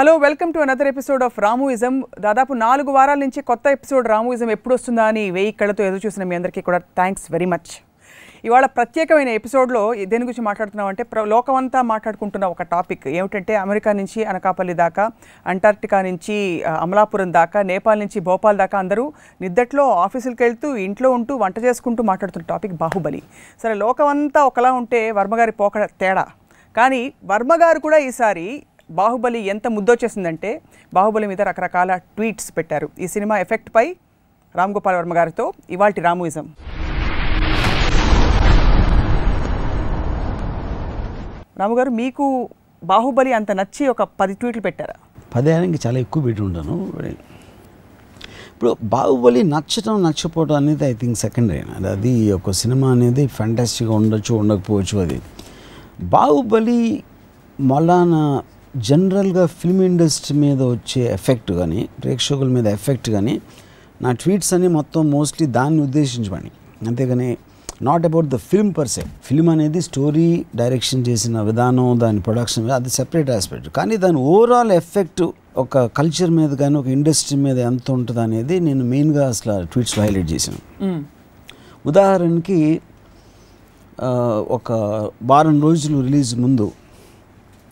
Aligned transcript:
Hello 0.00 0.12
welcome 0.16 0.52
to 0.52 0.58
another 0.58 0.88
episode 0.88 1.22
of 1.24 1.38
Ramuism 1.40 1.94
దాదాపు 2.20 2.52
నాలుగు 2.52 2.90
వారాల 2.92 3.18
నుంచి 3.18 3.40
కొత్త 3.42 3.66
ఎపిసోడ్ 3.66 4.06
రామూయిజం 4.08 4.50
ఎప్పుడు 4.50 4.74
వస్తుందా 4.74 5.04
అని 5.04 5.24
వెయ్యి 5.30 5.52
కళ్ళతో 5.52 5.84
ఎదురు 5.84 6.00
చూసిన 6.06 6.24
మీ 6.24 6.34
అందరికీ 6.34 6.60
కూడా 6.60 6.78
థ్యాంక్స్ 6.78 7.26
వెరీ 7.32 7.44
మచ్ 7.44 7.72
ఇవాళ 8.44 8.66
ప్రత్యేకమైన 8.66 9.28
ఎపిసోడ్లో 9.28 9.82
దేని 9.94 10.24
గురించి 10.24 10.44
మాట్లాడుతున్నాం 10.44 10.86
అంటే 10.86 11.02
ప్ర 11.02 11.24
లోకమంతా 11.24 11.82
మాట్లాడుకుంటున్న 11.82 12.44
ఒక 12.44 12.62
టాపిక్ 12.62 13.08
ఏమిటంటే 13.08 13.54
అమెరికా 13.56 13.92
నుంచి 13.92 14.24
అనకాపల్లి 14.24 14.74
దాకా 14.74 15.10
అంటార్క్టికా 15.46 16.00
నుంచి 16.02 16.38
అమలాపురం 16.64 17.32
దాకా 17.32 17.62
నేపాల్ 17.62 18.00
నుంచి 18.00 18.20
భోపాల్ 18.20 18.58
దాకా 18.58 18.78
అందరూ 18.78 19.12
నిద్దట్లో 19.40 19.86
ఆఫీసులకు 20.06 20.42
వెళ్తూ 20.42 20.76
ఇంట్లో 20.76 21.10
ఉంటూ 21.10 21.36
వంట 21.36 21.58
చేసుకుంటూ 21.58 22.02
మాట్లాడుతున్న 22.02 22.46
టాపిక్ 22.46 22.74
బాహుబలి. 22.74 23.22
సరే 23.62 23.74
లోకమంతా 23.74 24.42
ఒకలా 24.44 24.72
ఉంటే 24.72 25.12
వర్మగారి 25.12 25.52
పోకడ 25.52 25.84
తేడా. 26.00 26.26
కానీ 26.76 27.12
వర్మగారు 27.24 27.78
కూడా 27.78 27.98
ఈసారి 27.98 28.62
బాహుబలి 28.98 29.40
ఎంత 29.52 29.66
ముద్దొచ్చేసిందంటే 29.76 30.50
బాహుబలి 30.94 31.26
మీద 31.32 31.40
రకరకాల 31.48 31.90
ట్వీట్స్ 32.16 32.50
పెట్టారు. 32.56 32.88
ఈ 33.04 33.06
సినిమా 33.14 33.34
ఎఫెక్ట్పై 33.44 33.86
రామ్ 34.54 34.72
గోపాల్ 34.76 34.96
వర్మ 34.98 35.14
గారితో 35.18 35.44
ఇవాల్టి 35.76 36.00
రామూయిజం. 36.06 36.46
రాము 41.60 41.74
గారు 41.78 41.90
మీకు 42.02 42.26
బాహుబలి 42.82 43.32
అంత 43.38 43.50
నచ్చి 43.60 43.84
ఒక 43.94 44.02
పది 44.20 44.34
ట్వీట్లు 44.40 44.62
పెట్టారా? 44.66 44.96
పదేళ్ళకి 45.34 45.78
చాలా 45.86 45.98
ఎక్కువ 46.04 46.20
పెట్టి 46.26 46.42
ఉంటాను. 46.42 46.76
ఇప్పుడు 48.52 48.70
బాహుబలి 48.94 49.42
నచ్చటం 49.54 49.96
నచ్చపోవడం 50.06 50.56
అనేది 50.60 50.84
ఐ 50.84 50.94
థింక్ 51.02 51.18
సెకండరీ 51.24 51.60
అది 51.76 51.88
అది 51.94 52.14
ఒక 52.38 52.50
సినిమా 52.62 52.88
అనేది 52.96 53.22
ఫ్యాంటాస్టిక్గా 53.36 53.94
ఉండొచ్చు 54.00 54.32
ఉండకపోవచ్చు 54.42 54.96
అది. 55.04 55.18
బాహుబలి 56.14 56.80
మలాన 57.70 58.14
జనరల్గా 58.74 59.44
ఫిల్మ్ 59.54 59.82
ఇండస్ట్రీ 59.82 60.34
మీద 60.38 60.60
వచ్చే 60.70 61.00
ఎఫెక్ట్ 61.14 61.52
కానీ 61.52 61.80
ప్రేక్షకుల 62.00 62.48
మీద 62.56 62.66
ఎఫెక్ట్ 62.76 63.08
కానీ 63.10 63.34
నా 64.00 64.10
ట్వీట్స్ 64.20 64.52
అన్ని 64.54 64.68
మొత్తం 64.76 65.02
మోస్ట్లీ 65.10 65.46
దాన్ని 65.54 65.80
ఉద్దేశించమని 65.82 66.50
అంతేగాని 66.86 67.30
not 67.80 68.04
about 68.06 68.28
the 68.28 68.38
film 68.46 68.70
per se 68.74 69.04
film 69.22 69.50
అనేది 69.50 69.80
స్టోరీ 69.80 70.26
డైరెక్షన్ 70.56 71.02
చేసిన 71.06 71.40
విధానం 71.42 71.98
దాని 71.98 72.20
ప్రొడక్షన్ 72.20 72.64
మీద 72.64 72.74
అది 72.74 72.90
సెపరేట్ 72.96 73.30
ఆస్పెక్ట్ 73.30 73.68
కానీ 73.76 73.96
దాని 74.02 74.18
ఓవరాల్ 74.30 74.72
ఎఫెక్ట్ 74.72 75.22
ఒక 75.56 75.78
కల్చర్ 75.96 76.30
మీద 76.30 76.52
కానీ 76.58 76.76
ఒక 76.76 76.88
ఇండస్ట్రీ 76.88 77.36
మీద 77.38 77.58
ఎంత 77.68 77.86
ఉంటుంది 77.96 78.20
అనేది 78.20 78.56
నేను 78.60 78.84
మెయిన్గా 78.86 79.24
అసలు 79.28 79.54
ట్వీట్స్లో 79.72 80.00
హైలైట్ 80.04 80.30
చేశాను. 80.32 80.60
ఉదాహరణకి 81.84 82.58
ఆ, 83.98 84.10
ఒక 84.50 84.68
వారం 85.24 85.60
రోజులు 85.60 86.00
రిలీజ్ 86.00 86.30
ముందు 86.36 86.66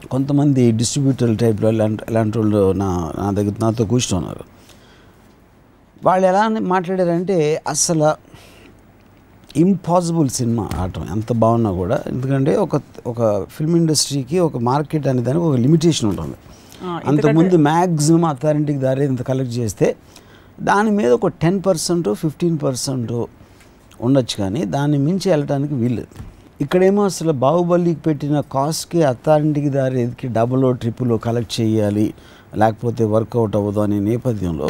కొంతమంది 0.07 0.73
డిస్ట్రిబ్యూటర్ 0.73 1.37
టైప్లో 1.37 1.71
ఇలాంటి 1.71 2.05
ఇలాంటి 2.11 2.39
వాళ్ళు 2.39 2.73
నా 2.73 3.13
నా 3.19 3.31
దగ్గర 3.31 3.55
నాతో 3.61 3.85
కూర్చున్నారు. 3.85 4.45
వాళ్ళు 6.05 6.27
ఎలా 6.27 6.49
మాట్లాడారంటే 6.49 7.63
అసలు 7.69 8.11
ఇంపాసిబుల్ 9.57 10.29
సినిమా 10.29 10.71
ఆడటం 10.77 11.07
ఎంత 11.11 11.33
బాగున్నా 11.33 11.71
కూడా. 11.73 12.03
ఎందుకంటే 12.07 12.57
ఒక 12.57 12.81
ఒక 13.07 13.47
ఫిల్మ్ 13.51 13.77
ఇండస్ట్రీకి 13.77 14.39
ఒక 14.39 14.57
మార్కెట్ 14.57 15.07
అనే 15.07 15.23
దానికి 15.23 15.45
ఒక 15.45 15.57
లిమిటేషన్ 15.57 16.09
ఉంటుంది. 16.11 16.37
అంతకుముందు 17.07 17.57
మ్యాక్సిమం 17.57 18.25
అథారిటీకి 18.25 18.79
దారి 18.79 19.05
ఇంత 19.05 19.23
కలెక్ట్ 19.23 19.55
చేస్తే 19.55 19.97
దాని 20.61 20.91
మీద 20.91 21.11
ఒక 21.11 21.27
టెన్ 21.27 21.61
పర్సెంట్ 21.67 22.09
ఫిఫ్టీన్ 22.15 22.59
పర్సెంట్ 22.63 23.13
ఉండొచ్చు 24.01 24.37
కానీ 24.39 24.65
దాన్ని 24.65 24.99
మించి 24.99 25.31
వెళ్ళడానికి 25.31 25.75
వీల్లేదు. 25.75 26.38
ఇక్కడేమో 26.61 27.05
అసలు 27.05 27.33
బాహుబలికి 27.43 28.01
పెట్టిన 28.01 28.41
కాస్ట్కి 28.53 29.03
అథారిటీకి 29.03 29.71
దారి 29.71 30.01
ఎదికి 30.03 30.29
డబుల్ 30.29 30.77
ట్రిపుల్ 30.77 31.19
కలెక్ట్ 31.19 31.61
చేయాలి 31.61 32.07
లేకపోతే 32.57 33.05
వర్కౌట్ 33.05 33.57
అవ్వదు 33.57 33.81
అనే 33.81 33.99
నేపథ్యంలో 34.01 34.69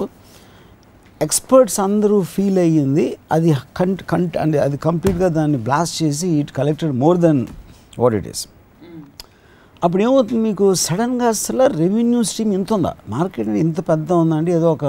ఎక్స్పర్ట్స్ 1.21 1.81
అందరూ 1.81 2.22
ఫీల్ 2.32 2.59
అయ్యింది 2.59 3.04
అది 3.32 3.48
కంట్ 3.77 4.03
కంట్ 4.03 4.37
అంటే 4.37 4.59
అది 4.59 4.77
కంప్లీట్గా 4.78 5.28
దాన్ని 5.28 5.59
బ్లాస్ట్ 5.59 6.03
చేసి 6.03 6.28
it 6.41 6.53
collected 6.53 6.93
more 6.98 7.19
than 7.19 7.41
what 7.98 8.15
it 8.15 8.28
is 8.28 8.43
అప్పుడు 9.82 10.03
ఏమవుతుంది 10.03 10.41
మీకు? 10.41 10.75
సడన్గా 10.82 11.28
అసలు 11.28 11.66
రెవెన్యూ 11.77 12.22
స్ట్రీమ్ 12.22 12.53
ఇంత 12.53 12.72
ఉందా? 12.72 12.93
మార్కెట్ 13.09 13.48
ఇంత 13.59 13.81
పెద్ద 13.88 14.12
ఉందండి 14.12 14.53
ఏదో 14.53 14.72
ఒక 14.72 14.84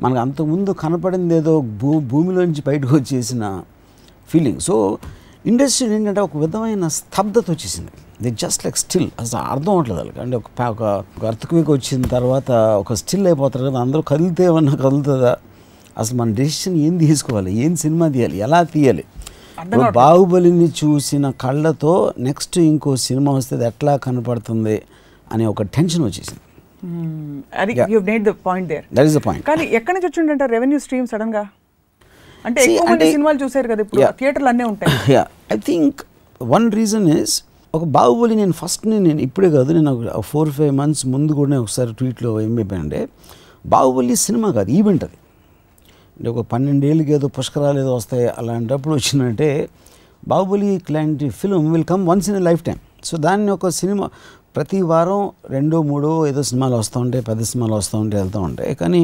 మనకు 0.00 0.18
అంతకుముందు 0.18 0.70
కనపడింది 0.72 1.34
ఏదో 1.34 1.54
భూ 1.80 2.00
భూమిలోంచి 2.10 2.62
బయటకు 2.66 2.94
వచ్చేసిన 2.96 3.44
ఫీలింగ్ 4.28 4.60
సో 4.60 4.76
ఇండస్ట్రీ 5.46 5.94
ఏంటంటే 5.94 6.20
ఒక 6.20 6.36
విధమైన 6.36 6.88
స్తబ్దత 6.88 7.46
వచ్చేసింది. 7.50 7.92
ది 8.22 8.30
జస్ట్ 8.42 8.64
లైక్ 8.64 8.76
స్టిల్ 8.76 9.08
అసలు 9.20 9.40
అర్థం 9.52 9.72
అవట్లేదు 9.72 9.98
వాళ్ళకి. 10.00 10.20
అంటే 10.20 10.36
ఒక 10.36 10.82
ఒక 11.18 11.24
అర్థక్వేక్ 11.26 11.70
వచ్చిన 11.70 12.02
తర్వాత 12.02 12.50
ఒక 12.82 12.92
స్టిల్ 12.92 13.26
అయిపోతారు 13.26 13.64
కదా 13.64 13.80
అందరూ 13.80 14.02
కదిలితే 14.02 14.44
ఏమన్నా 14.44 14.74
కదులుతుందా? 14.74 15.36
అసలు 15.98 16.16
మన 16.18 16.30
డెసిషన్ 16.40 16.76
ఏం 16.76 16.94
తీసుకోవాలి? 16.98 17.52
ఏం 17.64 17.76
సినిమా 17.76 18.08
తీయాలి? 18.08 18.36
ఎలా 18.36 18.62
తీయాలి? 18.62 19.04
బాహుబలిని 19.94 20.68
చూసిన 20.80 21.30
కళ్ళతో 21.30 21.92
నెక్స్ట్ 22.18 22.58
ఇంకో 22.58 22.96
సినిమా 22.96 23.32
వస్తే 23.32 23.56
అది 23.56 23.64
ఎట్లా 23.64 23.96
కనపడుతుంది 23.96 24.76
అనే 25.32 25.46
ఒక 25.46 25.62
టెన్షన్ 25.62 26.04
వచ్చేసింది. 26.04 26.42
అది. 27.62 27.72
You 27.92 28.00
nailed 28.00 28.24
the 28.24 28.32
point 28.46 28.68
there 28.68 28.84
that 28.94 29.06
is 29.06 29.16
the 29.16 29.22
point 29.26 29.46
కానీ 29.46 29.64
ఎక్కడి 29.78 29.94
నుంచి 29.96 30.08
వచ్చిందంటే 30.10 30.46
రెవెన్యూ 30.46 30.78
స్ట్రీమ్ 30.78 31.06
సడన్గా? 31.06 31.44
అంటే 32.44 32.60
ఎక్కువ 32.66 32.86
మంది 32.90 33.06
సినిమాలు 33.14 33.38
చూసారు 33.42 33.66
కదా 33.72 33.80
ఇప్పుడు. 33.84 34.00
థియేటర్లు 34.20 34.48
అన్నీ 34.52 34.64
ఉంటాయి. 34.72 34.92
Yeah 35.14 35.22
I 35.54 35.58
think 35.68 35.98
one 36.40 36.66
reason 36.78 37.06
is 37.18 37.34
ఒక 37.74 37.84
బాహుబలి 37.96 38.34
నేను 38.40 38.54
ఫస్ట్ 38.60 38.82
నేను 38.92 39.20
ఇప్పుడే 39.26 39.48
కాదు 39.56 39.70
నేను 39.76 39.92
ఫోర్ 40.30 40.50
ఫైవ్ 40.56 40.72
మంత్స్ 40.80 41.04
ముందు 41.14 41.32
కూడా 41.40 41.58
ఒకసారి 41.64 41.92
ట్వీట్లో 42.00 42.30
ఏం 42.40 42.52
చెప్పానంటే 42.58 43.00
బాహుబలి 43.74 44.16
సినిమా 44.26 44.48
కాదు 44.58 44.70
ఈవెంట్ 44.78 45.04
అది. 45.04 45.16
అంటే 46.16 46.28
ఒక 46.30 46.40
పన్నెండేళ్ళకి 46.52 47.12
ఏదో 47.18 47.28
పుష్కరాలు 47.36 47.78
ఏదో 47.84 47.92
వస్తాయి 48.00 48.26
అలాంటప్పుడు 48.40 48.94
వచ్చిందంటే 48.94 49.48
బాహుబలి 50.28 50.68
ఇలాంటి 50.80 51.28
film 51.40 51.68
will 51.74 51.86
come 51.92 52.02
once 52.10 52.28
in 52.30 52.40
lifetime 52.68 52.78
so 53.04 53.16
దాన్ని 53.26 53.50
ఒక 53.56 53.68
సినిమా 53.80 54.06
ప్రతి 54.56 54.78
వారం 54.90 55.20
రెండో 55.50 55.76
మూడో 55.82 56.10
ఏదో 56.30 56.42
సినిమాలు 56.50 56.76
వస్తూ 56.76 56.96
ఉంటాయి 57.00 57.22
పెద్ద 57.30 57.42
సినిమాలు 57.50 57.74
వస్తూ 57.74 57.96
ఉంటాయి 57.98 58.20
వెళ్తూ 58.22 58.40
ఉంటాయి. 58.48 58.72
కానీ 58.74 59.00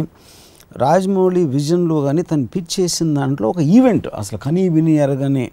రాజమౌళి 0.70 1.42
విజన్లో 1.52 1.96
కానీ 2.00 2.22
తను 2.22 2.46
పిచ్ 2.46 2.72
చేసిన 2.74 3.08
దాంట్లో 3.14 3.46
ఒక 3.48 3.60
ఈవెంట్ 3.74 4.06
అసలు 4.14 4.38
కనీ 4.38 4.64
విని 4.68 4.94
ఎరగని 4.98 5.46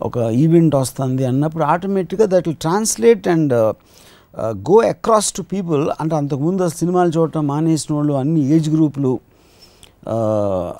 ఒక 0.00 0.16
ఈవెంట్ 0.38 0.74
వస్తుంది 0.76 1.24
అన్నప్పుడు 1.24 1.64
ఆటోమేటిక్గా 1.64 2.26
that 2.26 2.46
will 2.48 2.60
translate 2.60 3.26
and 3.28 3.54
go 4.62 4.76
across 4.88 5.30
to 5.32 5.42
people 5.52 5.82
అంటే 6.00 6.14
అంతకుముందు 6.16 6.68
సినిమాలు 6.74 7.10
చూడటం 7.16 7.46
మానేసిన 7.46 7.94
వాళ్ళు 7.94 8.14
అన్ని 8.14 8.40
ఏజ్ 8.50 8.68
గ్రూపులు 8.70 9.12
ఆ, 10.08 10.16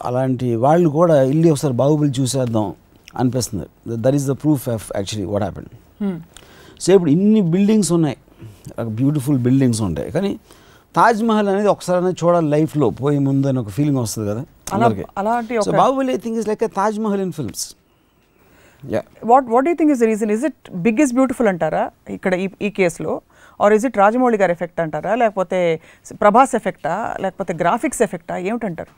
అలాంటి 0.05 0.49
వాళ్ళు 0.57 0.89
కూడా 0.91 1.15
వెళ్ళి 1.23 1.49
ఒకసారి 1.51 1.75
బాహుబలి 1.75 2.13
చూసేద్దాం 2.19 2.67
అనిపిస్తుంది. 3.15 3.67
That 3.97 4.15
is 4.15 4.27
the 4.27 4.37
proof 4.43 4.69
of 4.69 4.87
actually 4.97 5.29
what 5.33 5.45
happen 5.45 5.69
Hmm. 6.01 6.17
So 6.81 6.89
ఇప్పుడు 6.95 7.11
ఇన్ని 7.11 7.41
బిల్డింగ్స్ 7.53 7.91
ఉన్నాయి. 7.93 8.17
బ్యూటిఫుల్ 8.99 9.39
బిల్డింగ్స్ 9.39 9.81
ఉంటాయి. 9.81 10.09
కానీ 10.13 10.31
తాజ్ 10.99 11.21
మహల్ 11.29 11.49
అనేది 11.53 11.69
ఒకసారి 11.75 12.13
చూడాలి 12.23 12.49
లైఫ్లో 12.55 12.87
పోయే 13.01 13.19
ముందు 13.29 13.47
అని 13.51 13.59
ఒక 13.63 13.71
ఫీలింగ్ 13.79 13.99
వస్తుంది 14.05 14.27
కదా. 14.31 14.43
అలాంటి 15.21 15.55
Baahubali 15.81 16.13
I 16.17 16.19
think 16.25 16.39
is 16.43 16.49
like 16.51 16.63
Taj 16.79 16.99
Mahal 17.07 17.23
in 17.27 17.35
films 17.39 17.65
what 19.31 19.47
what 19.55 19.67
you 19.71 19.75
think 19.81 19.93
is 19.95 20.03
reason 20.11 20.31
is 20.37 20.45
it 20.49 20.61
biggest 20.87 21.15
beautiful 21.19 21.49
అంటారా 21.53 21.83
ఇక్కడ 22.17 22.33
ఈ 22.45 22.47
ఈ 22.67 22.69
కేసులో? 22.79 23.13
ఆర్ 23.61 23.73
ఇస్ 23.77 23.85
ఇట్ 23.89 23.97
రాజమౌళి 24.03 24.39
గారి 24.43 24.53
ఎఫెక్ట్ 24.57 24.81
అంటారా? 24.85 25.13
లేకపోతే 25.23 25.59
ప్రభాస్ 26.23 26.53
ఎఫెక్టా 26.59 26.95
లేకపోతే 27.25 27.53
గ్రాఫిక్స్ 27.63 28.03
ఎఫెక్టా 28.07 28.35
ఏమిటంటారు? 28.49 28.93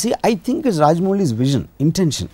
See 0.00 0.08
I 0.30 0.32
think 0.46 0.66
is 0.70 0.78
Rajamouli's 0.86 1.32
vision 1.42 1.66
intention 1.86 2.30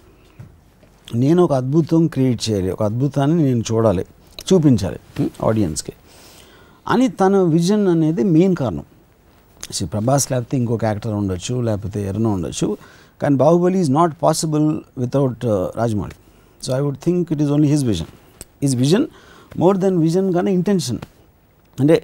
నేను 1.23 1.41
ఒక 1.47 1.53
అద్భుతం 1.63 2.03
క్రియేట్ 2.15 2.41
చేయాలి 2.47 2.71
ఒక 2.77 2.83
అద్భుతాన్ని 2.91 3.37
నేను 3.49 3.65
చూడాలి 3.71 4.05
చూపించాలి 4.49 4.99
ఆడియన్స్కి 5.49 5.95
అని 6.87 7.07
తన 7.21 7.37
విజన్ 7.57 7.85
అనేది 7.95 8.23
మెయిన్ 8.35 8.55
కారణం. 8.63 8.87
ప్రభాస్ 9.95 10.33
లేకపోతే 10.33 10.57
ఇంకొక 10.57 10.85
యాక్టర్ 10.85 11.15
ఉండొచ్చు 11.21 11.55
లేకపోతే 11.69 12.01
ఎవరైనా 12.09 12.31
ఉండొచ్చు. 12.37 12.69
కానీ 13.23 13.37
Baahubali 13.37 13.79
is 13.81 13.91
not 13.91 14.15
possible 14.23 14.67
without 14.99 15.45
Rajamouli. 15.81 16.17
So 16.65 16.77
I 16.79 16.81
would 16.81 17.01
think 17.07 17.33
it 17.33 17.43
is 17.43 17.51
only 17.51 17.69
his 17.75 17.85
vision 17.85 18.11
his 18.63 18.77
vision 18.85 19.07
more 19.63 19.79
than 19.79 19.99
vision 19.99 20.29
కానీ 20.33 20.51
ఇంటెన్షన్ 20.53 21.01
అంటే 21.81 21.97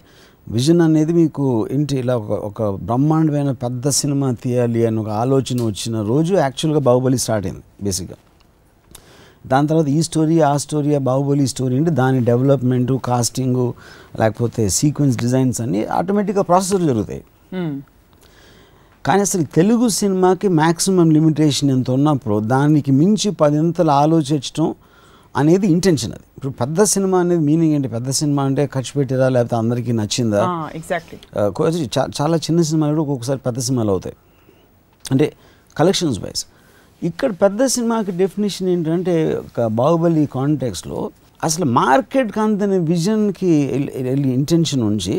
విజన్ 0.47 0.81
అనేది 0.81 1.13
మీకు 1.13 1.45
ఇంటి 1.71 1.95
ఇలా 2.03 2.15
ఒక 2.17 2.33
ఒక 2.49 2.63
బ్రహ్మాండమైన 2.89 3.51
పెద్ద 3.65 3.89
సినిమా 3.89 4.29
తీయాలి 4.45 4.87
అని 4.87 4.99
ఒక 4.99 5.09
ఆలోచన 5.25 5.59
వచ్చిన 5.63 6.03
రోజు 6.03 6.35
యాక్చువల్గా 6.35 6.81
బాహుబలి 6.81 7.19
స్టార్ట్ 7.19 7.47
అయింది 7.47 7.63
బేసిక్గా 7.83 8.17
దాని 9.51 9.67
తర్వాత 9.71 9.89
ఈ 9.97 10.01
స్టోరీ 10.09 10.37
ఆ 10.49 10.51
స్టోరీ 10.65 10.91
ఆ 10.99 11.01
బాహుబలి 11.09 11.47
స్టోరీ 11.53 11.75
అంటే 11.81 11.93
దాని 12.01 12.19
డెవలప్మెంటు 12.29 12.95
కాస్టింగు 13.09 13.67
లేకపోతే 14.21 14.63
సీక్వెన్స్ 14.79 15.17
డిజైన్స్ 15.23 15.59
అన్నీ 15.65 15.81
ఆటోమేటిక్గా 15.99 16.45
ప్రాసెసర్ 16.51 16.85
జరుగుతాయి. 16.91 17.23
కానీ 19.07 19.23
అసలు 19.29 19.45
తెలుగు 19.59 19.87
సినిమాకి 20.01 20.49
మ్యాక్సిమం 20.61 21.09
లిమిటేషన్ 21.17 21.71
ఎంత 21.77 21.91
ఉన్నప్పుడు 21.99 22.37
దానికి 22.55 22.91
మించి 23.01 23.31
పదింతలు 23.43 23.93
ఆలోచించడం 24.03 24.69
అనేది 25.35 25.67
ఇంటెన్షన్ 25.75 26.13
అది. 26.17 26.25
ఇప్పుడు 26.37 26.53
పెద్ద 26.61 26.83
సినిమా 26.93 27.17
అనేది 27.25 27.43
మీనింగ్ 27.49 27.75
ఏంటి? 27.77 27.89
పెద్ద 27.97 28.09
సినిమా 28.21 28.43
అంటే 28.49 28.63
ఖర్చు 28.75 28.93
పెట్టిరా 28.97 29.27
లేకపోతే 29.35 29.57
అందరికీ 29.63 29.93
నచ్చిందా? 30.01 30.41
ఎగ్జాక్ట్లీ 30.79 31.19
చాలా 32.19 32.37
చిన్న 32.47 32.59
సినిమాలు 32.71 32.93
కూడా 32.95 33.03
ఒక్కొక్కసారి 33.05 33.41
పెద్ద 33.47 33.59
సినిమాలు 33.69 33.93
అవుతాయి. 33.95 34.17
అంటే 35.13 35.27
కలెక్షన్స్ 35.77 36.19
వైజ్ 36.25 36.43
ఇక్కడ 37.03 37.31
పెద్ద 37.43 37.67
సినిమాకి 37.75 38.13
డెఫినేషన్ 38.21 38.69
ఏంటంటే 38.69 39.15
ఒక 39.41 39.67
బాహుబలి 39.79 40.25
కాంటెక్స్లో 40.35 40.99
అసలు 41.43 41.67
మార్కెట్ 41.79 42.39
అంతని 42.39 42.79
విజన్కి 42.91 43.53
వెళ్ళి 44.09 44.29
ఇంటెన్షన్ 44.39 44.83
ఉంచి 44.91 45.17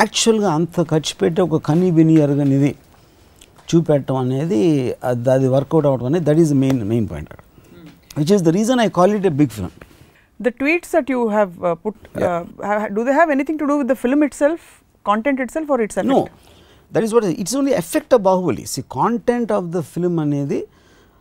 యాక్చువల్గా 0.00 0.50
అంత 0.58 0.82
ఖర్చు 0.90 1.14
పెట్టి 1.20 1.40
ఒక 1.40 1.60
కనీ 1.68 1.88
విని 1.98 2.14
ఎరగనిది 2.24 2.72
చూపెట్టడం 3.68 4.16
అనేది 4.16 4.60
అది 5.04 5.30
అది 5.30 5.48
వర్కౌట్ 5.48 5.86
అవడం 5.86 6.06
అనేది 6.06 6.24
that 6.24 6.40
is 6.44 6.52
main 6.62 6.80
main 6.84 7.06
point 7.08 7.32
which 8.16 8.32
is 8.36 8.44
the 8.48 8.52
reason 8.58 8.80
I 8.80 8.88
call 8.98 9.14
it 9.20 9.28
a 9.32 9.36
big 9.42 9.54
film 9.56 9.74
The 10.40 10.50
tweets 10.52 10.90
that 10.90 11.08
you 11.08 11.28
have 11.28 11.52
uh, 11.58 11.74
put, 11.76 11.94
uh, 12.20 12.40
ha- 12.62 12.88
do 12.88 13.02
they 13.04 13.12
have 13.12 13.30
anything 13.30 13.56
to 13.58 13.66
do 13.66 13.78
with 13.78 13.88
the 13.88 13.96
film 13.96 14.22
itself, 14.22 14.58
content 15.06 15.38
itself, 15.40 15.66
or 15.66 15.78
its 15.80 15.96
effect? 15.96 16.10
No 16.10 16.18
that 16.92 17.04
is 17.06 17.14
what 17.14 17.26
it's 17.42 17.54
only 17.56 17.72
effect 17.78 18.12
of 18.14 18.22
Baahubali 18.22 18.64
see 18.72 18.80
content 18.96 19.52
of 19.52 19.68
the 19.76 19.80
film 19.92 20.18
అనేది 20.24 20.58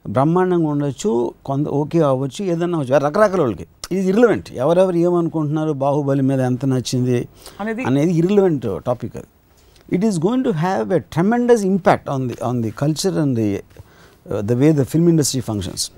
బ్రహ్మాండంగా 0.07 0.69
ఉండొచ్చు 0.69 1.33
కొంత 1.45 1.67
okay 1.67 1.99
అవ్వచ్చు 1.99 2.45
ఏదన్నా 2.45 2.79
అవ్వచ్చు. 2.79 2.99
రకరకాల 2.99 3.41
వాళ్ళకి. 3.41 3.65
ఇది 3.91 4.07
ఇర్రిలవెంట్ 4.09 4.51
ఎవరెవరు 4.53 4.95
ఏమనుకుంటున్నారు 4.95 5.71
బాహుబలి 5.71 6.21
మీద 6.21 6.39
ఎంత 6.39 6.65
నచ్చింది 6.65 7.27
అనేది- 7.61 7.87
అనేది 7.87 8.11
ఇర్రిలవెంట్ 8.11 8.65
టాపిక్ 8.87 9.15
అది. 9.17 9.25
It 9.95 10.05
is 10.05 10.19
going 10.19 10.43
to 10.43 10.49
have 10.49 10.93
a 10.93 10.99
tremendous 10.99 11.63
impact 11.63 12.09
on 12.09 12.27
the 12.27 12.35
on 12.43 12.61
the 12.61 12.71
culture 12.71 13.17
and 13.17 13.35
the 13.35 13.63
the 14.39 14.51
way 14.51 14.71
the 14.73 14.83
film 14.83 15.09
industry 15.09 15.41
functions 15.41 15.91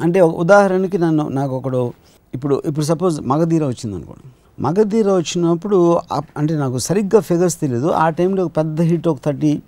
అంటే 0.00 0.20
ఉదాహరణకి 0.20 0.98
నన్ను 0.98 1.28
నాకు 1.28 1.56
ఒకడు 1.56 1.92
ఇప్పుడు 2.34 2.62
ఇప్పుడు 2.66 2.84
సపోజ్ 2.84 3.20
మగధీర 3.20 3.64
వచ్చింది 3.64 3.96
అనుకోండి. 3.96 4.26
మగధీర 4.62 5.12
వచ్చినప్పుడు 5.12 6.00
అంటే 6.36 6.54
నాకు 6.54 6.78
సరిగ్గా 6.78 7.20
ఫిగర్స్ 7.20 7.60
తెలియదు 7.60 7.86
ఆ 7.86 8.08
టైంలో 8.08 8.44
ఒక 8.44 8.56
పెద్ద 8.56 8.80
హిట్ 8.80 9.08
ఒక 9.08 9.18
థర్టీ 9.24 9.62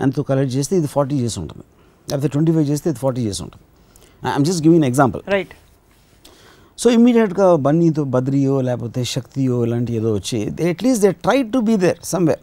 ఎంతో 0.00 0.22
కలెక్ట్ 0.22 0.56
చేస్తే 0.56 0.76
ఇది 0.76 0.86
ఫార్టీ 0.86 1.16
చేసి 1.16 1.40
ఉంటుంది. 1.40 1.64
లేకపోతే 2.08 2.28
ట్వంటీ 2.34 2.52
ఫైవ్ 2.56 2.66
చేస్తే 2.72 2.88
ఫార్టీ 3.04 3.22
చేసి 3.28 3.40
ఉంటుంది. 3.44 3.64
I'm 4.22 4.46
just 4.48 4.62
giving 4.66 4.86
example 4.90 5.22
Right. 5.36 5.52
So 6.78 6.86
ఇమీడియట్గా 6.96 7.46
బన్నీతో 7.66 8.02
బద్రియో 8.14 8.54
లేకపోతే 8.68 9.02
శక్తియో 9.12 9.58
ఇలాంటి 9.66 9.92
ఏదో 9.98 10.10
వచ్చి 10.18 10.38
at least 10.72 11.02
they 11.04 11.10
try 11.26 11.38
to 11.54 11.60
be 11.68 11.74
there 11.84 12.00
somewhere 12.12 12.42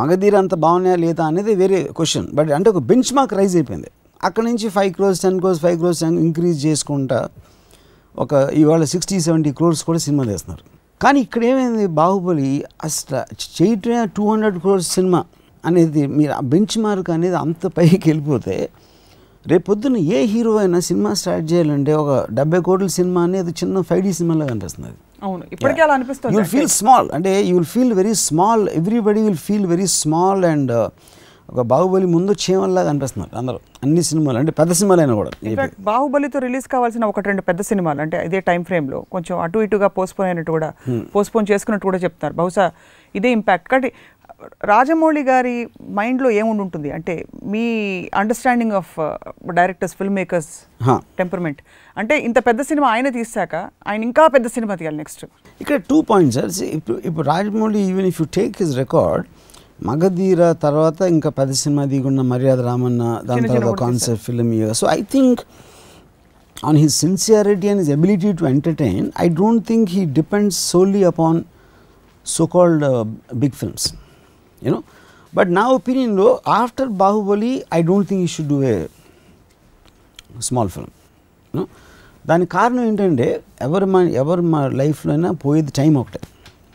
Magadheera 0.00 0.34
అంత 0.42 0.54
బాగున్నాయా 0.64 0.96
లేదా 1.04 1.22
అనేది 1.30 1.52
వేరే 1.60 1.78
క్వశ్చన్ 1.98 2.26
బట్ 2.38 2.50
అంటే 2.56 2.68
ఒక 2.72 2.80
బెంచ్ 2.90 3.12
మార్క్ 3.18 3.32
రైజ్ 3.40 3.54
అయిపోయింది. 3.56 3.90
అక్కడ 4.28 4.44
నుంచి 4.48 4.66
five 4.76 4.92
crores 4.96 5.20
ten 5.24 5.38
crores 5.40 5.60
five 5.64 5.78
crores 5.78 6.02
increase 6.04 6.58
చేసుకుంటా 6.66 7.18
ఒక 8.14 8.32
ఇవాళ 8.62 8.84
సిక్స్టీ 8.92 9.20
సెవెంటీ 9.26 9.52
క్రోర్స్ 9.52 9.82
కూడా 9.88 10.00
సినిమా 10.06 10.24
తీస్తున్నారు. 10.24 10.64
కానీ 11.02 11.18
ఇక్కడ 11.26 11.42
ఏమైంది? 11.44 11.86
బాహుబలి 12.00 12.50
అసలు 12.84 13.20
చేయటమే 13.56 13.98
టూ 14.16 14.24
హండ్రెడ్ 14.32 14.58
క్రోర్స్ 14.64 14.88
సినిమా 14.96 15.20
అనేది 15.68 16.02
మీరు 16.18 16.32
ఆ 16.38 16.42
బెంచ్ 16.52 16.76
మార్క్ 16.84 17.10
అనేది 17.16 17.36
అంత 17.44 17.66
పైకి 17.78 18.04
వెళ్ళిపోతే 18.10 18.56
రేపొద్దున 19.50 19.98
ఏ 20.16 20.20
హీరో 20.32 20.52
అయినా 20.62 20.78
సినిమా 20.88 21.10
స్టార్ట్ 21.18 21.46
చేయాలంటే 21.52 21.92
ఒక 22.02 22.12
డెబ్బై 22.38 22.60
కోట్ల 22.68 22.88
సినిమా 22.98 23.20
అనేది 23.28 23.52
చిన్న 23.60 23.80
ఫైవ్ 23.90 24.02
డీ 24.06 24.12
సినిమాలో 24.18 24.46
కనిపిస్తుంది. 24.52 24.90
అవును 25.26 25.44
ఇప్పటికీ 25.54 25.80
అలా 25.84 25.94
అనిపిస్తుంది. 25.98 26.42
ఫీల్ 26.54 26.72
స్మాల్ 26.80 27.08
అంటే 27.18 27.30
you 27.50 27.54
will 27.58 27.70
feel 27.76 27.94
very 28.00 28.12
small 28.28 28.64
everybody 28.80 29.22
will 29.28 29.40
feel 29.46 29.68
very 29.74 29.86
small 30.00 30.44
and 30.52 30.74
ఒక 31.52 31.62
బాహుబలి 31.72 32.06
ముందు 32.14 32.32
చీమల్లాగా 32.42 32.88
అనిపిస్తున్నారు 32.92 33.32
అందరూ. 33.40 33.58
అన్ని 33.84 34.02
సినిమాలు 34.08 34.38
అంటే 34.40 34.52
పెద్ద 34.58 34.72
సినిమాలైనా 34.80 35.14
కూడా. 35.20 35.30
ఇన్ఫాక్ట్ 35.50 35.78
బాహుబలితో 35.88 36.38
రిలీజ్ 36.46 36.66
కావాల్సిన 36.74 37.04
ఒకటి 37.12 37.26
రెండు 37.30 37.42
పెద్ద 37.48 37.60
సినిమాలు 37.70 38.00
అంటే 38.04 38.18
ఇదే 38.26 38.40
టైం 38.48 38.60
ఫ్రేమ్లో 38.70 38.98
కొంచెం 39.14 39.34
అటు 39.44 39.62
ఇటుగా 39.66 39.88
పోస్ట్పోన్ 39.98 40.28
అయినట్టు 40.30 40.52
కూడా 40.56 40.68
పోస్ట్పోన్ 41.14 41.46
చేసుకున్నట్టు 41.52 41.86
కూడా 41.90 42.00
చెప్తున్నారు. 42.04 42.34
బహుశా 42.40 42.66
ఇదే 43.14 43.30
ఇంపాక్ట్ 43.38 43.68
కాబట్టి 43.72 43.90
రాజమౌళి 44.64 45.22
గారి 45.22 45.54
మైండ్లో 45.90 46.30
ఏముండి 46.30 46.62
ఉంటుంది 46.62 46.90
అంటే 46.90 47.14
మీ 47.44 47.64
understanding 48.14 48.72
of 48.72 48.92
directors 49.52 49.94
film 49.94 50.14
makers. 50.14 50.50
Temperament 51.18 51.60
అంటే 51.96 52.18
ఇంత 52.18 52.38
పెద్ద 52.46 52.60
సినిమా 52.62 52.88
ఆయన 52.88 53.08
తీసాక 53.08 53.54
ఆయన 53.86 54.00
ఇంకా 54.02 54.28
పెద్ద 54.28 54.46
సినిమా 54.46 54.74
తీయాలి 54.74 54.96
నెక్స్ట్ 54.96 55.24
ఇక్కడ 55.60 55.76
టూ 55.90 56.02
పాయింట్స్ 56.02 56.38
సార్ 56.38 56.50
ఇప్పుడు 56.70 56.98
ఇప్పుడు 57.04 57.26
Rajamouli 57.28 57.78
even 57.80 58.06
if 58.06 58.20
you 58.20 58.26
take 58.32 58.56
his 58.62 58.74
record 58.76 59.26
Magadheera 59.86 60.52
తర్వాత 60.52 61.00
ఇంకా 61.00 61.30
పెద్ద 61.30 61.52
సినిమా 61.52 61.84
దిగున్న 61.84 62.22
మర్యాద 62.22 62.60
రామన్న 62.60 63.02
దాని 63.24 63.48
తర్వాత 63.48 63.78
concept 63.78 64.24
film 64.24 64.52
so 64.72 64.86
I 64.90 65.00
think 65.12 65.40
on 66.64 66.76
his 66.76 66.94
sincerity 66.94 67.68
and 67.68 67.80
his 67.80 67.90
ability 67.90 68.32
to 68.32 68.44
entertain 68.44 69.06
I 69.20 69.28
don't 69.28 69.64
think 69.66 69.90
he 69.90 70.04
depends 70.12 70.58
solely 70.70 71.04
upon 71.04 71.40
so 72.26 72.46
called 72.46 72.84
big 73.34 73.52
films 73.52 73.88
you know 74.62 74.80
but 75.32 75.50
నా 75.54 75.64
ఒపీనియన్లో 75.68 76.28
after 76.52 76.88
Baahubali 76.98 77.52
I 77.74 77.82
don't 77.82 78.08
think 78.08 78.24
he 78.24 78.26
should 78.26 78.48
do 78.48 78.58
a 78.64 78.76
small 80.40 80.68
film 80.68 80.94
దానికి 82.26 82.50
కారణం 82.50 82.84
ఏంటంటే 82.84 83.26
ఎవరి 83.60 83.86
మా 83.86 84.02
ఎవరి 84.22 84.42
మా 84.44 84.66
లైఫ్లో 84.80 85.12
అయినా 85.12 85.30
పోయేది 85.44 85.70
టైం 85.70 85.96
ఒకటే. 85.96 86.20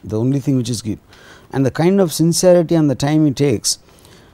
The 0.07 0.15
only 0.15 0.39
thing 0.39 0.57
which 0.57 0.71
is 0.71 0.83
give 0.87 0.99
and 1.55 1.67
the 1.67 1.71
kind 1.71 2.01
of 2.01 2.13
sincerity 2.13 2.75
and 2.75 2.91
the 2.93 2.95
time 2.97 3.27
he 3.27 3.33
takes 3.33 3.73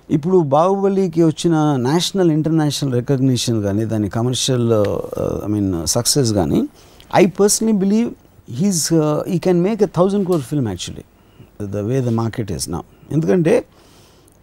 ఇప్పుడు 0.09 0.37
బాహుబలికి 0.49 1.23
వచ్చిన 1.23 1.55
నేషనల్ 1.81 2.31
ఇంటర్నేషనల్ 2.31 2.93
రికగ్నిషన్ 2.93 3.63
కానీ 3.63 3.85
దాని 3.85 4.09
కమర్షియల్ 4.09 4.67
ఐ 5.45 5.49
మీన్ 5.49 5.85
సక్సెస్ 5.87 6.33
కానీ 6.33 6.59
I 7.15 7.25
personally 7.39 7.71
believe 7.73 8.09
he's 8.51 8.83
he 9.27 9.39
can 9.39 9.61
make 9.61 9.83
a 9.83 9.91
thousand 9.95 10.27
crore 10.27 10.41
film 10.41 10.67
actually 10.67 11.05
the 11.71 11.83
way 11.89 12.01
the 12.01 12.13
market 12.15 12.51
is 12.51 12.69
నా 12.69 12.81
ఎందుకంటే 13.15 13.53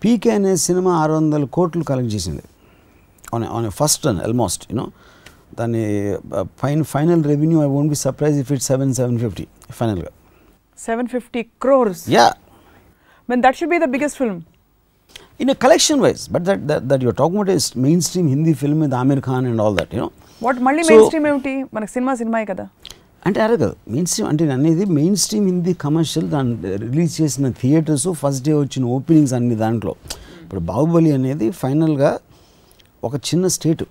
పీకే 0.02 0.30
అనే 0.38 0.52
cinema 0.66 0.92
ఆరు 1.02 1.12
వందల 1.18 1.44
కోట్లు 1.56 1.84
కలెక్ట్ 1.90 2.12
చేసింది. 2.14 2.44
On 3.34 3.44
on 3.56 3.68
first 3.80 4.02
run 4.08 4.20
almost 4.26 4.64
you know 4.70 4.86
దాని 5.60 5.84
fine 6.62 6.82
final 6.94 7.22
revenue 7.32 7.58
I 7.66 7.68
won't 7.76 7.90
be 7.94 7.98
surprise 8.06 8.36
if 8.42 8.50
it 8.56 8.64
seven 8.70 8.92
seven 9.00 9.18
fifty 9.24 9.46
ఫైనల్గా 9.78 10.12
seven 10.88 11.08
fifty 11.14 11.42
crores 11.64 12.04
yeah 12.16 12.26
men 13.32 13.42
that 13.46 13.58
should 13.60 13.74
be 13.76 13.80
the 13.86 13.88
biggest 13.96 14.20
film 14.22 14.42
in 15.42 15.48
a 15.52 15.56
collection 15.62 15.96
wise 16.04 16.22
but 16.34 16.42
that, 16.48 16.60
that 16.69 16.81
that 16.91 17.00
you're 17.05 17.19
talking 17.19 17.38
about 17.41 17.50
is 17.55 17.67
mainstream 17.84 18.26
hindi 18.34 18.52
film 18.60 18.79
with 18.84 18.94
amir 19.00 19.19
khan 19.26 19.43
and 19.50 19.58
all 19.64 19.74
that 19.79 19.91
you 19.94 20.00
know. 20.02 20.10
What 20.44 20.58
మళ్ళీ 20.67 20.82
main 20.88 21.05
stream 21.08 21.26
ఏమిటి? 21.31 21.52
మనకి 21.74 21.91
cinema 21.94 22.12
సినిమాయే 22.20 22.46
కదా. 22.50 22.64
అంటే 23.26 23.40
అరగదు 23.40 23.74
main 23.90 24.06
stream 24.06 24.28
అంటే 24.30 24.44
నేను 24.44 24.54
అనేది 24.54 24.84
main 24.90 25.16
stream 25.16 25.46
Hindi 25.46 25.72
commercial 25.74 26.30
దాని 26.30 26.52
రిలీజ్ 26.78 27.20
చేసిన 27.20 27.50
థియేటర్స్ 27.60 28.08
ఫస్ట్ 28.20 28.44
డే 28.44 28.52
వచ్చిన 28.54 28.84
ఓపెనింగ్స్ 28.86 29.32
అన్ని 29.32 29.56
దాంట్లో. 29.56 29.92
ఇప్పుడు 30.42 30.60
బాహుబలి 30.60 31.12
అనేది 31.12 31.50
ఫైనల్గా 31.50 32.10
ఒక 33.02 33.16
చిన్న 33.28 33.46
స్టేట్ 33.46 33.82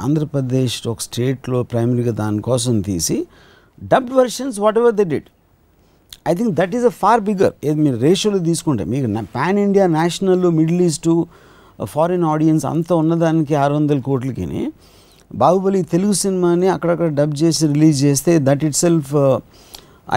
ఆంధ్రప్రదేశ్ 0.00 0.88
ఒక 0.88 1.00
స్టేట్లో 1.00 1.62
ప్రైమరీగా 1.62 2.12
దానికోసం 2.12 2.74
తీసి 2.82 3.16
dubbed 3.82 4.14
versions 4.14 4.58
whatever 4.78 4.94
they 4.94 5.04
did 5.04 5.28
I 6.28 6.34
think 6.34 6.52
that 6.56 6.74
is 6.74 6.84
a 6.84 6.94
far 7.00 7.20
bigger 7.20 7.54
ఏది 7.64 7.80
మీరు 7.80 7.96
రేషియోలో 7.98 8.38
తీసుకుంటే 8.38 8.84
మీకు 8.84 9.08
pan 9.34 9.58
India 9.58 9.86
national 9.86 10.50
middle 10.50 10.82
east 10.82 11.14
foreign 11.86 12.24
audience 12.24 12.66
అంతా 12.66 12.94
ఉన్నదానికి 12.94 13.54
ఆరు 13.54 13.74
వందల 13.74 13.98
కోట్లకి 14.00 14.46
బాహుబలి 15.32 15.80
తెలుగు 15.92 16.14
సినిమాని 16.22 16.68
అక్కడక్కడ 16.68 17.10
డబ్ 17.14 17.34
చేసి 17.42 17.66
రిలీజ్ 17.66 17.98
చేస్తే 18.04 18.32
that 18.48 18.64
itself 18.76 19.12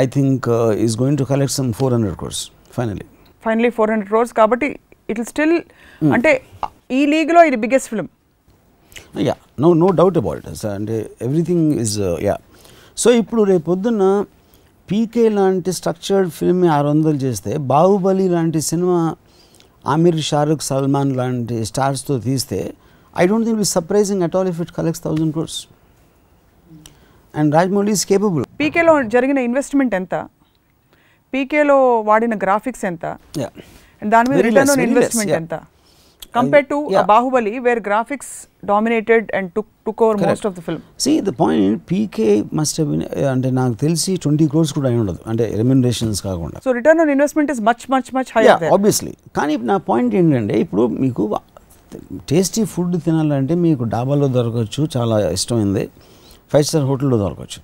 I 0.01 0.05
think 0.15 0.47
is 0.85 0.95
going 1.01 1.19
to 1.21 1.25
collect 1.25 1.55
some 1.55 1.69
four 1.73 1.93
hundred 1.93 2.17
crores 2.17 2.41
finally 2.71 3.05
finally 3.43 3.71
four 3.77 3.91
hundred 3.91 4.09
crores 4.09 4.33
కాబట్టి 4.33 4.69
ఇట్ 5.09 5.21
స్టిల్ 5.27 5.55
అంటే 6.13 6.31
ఈ 6.91 7.01
లీగ్లో 7.05 7.41
ఇది 7.43 7.57
biggest 7.63 7.89
film 7.89 8.09
yeah 9.27 9.35
no 9.59 9.69
no 9.75 9.89
doubt 9.99 10.17
about 10.17 10.39
it 10.43 10.65
అంటే 10.75 10.97
ఎవ్రీథింగ్ 11.21 11.67
ఇస్ 11.85 11.95
యా 12.27 12.35
సో 12.97 13.09
ఇప్పుడు 13.21 13.41
రేపు 13.43 13.65
పొద్దున్న 13.65 14.03
పీకే 14.89 15.25
లాంటి 15.37 15.71
స్ట్రక్చర్డ్ 15.73 16.29
ఫిల్మ్ 16.31 16.63
ఆరు 16.69 16.87
వందలు 16.87 17.19
చేస్తే 17.23 17.51
బాహుబలి 17.71 18.25
లాంటి 18.27 18.59
సినిమా 18.61 18.97
ఆమిర్ 19.85 20.19
షారుఖ్ 20.21 20.63
సల్మాన్ 20.63 21.11
లాంటి 21.17 21.57
స్టార్స్తో 21.65 22.15
తీస్తే 22.19 22.59
I 23.15 23.25
don't 23.31 23.45
think 23.47 23.59
be 23.63 23.67
surprising 23.75 24.23
at 24.27 24.35
all 24.37 24.49
if 24.53 24.61
it 24.63 24.71
collects 24.77 25.03
thousand 25.05 25.33
crores 25.35 25.59
and 27.33 27.53
Rajamouli 27.57 27.93
is 27.97 28.05
capable 28.11 28.43
పీకేలో 28.61 28.95
జరిగిన 29.15 29.39
ఇన్వెస్ట్మెంట్ 29.49 29.93
ఎంత? 29.99 30.15
పీకేలో 31.33 31.77
వాడిన 32.09 32.33
గ్రాఫిక్స్ 32.43 32.83
ఎంత? 32.91 33.05
And 34.01 34.09
దాని 34.13 34.27
మీద 34.31 34.41
రిటర్న్ 34.47 34.71
ఆన్ 34.73 34.83
ఇన్వెస్ట్మెంట్. 34.85 35.33
ఎంత? 35.39 35.55
Compare 36.35 36.65
to. 36.71 36.77
Baahubali 37.11 37.53
where 37.65 37.81
graphics 37.87 38.31
dominated 38.69 39.27
and 39.37 39.49
took 39.55 39.69
took 39.87 40.01
over 40.05 40.17
most 40.23 40.45
of 40.47 40.55
the 40.57 40.61
film 40.65 40.81
see 41.03 41.11
the 41.27 41.33
point 41.41 41.81
PK 41.91 42.27
must 42.59 42.79
అంటే 43.33 43.49
నాకు 43.59 43.75
తెలిసి 43.83 44.13
ట్వంటీ 44.23 44.45
క్రోర్స్ 44.53 44.73
కూడా 44.77 44.89
అయి 44.91 44.99
ఉండదు 45.03 45.21
అంటే 45.31 45.45
రెమ్యునరేషన్స్ 45.61 46.21
కాకుండా 46.27 46.59
so 46.65 46.71
return 46.79 47.01
on 47.03 47.11
investment 47.15 47.51
is 47.55 47.61
much 47.69 47.85
much 47.95 48.09
much 48.17 48.31
higher 48.37 48.65
obviously 48.77 49.13
కానీ 49.39 49.55
నా 49.71 49.77
పాయింట్ 49.89 50.15
ఏంటంటే 50.21 50.57
ఇప్పుడు 50.65 50.85
మీకు 51.03 51.25
టేస్టీ 52.29 52.63
ఫుడ్ 52.63 53.01
తినాలంటే 53.01 53.55
మీకు 53.55 53.83
డాబాలో 53.83 54.27
దొరకవచ్చు 54.27 54.87
చాలా 54.97 55.29
ఇష్టమైంది. 55.29 55.89
ఫైవ్ 56.53 56.63
స్టార్ 56.63 56.85
హోటల్లో 56.85 57.17
దొరకవచ్చు. 57.17 57.59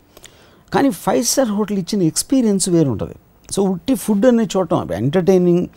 కానీ 0.73 0.89
ఫైవ్ 0.89 1.23
స్టార్ 1.23 1.49
హోటల్ 1.49 1.77
ఇచ్చిన 1.77 2.01
ఎక్స్పీరియన్స్ 2.01 2.69
వేరు 2.69 2.89
ఉంటుంది. 2.89 3.15
సో 3.51 3.63
ఉట్టి 3.63 3.95
ఫుడ్ 3.95 4.25
అనేది 4.25 4.49
చూడటం 4.57 4.91
ఎంటర్టైనింగ్ 4.91 5.67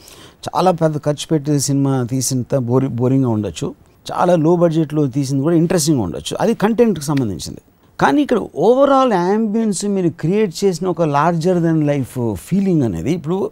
చాలా 0.47 0.71
పెద్ద 0.71 0.99
ఖర్చు 0.99 1.27
పెట్టే 1.31 1.59
సినిమా 1.59 2.07
తీసినంత 2.11 2.57
బోరి 2.57 2.89
బోరింగ్గా 2.89 3.31
ఉండొచ్చు. 3.31 3.75
చాలా 4.13 4.35
లో 4.37 4.57
బడ్జెట్లో 4.57 5.07
తీసింది 5.07 5.43
కూడా 5.43 5.57
ఇంట్రెస్టింగ్గా 5.57 6.03
ఉండొచ్చు. 6.03 6.37
అది 6.41 6.55
కంటెంట్కి 6.55 7.05
సంబంధించింది. 7.05 7.61
కానీ 8.01 8.23
ఇక్కడ 8.23 8.39
ఓవరాల్ 8.57 9.13
యాంబియన్స్ 9.13 9.85
మీరు 9.85 10.09
క్రియేట్ 10.09 10.65
చేసిన 10.65 10.89
ఒక 10.89 11.03
లార్జర్ 11.03 11.59
దెన్ 11.59 11.87
లైఫ్ 11.87 12.35
ఫీలింగ్ 12.35 12.83
అనేది 12.83 13.13
ఇప్పుడు 13.13 13.51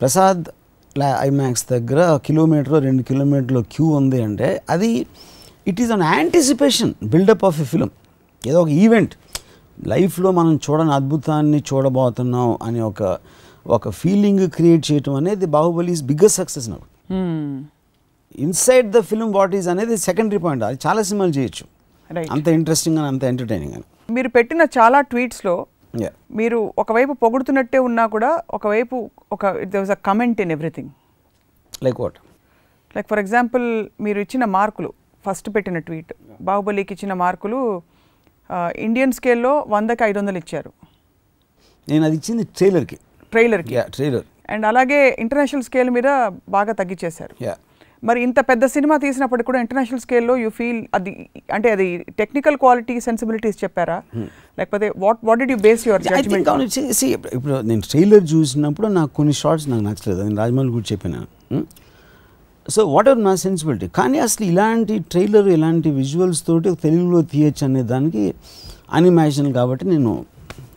ప్రసాద్ 0.00 0.44
ఐమాక్స్ 1.04 1.66
దగ్గర 1.70 2.18
కిలోమీటర్ 2.24 2.84
రెండు 2.84 3.02
కిలోమీటర్ల 3.02 3.60
క్యూ 3.60 3.86
ఉంది 3.86 4.22
అంటే 4.22 4.62
అది 4.70 5.06
it 5.66 5.80
is 5.80 5.90
an 5.90 6.02
anticipation 6.02 6.94
buildup 7.04 7.44
of 7.44 7.60
a 7.60 7.64
film 7.64 7.90
ఏదో 8.46 8.62
ఒక 8.62 8.68
ఈవెంట్ 8.68 9.14
లైఫ్లో 9.86 10.30
మనం 10.30 10.56
చూడని 10.56 10.92
అద్భుతాన్ని 10.92 11.58
చూడబోతున్నాం 11.58 12.58
అనే 12.62 12.80
ఒక 12.80 13.18
ఒక 13.66 13.88
ఫీలింగ్ 13.90 14.48
క్రియేట్ 14.48 14.92
చేయటం 14.92 15.14
అనేది 15.14 15.46
బాహుబలి 15.46 15.92
ఈజ్ 15.92 16.04
బిగ్గెస్ట్ 16.04 16.36
సక్సెస్ 16.36 16.68
నాకు 16.68 16.86
inside 18.38 18.90
the 18.90 19.00
film 19.00 19.32
what 19.32 19.54
is 19.54 19.68
అనేది 19.68 19.96
సెకండరీ 19.96 20.38
పాయింట్ 20.38 20.64
అది 20.64 20.78
చాలా 20.86 21.02
సినిమాలు 21.02 21.30
చేయొచ్చు. 21.30 21.64
అంత 22.30 22.48
ఇంట్రెస్టింగ్ 22.48 22.98
అని 22.98 23.06
అంత 23.06 23.24
ఎంటర్టైనింగ్ 23.24 23.72
అని 23.72 24.14
మీరు 24.14 24.28
పెట్టిన 24.28 24.62
చాలా 24.78 25.00
ట్వీట్స్లో 25.00 25.66
మీరు 26.30 26.72
ఒకవైపు 26.78 27.12
పొగుడుతున్నట్టే 27.12 27.78
ఉన్నా 27.78 28.06
కూడా 28.06 28.42
ఒకవైపు 28.50 29.10
ఒక 29.32 29.44
it 29.44 29.76
was 29.76 29.90
a 29.90 29.94
comment 29.94 30.40
in 30.40 30.52
everything 30.52 30.90
like 31.84 32.00
what 32.00 32.18
like 32.96 33.08
for 33.08 33.18
example 33.18 33.88
మీరు 34.00 34.20
ఇచ్చిన 34.20 34.44
మార్కులు 34.44 34.94
ఫస్ట్ 35.26 35.56
పెట్టిన 35.56 35.78
ట్వీట్ 35.78 36.12
బాహుబలికి 36.40 36.92
ఇచ్చిన 36.92 37.12
మార్కులు 37.12 37.82
ఇండియన్ 38.74 39.12
స్కేల్లో 39.12 39.64
వందకి 39.68 40.04
ఐదు 40.04 40.18
వందలు 40.18 40.38
ఇచ్చారు. 40.38 40.70
నేను 41.88 42.04
అది 42.04 42.16
ఇచ్చింది 42.16 42.44
ట్రైలర్కి 42.44 42.98
ట్రైలర్కి 43.32 43.74
యా 43.74 43.82
ట్రైలర్ 43.82 44.24
అండ్ 44.50 44.66
అలాగే 44.66 45.08
ఇంటర్నేషనల్ 45.18 45.62
స్కేల్ 45.62 45.90
మీద 45.90 46.08
బాగా 46.48 46.72
తగ్గించేశారు 46.72 47.34
యా 47.42 47.54
మరి 48.02 48.18
ఇంత 48.22 48.38
పెద్ద 48.48 48.64
సినిమా 48.66 48.96
తీసినప్పటికి 48.96 49.46
కూడా 49.46 49.60
ఇంటర్నేషనల్ 49.60 50.00
స్కేల్లో 50.00 50.36
యూ 50.36 50.48
ఫీల్ 50.48 50.80
అది 50.94 51.12
అంటే 51.54 51.68
అది 51.70 51.86
టెక్నికల్ 52.18 52.56
క్వాలిటీ 52.56 53.00
సెన్సిబిలిటీస్ 53.00 53.58
చెప్పారా? 53.64 54.02
లేకపోతే 54.58 54.92
what 55.04 55.18
what 55.24 55.38
did 55.38 55.50
you 55.50 55.58
base 55.58 55.88
your 55.88 56.02
judgement 56.02 56.50
ఇప్పుడు 57.36 57.54
నేను 57.70 57.80
ట్రైలర్ 57.80 58.24
చూసినప్పుడు 58.34 58.86
నాకు 58.98 59.12
కొన్ని 59.14 59.32
షార్ట్స్ 59.32 59.68
నాకు 59.68 59.84
నచ్చలేదు. 59.88 60.20
అది 60.20 60.34
రాజమౌళి 60.42 60.72
కూడా 60.76 60.88
చెప్పాను. 60.92 61.22
సో 62.68 62.84
వాట్ 62.92 63.08
ఆర్ 63.08 63.20
నా 63.24 63.34
సెన్సిబిలిటీ 63.34 63.88
కానీ 63.88 64.18
అసలు 64.18 64.46
ఇలాంటి 64.46 64.98
ట్రైలర్ 64.98 65.48
ఇలాంటి 65.48 65.90
విజువల్స్ 65.90 66.46
తోటి 66.46 66.70
తెలుగులో 66.74 67.22
తీయచ్చు 67.22 67.64
అనే 67.64 67.82
దానికి 67.82 68.34
అనిమాజినల్ 68.92 69.52
కాబట్టి 69.52 69.84
నేను 69.88 70.12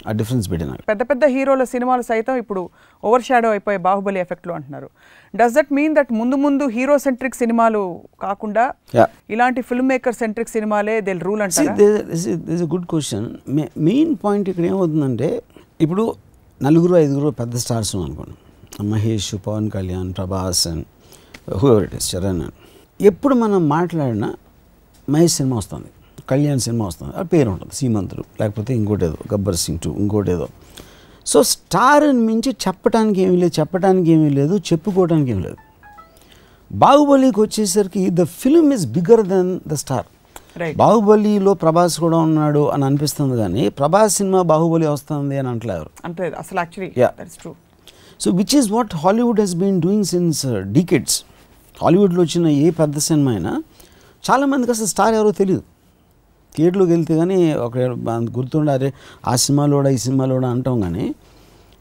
ఆ 0.09 0.13
డిఫరెన్స్ 0.19 0.45
పెట్టాను 0.51 0.75
పెద్ద 0.91 1.01
పెద్ద 1.09 1.23
హీరోల 1.35 1.63
సినిమాలు 1.73 2.03
సైతం 2.11 2.35
ఇప్పుడు 2.43 2.61
ఓవర్ 3.03 3.25
షాడో 3.29 3.49
అయిపోయే 3.55 3.79
బాహుబలి 3.87 4.19
ఎఫెక్ట్లో 4.25 4.53
అంటున్నారు. 4.57 4.89
డస్ 5.33 5.53
దట్ 5.57 5.71
మీన్ 5.77 5.93
దట్ 5.97 6.11
ముందు 6.19 6.35
ముందు 6.45 6.67
హీరో 6.77 6.95
సెంట్రిక్ 7.05 7.37
సినిమాలు 7.41 7.81
కాకుండా 8.25 8.65
ఇలాంటి 9.35 9.61
ఫిల్మ్ 9.69 9.89
మేకర్ 9.93 10.17
సెంట్రిక్ 10.21 10.51
సినిమాలే 10.55 10.95
దిల్ 11.09 11.23
రూల్ 11.27 11.43
a 11.43 12.69
good 12.73 12.87
question 12.93 13.27
main 13.89 14.13
point 14.23 14.49
ఇక్కడ 14.53 14.65
ఏమవుతుందంటే 14.71 15.29
ఇప్పుడు 15.85 16.05
నలుగురు 16.61 16.95
ఐదుగురు 17.03 17.29
పెద్ద 17.41 17.55
స్టార్స్ 17.65 17.91
అనుకోండి. 17.95 18.35
Mahesh 18.93 19.29
Pawan 19.45 19.69
Kalyan 19.75 20.09
Prabhas 20.17 20.63
and 20.71 20.85
it 21.85 21.95
is 21.99 22.07
Charan 22.13 22.43
ఎప్పుడు 22.99 23.35
మనం 23.43 23.61
మాట్లాడినా 23.75 24.29
మహేష్ 25.07 25.35
సినిమా 25.39 25.55
వస్తుంది. 25.61 25.89
కళ్యాణ్ 26.29 26.59
సినిమా 26.59 26.85
వస్తుంది. 26.85 27.13
ఆ 27.17 27.21
పేరు 27.21 27.49
ఉంటుంది 27.49 27.75
సీమంతుడు. 27.75 28.23
లేకపోతే 28.41 28.71
ఇంకోటి 28.75 29.05
ఏదో 29.05 29.17
గబ్బర్ 29.33 29.55
సింగ్ 29.55 29.79
టూ 29.79 29.91
ఇంకోటి 30.03 30.31
ఏదో 30.31 30.47
సో 31.25 31.43
స్టార్ 31.43 32.03
అని 32.03 32.19
మించి 32.19 32.51
చెప్పడానికి 32.67 33.21
ఏమీ 33.21 33.37
లేదు 33.37 33.53
చెప్పడానికి 33.59 34.11
ఏమీ 34.11 34.29
లేదు 34.29 34.55
చెప్పుకోవడానికి 34.69 35.31
ఏమీ 35.31 35.43
లేదు. 35.43 35.57
బాహుబలికి 36.71 37.41
వచ్చేసరికి 37.41 38.09
the 38.09 38.23
film 38.23 38.73
is 38.73 38.85
bigger 38.85 39.23
than 39.27 39.59
the 39.67 39.73
star 39.73 40.07
బాహుబలిలో 40.77 41.53
ప్రభాస్ 41.53 41.99
కూడా 41.99 42.17
ఉన్నాడు 42.17 42.69
అని 42.69 42.85
అనిపిస్తుంది 42.85 43.37
కానీ 43.37 43.69
ప్రభాస్ 43.69 44.13
సినిమా 44.15 44.41
బాహుబలి 44.41 44.87
వస్తుంది 44.87 45.37
అని 45.37 45.49
అంటలేరు. 45.49 45.89
అంతే 46.05 46.33
అసలు 46.39 46.59
actually 46.59 47.53
so 48.19 48.31
which 48.31 48.55
is 48.55 48.71
what 48.71 48.95
Hollywood 48.95 49.39
he's 49.39 49.55
been 49.55 49.81
doing 49.81 50.03
since 50.03 50.45
decades 50.45 51.23
హాలీవుడ్లో 51.83 52.21
వచ్చిన 52.21 52.47
ఏ 52.47 52.69
పెద్ద 52.69 52.97
సినిమా 52.97 53.31
అయినా 53.31 53.63
చాలామందికి 54.23 54.71
అసలు 54.71 54.85
స్టార్ 54.85 55.13
ఎవరో 55.13 55.31
తెలియదు 55.31 55.63
థియేటర్లోకి 56.55 56.91
వెళ్తే 56.95 57.13
కానీ 57.21 57.39
ఒక 57.65 57.77
మనకు 58.07 58.31
గుర్తుండే 58.37 58.71
అరే 58.77 58.89
ఆ 59.31 59.33
సినిమాలో 59.43 59.73
కూడా 59.79 59.89
ఈ 59.95 59.99
సినిమాలో 60.05 60.33
కూడా 60.39 60.49
అంటాం 60.55 60.77
కానీ 60.85 61.05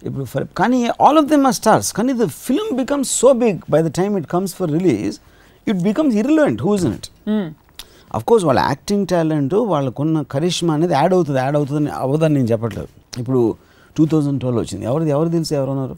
ఇప్పుడు 0.09 0.25
ఫర్ 0.33 0.45
కానీ 0.61 0.81
all 1.05 1.19
of 1.23 1.29
them 1.33 1.45
are 1.51 1.57
stars. 1.61 1.89
కానీ 1.99 2.13
the 2.23 2.27
film 2.47 2.73
becomes 2.81 3.13
so 3.23 3.31
big 3.45 3.61
by 3.75 3.81
the 3.87 3.91
time 4.01 4.13
it 4.21 4.29
comes 4.35 4.53
for 4.59 4.71
release 4.79 5.17
it 5.71 5.81
becomes 5.89 6.15
irrelevant 6.21 6.61
who's 6.67 6.85
in 6.89 6.95
it? 6.99 7.09
Of 8.17 8.25
course 8.29 8.45
వాళ్ళ 8.49 8.61
యాక్టింగ్ 8.73 9.07
టాలెంట్ 9.13 9.55
వాళ్ళకున్న 9.73 10.19
కరిష్మా 10.35 10.75
అనేది 10.79 10.95
యాడ్ 11.01 11.15
అవుతుంది 11.17 11.41
యాడ్ 11.45 11.57
అవుతుందని 11.61 11.91
అవ్వదని 12.05 12.35
నేను 12.39 12.49
చెప్పట్లేదు. 12.53 12.91
ఇప్పుడు 13.23 13.41
టూ 13.97 14.05
థౌజండ్ 14.13 14.39
ట్వెల్వ్ 14.43 14.61
వచ్చింది. 14.63 14.85
ఎవరిది 14.91 15.11
ఎవరు 15.17 15.29
తెలిసి 15.37 15.53
ఎవరున్నారు 15.61 15.97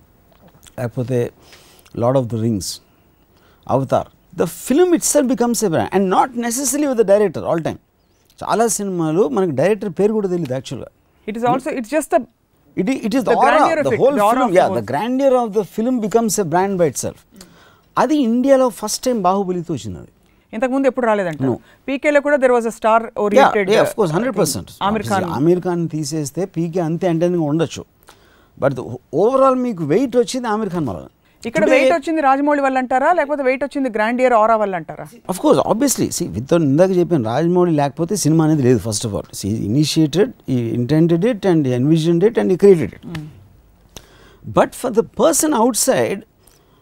లేకపోతే 0.79 1.19
Lord 2.03 2.19
of 2.23 2.27
the 2.33 2.41
Rings 2.47 2.73
Avatar. 3.67 4.09
The 4.41 4.45
film 4.65 4.93
itself 5.13 5.29
becomes 5.35 5.63
a 5.69 5.71
brand 5.75 5.93
and 5.97 6.07
not 6.17 6.33
necessary 6.45 6.85
with 6.91 7.01
the 7.03 7.07
director 7.13 7.47
all 7.51 7.63
time. 7.69 7.81
చాలా 8.43 8.67
సినిమాలు 8.79 9.23
మనకి 9.37 9.55
డైరెక్టర్ 9.61 9.93
పేరు 10.01 10.13
కూడా 10.19 10.29
తెలియదు 10.35 10.55
యాక్చువల్గా 10.59 10.91
it 11.27 11.39
is 11.41 11.47
also 11.53 11.73
it's 11.81 11.93
just 11.97 12.15
it 12.77 12.91
it 13.07 13.15
is 13.19 13.25
the 13.29 13.37
whole 14.03 14.19
film 14.31 14.55
yeah 14.61 14.67
the 14.79 14.83
grandeur 14.93 15.37
of 15.43 15.53
the 15.59 15.63
film 15.77 15.99
becomes 16.07 16.39
a 16.45 16.47
brand 16.55 16.77
by 16.83 16.89
itself 17.05 17.23
అది 17.97 18.17
ఇండియాలో 18.31 18.67
first 18.81 19.03
time 19.07 19.19
బాహుబలితో 19.29 19.73
వచ్చింది 19.77 19.99
అది. 20.03 20.13
ఇంతకుముందు 20.53 20.87
ఎప్పుడు 20.91 21.07
రాలేదంట. 21.09 21.43
పీకేలో 21.89 22.21
కూడా 22.27 22.37
there 22.43 22.53
was 22.55 22.67
a 22.71 22.73
star 22.77 23.05
oriented 23.25 23.69
of 23.83 23.93
course 23.99 24.13
hundred 24.17 24.37
percent 24.41 24.71
Aamir 24.87 25.05
Khan 25.11 25.27
Aamir 25.39 25.61
Khan 25.67 25.83
తీసేస్తే 25.95 26.45
పీకే 26.55 26.81
అంతే 26.89 27.07
ఎంటర్టైనింగ్ 27.13 27.47
ఉండొచ్చు. 27.51 27.83
బట్ 28.63 28.79
ఓవరాల్ 29.23 29.59
మీకు 29.67 29.83
వెయిట్ 29.93 30.17
వచ్చింది 30.23 30.49
ఆమీర్ 30.55 30.71
ఖాన్ 30.75 30.89
వల్ల. 30.91 31.05
ఇక్కడ 31.43 31.65
వెయిట్ 31.73 31.93
వచ్చింది 31.95 32.21
రాజమౌళి 32.27 32.63
వల్ల 32.65 32.77
అంటారా? 32.83 33.11
లేకపోతే 33.19 33.43
వెయిట్ 33.43 33.63
వచ్చింది 33.67 33.89
గ్రాండియర్ 33.91 34.35
ఆరా 34.39 34.57
వల్ల 34.63 34.75
అంటారా? 34.81 35.05
Of 35.33 35.39
course 35.43 35.61
obviously 35.65 36.07
see 36.17 36.25
with 36.35 36.53
ఇందాక 36.65 36.91
చెప్పాను 36.99 37.25
రాజమౌళి 37.31 37.73
లేకపోతే 37.79 38.17
సినిమా 38.25 38.45
అనేది 38.47 38.65
లేదు 38.67 38.81
first 38.87 39.07
of 39.09 39.15
all 39.19 39.29
see 39.39 39.49
initiated 39.69 40.33
he 40.49 40.59
intended 40.79 41.25
it 41.31 41.47
and 41.47 41.69
envisioned 41.79 42.25
it 42.29 42.41
and 42.41 42.53
he 42.53 42.61
created 42.63 42.95
it 42.99 43.07
but 44.51 44.75
for 44.81 44.93
the 44.93 45.05
person 45.21 45.55
outside 45.87 46.21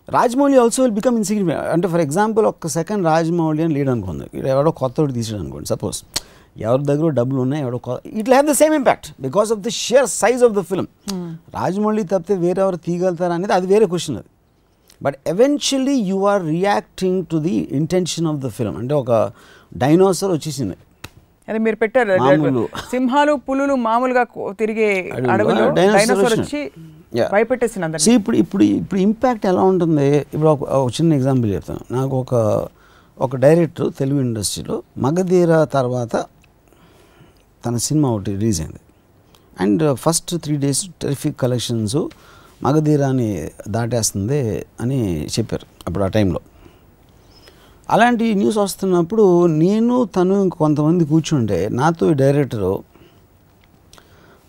Rajamouli 0.09 0.59
also 0.61 0.81
will 0.85 0.97
become 0.99 1.17
insignificant 1.21 1.71
అంటే 1.73 1.89
for 1.93 2.03
example 2.05 2.47
ఒక్క 2.51 2.69
second 2.77 3.03
Rajamouli 3.09 3.63
అని 3.65 3.75
lead 3.75 3.91
అనుకుంది 3.95 4.27
ఇక్కడ 4.29 4.49
ఎవడో 4.55 4.73
కొత్త 4.81 5.07
తీసాడు 5.17 5.41
అనుకోండి 5.43 5.69
సపోజ్ 5.73 5.99
ఎవరి 6.63 6.85
దగ్గర 6.85 7.09
డబ్బులు 7.19 7.41
ఉన్నాయి 7.45 7.63
ఎవడో 7.65 7.79
it 8.21 8.31
have 8.31 8.47
the 8.47 8.57
same 8.61 8.75
impact 8.75 9.09
because 9.21 9.51
of 9.55 9.61
the 9.61 9.73
sheer 9.81 10.09
size 10.15 10.43
of 10.47 10.55
the 10.55 10.65
film 10.71 10.89
Rajamouli 11.57 12.05
తప్పితే 12.13 12.37
వేరే 12.45 12.61
ఎవరు 12.65 12.81
తీయగలుగుతారా 12.87 13.35
అనేది 13.35 13.55
అది 13.59 13.69
వేరే 13.73 13.87
క్వశ్చన్ 13.93 14.17
అది. 14.17 14.29
But 15.03 15.17
eventually 15.27 15.95
you 16.11 16.19
are 16.25 16.43
reacting 16.47 17.27
to 17.33 17.37
the 17.37 17.69
intention 17.73 18.27
of 18.27 18.39
the 18.45 18.49
film 18.49 18.77
అంటే 18.79 18.95
ఒక 18.95 19.11
డైనోసర్ 19.77 20.33
వచ్చేసింది. 20.33 20.77
అదే 21.49 21.59
మీరు 21.59 21.77
పెట్టారు. 21.77 22.69
సింహాలు 22.91 23.33
పులులు 23.33 23.75
మామూలుగా 23.75 24.25
తిరిగే 24.61 25.11
అడవిలో 25.33 25.71
డైనోసార్. 25.75 26.41
వచ్చి. 26.41 26.71
భయపెట్టేసింది 27.33 27.99
సో 27.99 28.13
ఇప్పుడు 28.13 28.37
ఇప్పుడు 28.37 28.65
ఇప్పుడు 28.65 29.01
ఇంపాక్ట్ 29.01 29.47
ఎలా 29.47 29.63
ఉంటుంది? 29.63 30.09
ఇప్పుడు 30.35 30.49
ఒక 30.49 30.91
చిన్న 31.01 31.13
ఎగ్జాంపుల్ 31.13 31.51
చెప్తాను. 31.55 31.81
నాకు 31.95 32.17
ఒక 32.17 32.35
ఒక 33.21 33.37
డైరెక్టర్ 33.37 33.89
తెలుగు 33.99 34.21
ఇండస్ట్రీలో 34.21 34.83
మగధీర 34.99 35.65
తర్వాత 35.65 36.17
తన 37.67 37.77
సినిమా 37.77 38.09
ఒకటి 38.11 38.31
రిలీజ్ 38.35 38.61
అయింది. 38.61 38.81
And 39.61 39.97
first 39.97 40.37
three 40.45 40.57
days 40.57 40.83
terrific 41.03 41.37
collections 41.41 41.97
మగధీరాని 42.63 43.51
దాటేస్తుంది 43.69 44.67
అని 44.81 45.25
చెప్పారు 45.27 45.67
అప్పుడు 45.87 46.05
ఆ 46.05 46.07
టైంలో. 46.07 46.41
అలాంటి 47.91 48.35
న్యూస్ 48.35 48.57
వస్తున్నప్పుడు 48.57 49.47
నేను 49.47 50.05
తను 50.05 50.51
కొంతమంది 50.51 51.05
కూర్చుంటే 51.05 51.69
నాతో 51.69 52.11
ఈ 52.11 52.15
డైరెక్టరు 52.15 52.85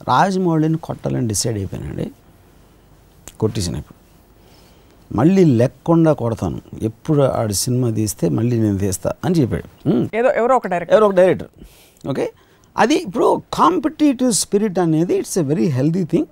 రాజమౌళిని 0.07 0.77
కొట్టాలని 0.77 1.27
డిసైడ్ 1.27 1.57
అయిపోయానండి 1.57 2.11
కొట్టేసిన 3.39 3.75
ఇప్పుడు 3.75 3.99
మళ్ళీ 5.15 5.45
లెక్కకుండా 5.45 6.13
కొడతాను 6.13 6.61
ఎప్పుడు 6.81 7.21
ఆడి 7.21 7.53
సినిమా 7.53 7.89
తీస్తే 7.91 8.29
మళ్ళీ 8.29 8.59
నేను 8.59 8.77
తీస్తా 8.77 9.11
అని 9.25 9.35
చెప్పాడు. 9.35 9.89
"ఉమ్, 9.89 10.09
ఏదో 10.15 10.29
ఎవరో 10.29 10.55
ఒక 10.55 10.67
డైరెక్టర్. 10.67 10.95
ఎవరో 10.95 11.07
ఒక 11.07 11.13
డైరెక్టర్. 11.13 11.49
ఓకే? 12.09 12.31
అది 12.77 12.95
ఇప్పుడు 12.95 13.41
కాంపిటేటివ్ 13.53 14.33
స్పిరిట్ 14.33 14.79
అనేది 14.79 15.17
it's 15.17 15.37
a 15.37 15.41
very 15.41 15.65
healthy 15.65 16.03
thing. 16.03 16.25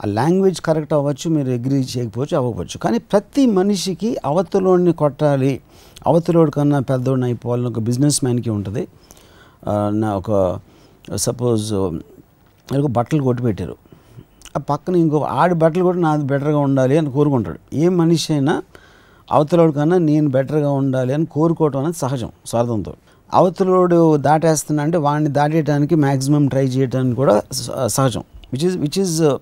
ఆ 0.00 0.06
లాంగ్వేజ్ 0.06 0.60
కరెక్ట్ 0.60 0.94
అవ్వచ్చు 0.94 1.30
మీరు 1.30 1.50
అగ్రీ 1.50 1.86
చేయకపోవచ్చు 1.96 2.36
అవ్వకపోవచ్చు. 2.36 2.78
కానీ 2.78 2.98
ప్రతి 2.98 3.46
మనిషికి 3.46 4.16
అవతలోడిని 4.24 4.92
కొట్టాలి. 4.92 5.60
అవతలోడి 6.06 6.50
కన్నా 6.50 6.80
పెద్దోడిని 6.80 7.26
అయిపోవాలని 7.26 7.66
ఒక 7.66 7.78
బిజినెస్ 7.78 8.24
మ్యాన్కి 8.24 8.50
ఉంటుంది. 8.50 8.88
నా 9.90 10.16
ఒక 10.16 10.58
సపోజ్ 11.16 11.72
ఒక 11.74 12.86
బట్టలు 12.90 13.22
కొట్టి 13.22 13.42
పెట్టారు. 13.42 13.76
ఆ 14.56 14.60
పక్కన 14.60 14.96
ఇంకో 14.96 15.18
ఆడి 15.18 15.54
బట్టలు 15.54 15.82
కూడా 15.82 15.98
నాది 15.98 16.24
బెటర్గా 16.24 16.58
ఉండాలి 16.58 16.98
అని 16.98 17.10
కోరుకుంటాడు. 17.10 17.58
ఏ 17.74 17.88
మనిషి 17.88 18.32
అయినా 18.32 18.62
అవతలోడు 19.32 19.72
కన్నా 19.72 19.98
నేను 19.98 20.28
బెటర్గా 20.28 20.70
ఉండాలి 20.70 21.14
అని 21.14 21.26
కోరుకోవటం 21.26 21.78
అనేది 21.78 21.96
సహజం 21.96 22.30
స్వార్థంతో. 22.46 22.94
అవతలోడు 23.34 24.16
దాటేస్తున్నా 24.16 24.82
అంటే 24.82 24.98
వాడిని 24.98 25.30
దాటేయడానికి 25.30 25.94
మ్యాక్సిమం 25.94 26.48
ట్రై 26.48 26.66
చేయడానికి 26.66 27.16
కూడా 27.16 27.42
స- 27.52 27.86
సహజం. 27.86 28.22
Which 28.52 28.64
is 28.64 28.76
which 28.76 28.98
is 28.98 29.36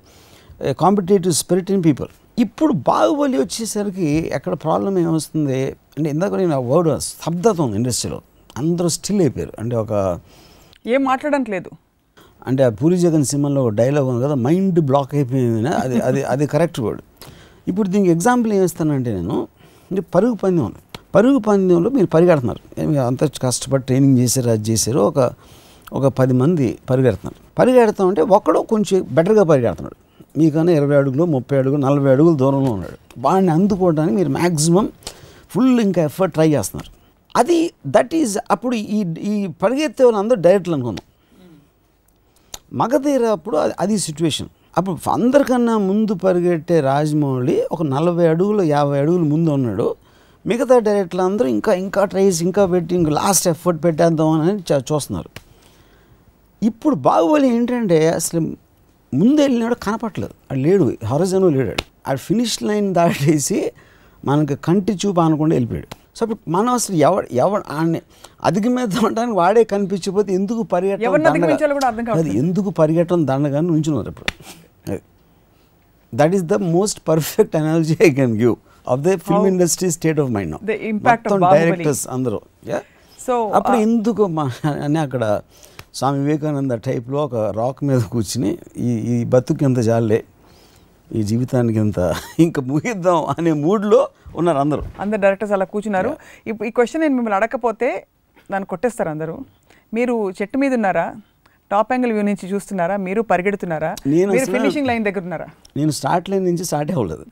competitive 0.81 1.35
spirit 1.35 1.71
in 1.71 1.85
people 1.85 2.09
ఇప్పుడు 2.39 2.73
బాహుబలి 2.73 3.39
వచ్చేసరికి 3.39 4.31
ఎక్కడ 4.35 4.55
ప్రాబ్లం 4.55 4.99
ఏమొస్తుంది 4.99 5.65
అంటే 5.99 6.11
ఇందాక 6.11 6.35
నేను 6.35 6.55
ఆ 6.55 6.59
వర్డ్ 6.59 7.01
స్తబ్దత 7.01 7.61
ఉంది 7.61 7.77
ఇండస్ట్రీలో 7.77 8.23
అందరూ 8.57 8.89
స్టిల్ 8.89 9.21
అయిపోయారు. 9.21 9.53
అంటే 9.59 9.77
ఒక 9.77 10.21
ఏం 10.87 11.05
మాట్లాడడానికి 11.05 11.51
లేదు. 11.51 11.71
అంటే 12.47 12.63
ఆ 12.63 12.69
పూరి 12.69 12.99
జగన్ 12.99 13.25
సినిమాలో 13.25 13.65
ఒక 13.65 13.73
డైలాగ్ 13.73 14.07
ఉంది 14.07 14.25
కదా 14.25 14.35
మైండ్ 14.35 14.81
బ్లాక్ 14.81 15.15
అయిపోయింది 15.15 15.69
అది 15.69 16.01
అది 16.01 16.23
అది 16.23 16.47
కరెక్ట్ 16.47 16.81
వర్డ్ 16.81 17.03
ఇప్పుడు 17.69 17.89
దీనికి 17.89 18.11
ఎగ్జాంపుల్ 18.11 18.53
ఏం 18.53 18.65
ఇస్తానంటే 18.65 19.15
నేను 19.15 19.49
అంటే 19.91 20.01
పరుగు 20.01 20.33
పందెం. 20.33 20.65
ఉంది 20.65 20.77
పరుగు 21.15 21.39
పందెంలో 21.39 21.91
మీరు 21.91 22.07
పరిగెడుతున్నారు. 22.07 22.81
అంత 22.99 23.25
కష్టపడి 23.25 23.83
ట్రైనింగ్ 23.83 24.19
చేశారు 24.19 24.51
అది 24.51 24.71
చేశారు 24.71 24.99
ఒక 24.99 25.33
ఒక 25.93 26.07
పది 26.07 26.33
మంది 26.33 26.79
పరిగెడుతున్నారు. 26.91 27.55
పరిగెడతాం 27.59 28.09
అంటే 28.09 28.23
ఒక్కడో 28.23 28.63
కొంచెం 28.63 29.07
బెటర్గా 29.13 29.43
పరిగెడుతున్నాడు. 29.43 30.08
మీకన్నా 30.37 30.73
ఇరవై 30.73 30.97
అడుగులు 30.97 31.25
ముప్పై 31.25 31.59
అడుగులు 31.59 31.81
నలభై 31.81 32.11
అడుగులు 32.11 32.37
దూరంలో 32.37 32.73
ఉన్నాడు. 32.73 32.97
వాడిని 33.19 33.53
అందుకోవడానికి 33.53 34.17
మీరు 34.17 34.29
మ్యాక్సిమం 34.29 34.89
ఫుల్ 35.51 35.81
ఇంకా 35.81 36.03
ఎఫర్ట్ 36.03 36.35
ట్రై 36.35 36.51
చేస్తున్నారు. 36.51 36.99
అది 37.37 37.73
దట్ 37.87 38.15
ఈజ్ 38.15 38.39
అప్పుడు 38.51 38.75
ఈ 38.75 39.05
ఈ 39.21 39.47
పరిగెత్తే 39.47 40.05
వాళ్ళందరూ 40.05 40.37
డైరెక్ట్లు 40.41 40.75
అనుకుందాం. 40.75 41.05
మగధీర 42.79 43.25
అప్పుడు 43.25 43.57
అది- 43.57 43.75
అది 43.81 43.99
సిచ్యువేషన్ 43.99 44.49
అప్పుడు 44.79 45.11
అందరికన్నా 45.11 45.79
ముందు 45.79 46.15
పరిగెట్టే 46.15 46.81
రాజమౌళి 46.81 47.63
ఒక 47.73 47.83
నలభై 47.83 48.29
అడుగులు 48.29 48.63
యాభై 48.63 48.99
అడుగులు 48.99 49.25
ముందు 49.25 49.51
ఉన్నాడు. 49.51 49.97
మిగతా 50.47 50.79
డైరెక్టర్లు 50.79 51.23
అందరూ 51.23 51.49
ఇంకా 51.49 51.75
ఇంకా 51.75 52.05
ట్రైస్ 52.05 52.43
ఇంకా 52.43 52.67
పెట్టి 52.67 52.95
ఇంకా 52.95 53.11
లాస్ట్ 53.11 53.49
ఎఫర్ట్ 53.49 53.85
పెట్టేద్దాం 53.85 54.29
అని 54.29 54.59
చ- 54.59 54.83
చూస్తున్నారు. 54.93 55.31
ఇప్పుడు 56.65 56.95
బాహుబలి 56.95 57.55
ఏంటంటే 57.55 58.11
అసలు 58.11 58.68
ముందు 59.13 59.41
వెళ్ళినాడు 59.41 59.75
కనపట్లేదు 59.83 60.35
అది 60.51 60.61
లేడు 60.61 60.85
హొరజను 61.07 61.49
లేడాడు 61.49 61.85
ఆ 62.09 62.15
ఫినిష్ 62.21 62.63
లైన్ 62.63 62.95
దాటేసి 62.95 63.59
మనకి 64.23 64.57
కంటి 64.57 64.93
చూపు 65.01 65.21
అనకుండా 65.21 65.55
వెళ్ళిపోయాడు 65.55 65.89
సో 66.17 66.25
అప్పుడు 66.25 66.51
మనం 66.51 66.75
అసలు 66.75 66.97
ఎవడు 66.97 67.27
ఎవడు 67.37 67.65
ఆడిని 67.71 68.01
అధిగమిద్దామంటానికి 68.45 69.37
వాడే 69.37 69.65
కనిపించకపోతే 69.65 70.35
ఎందుకు 70.35 70.63
పరిగెట్టడం. 70.63 72.15
అది 72.15 72.31
ఎందుకు 72.39 72.71
పరిగెట్టడం 72.71 73.27
దండగా 73.27 73.61
నుంచున్నారు 73.61 74.09
ఇప్పుడు 74.09 74.31
that 76.13 76.35
is 76.35 76.45
the 76.45 76.55
most 76.69 77.01
perfect 77.09 77.57
analogy 77.57 77.97
I 78.03 78.11
can 78.11 78.37
give 78.41 78.57
of 78.89 79.01
the 79.01 79.17
film 79.19 79.47
industry 79.47 79.91
state 79.91 80.21
of 80.21 80.31
mind 80.31 80.57
The 80.63 80.79
impact 80.93 81.25
of 81.27 81.33
Bahubali. 81.33 81.55
Directors 81.59 82.09
అందరూ? 82.09 82.41
సో 83.19 83.35
అప్పుడు 83.55 83.77
ఎందుకు 83.77 84.27
మా 84.27 84.45
అని 84.85 84.99
అక్కడ 84.99 85.25
స్వామి 85.99 86.19
వివేకానంద 86.19 86.75
టైప్లో 86.87 87.25
ఒక 87.25 87.35
రాక్ 87.35 87.81
మీద 87.85 88.01
కూర్చుని 88.13 88.51
ఈ 88.89 88.91
ఈ 89.13 89.25
బతుకు 89.25 89.65
ఎంత 89.65 89.81
జాలే 89.89 90.19
ఈ 91.19 91.23
జీవితానికి 91.23 91.79
ఎంత 91.79 92.01
ఇంకా 92.45 92.61
ముగిద్దాం 92.63 93.19
అనే 93.39 93.53
మూడ్లో 93.53 94.01
ఉన్నారు 94.37 94.59
అందరూ. 94.59 94.83
అందరు 95.01 95.21
డైరెక్టర్స్ 95.21 95.55
అలా 95.57 95.65
కూర్చున్నారు. 95.65 96.11
ఇప్పుడు 96.47 96.69
ఈ 96.69 96.71
క్వశ్చన్ 96.71 97.03
నేను 97.03 97.15
మిమ్మల్ని 97.15 97.37
అడగకపోతే 97.37 98.07
దాన్ని 98.53 98.67
కొట్టేస్తారు 98.67 99.09
అందరూ. 99.09 99.35
మీరు 99.95 100.31
చెట్టు 100.31 100.59
మీద 100.59 100.75
ఉన్నారా? 100.75 101.07
టాప్ 101.71 101.93
యాంగిల్ 101.93 102.13
వ్యూ 102.13 102.25
నుంచి 102.31 102.47
చూస్తున్నారా? 102.53 102.97
మీరు 102.97 103.23
పరిగెడుతున్నారా? 103.23 103.95
నేను 104.07 104.33
ఫినిషింగ్ 104.55 104.87
లైన్ 104.87 105.05
దగ్గర 105.05 105.23
ఉన్నారా? 105.29 105.49
నేను 105.77 105.91
స్టార్ట్ 105.91 106.31
లైన్ 106.31 106.45
నుంచి 106.45 106.65
స్టార్ట్ 106.65 106.93
అవ్వలేదు. 106.93 107.27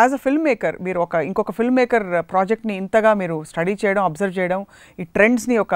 యాజ్ 0.00 0.14
అ 0.18 0.20
ఫిల్మ్ 0.24 0.44
మేకర్ 0.48 0.76
మీరు 0.86 0.98
ఒక 1.06 1.14
ఇంకొక 1.28 1.52
ఫిల్మ్ 1.58 1.76
మేకర్ 1.80 2.06
ప్రాజెక్ట్ని 2.32 2.74
ఇంతగా 2.82 3.12
మీరు 3.22 3.36
స్టడీ 3.50 3.74
చేయడం 3.82 4.02
అబ్జర్వ్ 4.10 4.34
చేయడం 4.38 4.60
ఈ 4.98 5.04
ట్రెండ్స్ని 5.16 5.58
ఒక. 5.64 5.74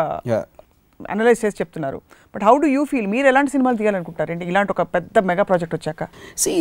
అనలైజ్ 1.00 1.40
చేసి 1.44 1.57
చెప్తున్నారు. 1.61 1.98
But 2.35 2.42
how 2.48 2.55
do 2.64 2.68
you 2.76 2.83
feel 2.85 3.07
మీరు 3.14 3.26
ఎలాంటి 3.26 3.50
సినిమాలు 3.50 3.76
తీయాలనుకుంటారు 3.76 4.33
ఏంటి? 4.33 4.46
ఇలాంటి 4.53 4.72
ఒక 4.74 4.83
పెద్ద 4.94 5.18
మెగా 5.31 5.44
ప్రాజెక్ట్ 5.50 5.74
వచ్చాక? 5.79 6.03
సి 6.37 6.53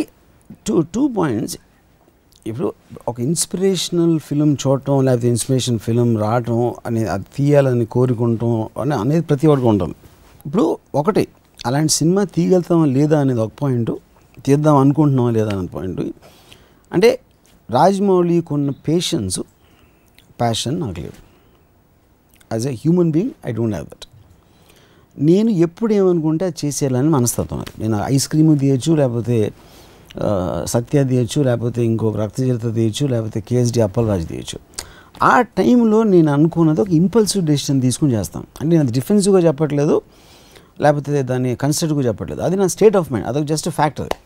టూ 0.68 0.76
టూ 0.94 1.02
పాయింట్స్ 1.18 1.56
ఇప్పుడు 2.46 2.68
ఒక 3.08 3.16
ఇన్స్పిరేషనల్ 3.20 4.14
ఫిలిం 4.18 4.50
చూడటం 4.62 4.96
లేకపోతే 5.04 5.28
ఇన్స్పిరేషన్ 5.28 5.78
ఫిలిం 5.78 6.10
రావటం 6.16 6.60
అనేది 6.86 7.10
అది 7.14 7.26
తీయాలని 7.36 7.86
కోరుకుంటాం 7.86 8.54
అని 8.82 8.94
అనేది 8.94 9.24
ప్రతి 9.30 9.46
ఒక్కరికి 9.46 9.68
ఉంటుంది 9.68 9.96
ఇప్పుడు 10.46 10.64
ఒకటి 10.94 11.24
అలాంటి 11.66 11.92
సినిమా 11.92 12.22
తీయగలుగుతామా 12.36 12.86
లేదా 12.96 13.16
అనేది 13.20 13.40
ఒక 13.40 13.52
పాయింట్ 13.62 13.92
తీద్దాం 14.46 14.76
అనుకుంటున్నామా 14.76 15.30
లేదా 15.30 15.50
అనే 15.54 15.68
పాయింట్ 15.76 16.00
అంటే 16.92 17.10
రాజమౌళికి 17.68 18.52
ఉన్న 18.56 18.70
పేషెన్స్ 18.88 19.40
ప్యాషన్ 20.40 20.76
నాకు 20.82 21.00
లేదు. 21.04 21.18
As 22.52 22.66
a 22.66 22.74
human 22.82 23.10
being 23.16 23.34
I 23.48 23.52
don't 23.58 23.74
have 23.76 23.88
that 23.92 24.06
నేను 25.16 25.50
ఎప్పుడు 25.66 25.92
ఏమనుకుంటే 25.92 26.44
అది 26.48 26.58
చేసేయాలని 26.64 27.10
మనస్తత్వం 27.16 27.58
అది. 27.64 27.72
నేను 27.82 27.96
ఐస్ 28.14 28.26
క్రీమ్ 28.28 28.52
తీయచ్చు 28.62 28.92
లేకపోతే 29.00 29.38
సత్య 30.72 31.02
తీయచ్చు 31.10 31.40
లేకపోతే 31.48 31.80
ఇంకొక 31.90 32.16
రక్తచరిత 32.16 32.68
తీయచ్చు 32.78 33.04
లేకపోతే 33.06 33.38
కేఎస్డి 33.48 33.80
అప్పలరాజు 33.86 34.26
తీయచ్చు. 34.32 34.58
ఆ 35.22 35.34
టైంలో 35.58 35.98
నేను 36.12 36.30
అనుకున్నది 36.32 36.80
ఒక 36.84 36.90
ఇంపల్సివ్ 37.00 37.42
డెసిషన్ 37.50 37.78
తీసుకుని 37.86 38.12
చేస్తాను 38.12 38.46
అంటే 38.60 38.70
నేను 38.72 38.84
అది 38.86 38.94
డిఫెన్సివ్గా 38.98 39.40
చెప్పట్లేదు 39.46 39.96
లేకపోతే 40.80 41.22
దాన్ని 41.30 41.50
కన్సిడర్గా 41.62 42.02
చెప్పట్లేదు. 42.08 42.40
అది 42.46 42.56
నా 42.60 42.66
స్టేట్ 42.74 42.96
ఆఫ్ 43.00 43.08
మైండ్ 43.12 43.26
అదొక 43.30 43.46
జస్ట్ 43.52 43.68
ఫ్యాక్టర్ 43.78 44.04
అది 44.08 44.18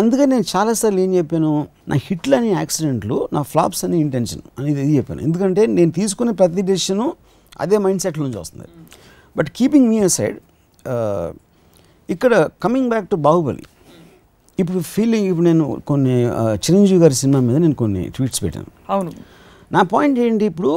అందుకని 0.00 0.30
నేను 0.34 0.46
చాలాసార్లు 0.54 1.00
ఏం 1.04 1.10
చెప్పాను 1.18 1.52
నా 1.90 1.96
హిట్లు 2.06 2.34
అనే 2.38 2.50
యాక్సిడెంట్లు 2.60 3.16
నా 3.36 3.40
ఫ్లాప్స్ 3.52 3.82
అనే 3.86 3.96
ఇంటెన్షన్ 4.04 4.42
అనేది 4.58 4.80
ఇది 4.84 4.92
చెప్పాను. 4.98 5.20
ఎందుకంటే 5.26 5.62
నేను 5.78 5.92
తీసుకునే 5.98 6.32
ప్రతి 6.40 6.62
డెసిషను 6.70 7.06
అదే 7.64 7.78
మైండ్ 7.84 8.02
సెట్ 8.04 8.18
నుంచి 8.24 8.38
వస్తుంది. 8.42 8.68
బట్ 9.38 9.48
కీపింగ్ 9.58 9.88
మీ 9.92 9.98
సైడ్ 10.18 10.38
ఇక్కడ 12.14 12.34
కమింగ్ 12.64 12.88
బ్యాక్ 12.92 13.08
టు 13.12 13.16
బాహుబలి. 13.26 13.64
ఇప్పుడు 14.62 14.80
ఫీలింగ్ 14.94 15.26
ఇప్పుడు 15.30 15.46
నేను 15.50 15.66
కొన్ని 15.90 16.14
చిరంజీవి 16.64 17.00
గారి 17.02 17.16
సినిమా 17.22 17.40
మీద 17.48 17.56
నేను 17.64 17.76
కొన్ని 17.82 18.02
ట్వీట్స్ 18.14 18.40
పెట్టాను. 18.44 18.70
అవును. 18.94 19.10
నా 19.74 19.82
పాయింట్ 19.92 20.18
ఏంటి 20.26 20.44
ఇప్పుడు 20.52 20.72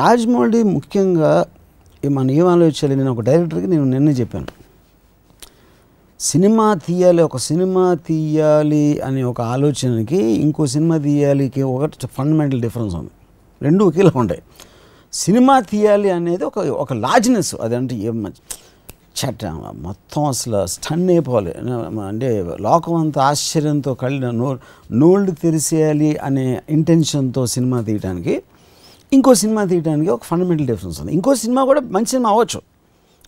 రాజమౌళి 0.00 0.60
ముఖ్యంగా 0.76 1.32
మనం 2.16 2.30
ఏం 2.38 2.46
ఆలోచించాలి 2.54 2.94
నేను 3.00 3.10
ఒక 3.16 3.22
డైరెక్టర్కి 3.28 3.68
నేను 3.74 3.84
నిన్నే 3.94 4.12
చెప్పాను. 4.20 4.48
సినిమా 6.20 6.74
తీయాలి 6.74 7.22
ఒక 7.22 7.36
సినిమా 7.36 7.94
తీయాలి 7.94 9.00
అనే 9.00 9.22
ఒక 9.22 9.40
ఆలోచనకి 9.40 10.16
ఇంకో 10.16 10.66
సినిమా 10.66 10.96
తీయాలికి 10.96 11.62
ఒకటి 11.62 12.06
ఫండమెంటల్ 12.06 12.60
డిఫరెన్స్ 12.62 12.94
ఉంది. 12.94 13.10
రెండు 13.62 13.84
ఒకేలా 13.84 14.12
ఉంటాయి. 14.16 14.42
సినిమా 15.12 15.60
తీయాలి 15.60 16.10
అనేది 16.10 16.44
ఒక 16.44 16.58
ఒక 16.58 16.92
లార్జ్నెస్ 16.92 17.54
అదంటే 17.54 17.96
ఏం 17.96 18.32
చట్ట 19.20 19.44
మొత్తం 19.74 20.24
అసలు 20.24 20.66
స్టన్ 20.66 21.10
అయిపోవాలి. 21.10 21.54
అంటే 22.08 22.56
లోకం 22.60 22.94
అంతా 22.94 23.22
ఆశ్చర్యంతో 23.22 23.94
కళ్ళు 23.94 24.30
నో 24.30 24.58
నోళ్ళు 24.92 25.30
తెరిసేయాలి 25.30 26.16
అనే 26.16 26.62
ఇంటెన్షన్తో 26.68 27.46
సినిమా 27.46 27.80
తీయడానికి 27.80 28.42
ఇంకో 29.12 29.34
సినిమా 29.34 29.64
తీయడానికి 29.64 30.10
ఒక 30.10 30.22
ఫండమెంటల్ 30.22 30.66
డిఫరెన్స్ 30.66 31.00
ఉంది. 31.00 31.12
ఇంకో 31.12 31.34
సినిమా 31.34 31.64
కూడా 31.64 31.80
మంచి 31.80 32.06
సినిమా 32.06 32.30
అవ్వచ్చు. 32.30 32.60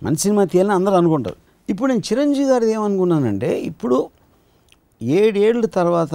మంచి 0.03 0.16
సినిమా 0.16 0.44
తీయాలని 0.44 0.72
అందరూ 0.72 0.94
అనుకుంటారు. 0.94 1.37
ఇప్పుడు 1.70 1.88
నేను 1.92 2.02
చిరంజీవి 2.12 2.48
గారిది 2.48 2.72
ఏమనుకున్నానంటే 2.72 3.50
ఇప్పుడు 3.61 3.96
ఏడేళ్ళ 5.02 5.66
తర్వాత 5.66 6.14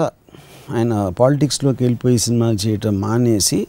ఆయన 0.71 0.93
పాలిటిక్స్లోకి 1.19 1.83
వెళ్ళిపోయి 1.83 2.17
సినిమాలు 2.17 2.57
చేయటం 2.67 3.01
మానేసి 3.01 3.67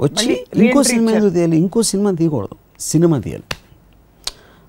వచ్చి 0.00 0.32
ఇంకో 0.56 0.82
సినిమా. 0.82 1.12
ఎందుకు 1.12 1.30
తీయాలి? 1.30 1.56
ఇంకో 1.56 1.82
సినిమా 1.82 2.10
తీయకూడదు. 2.10 2.56
సినిమా 2.80 3.18
తీయాలి. 3.18 3.42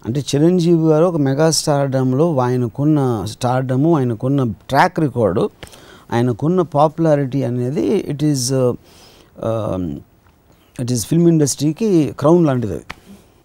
అంటే 0.05 0.19
చిరంజీవి 0.19 0.88
గారు 0.89 1.05
ఒక 1.05 1.15
మెగా 1.27 1.51
స్టార్డమ్లో 1.51 2.38
ఆయనకున్న 2.38 2.99
స్టార్డము 3.31 3.97
ఆయనకున్న 3.97 4.43
ట్రాక్ 4.69 4.99
రికార్డు 4.99 5.49
ఆయనకున్న 6.12 6.62
పాపులారిటీ 6.62 7.43
అనేది 7.43 7.86
it 8.12 8.23
is 8.23 8.51
it 10.81 10.91
is 10.91 11.05
film 11.08 11.27
ఇండస్ట్రీకి 11.27 12.15
క్రౌన్ 12.19 12.45
లాంటిది 12.45 12.73
అది. 12.73 12.86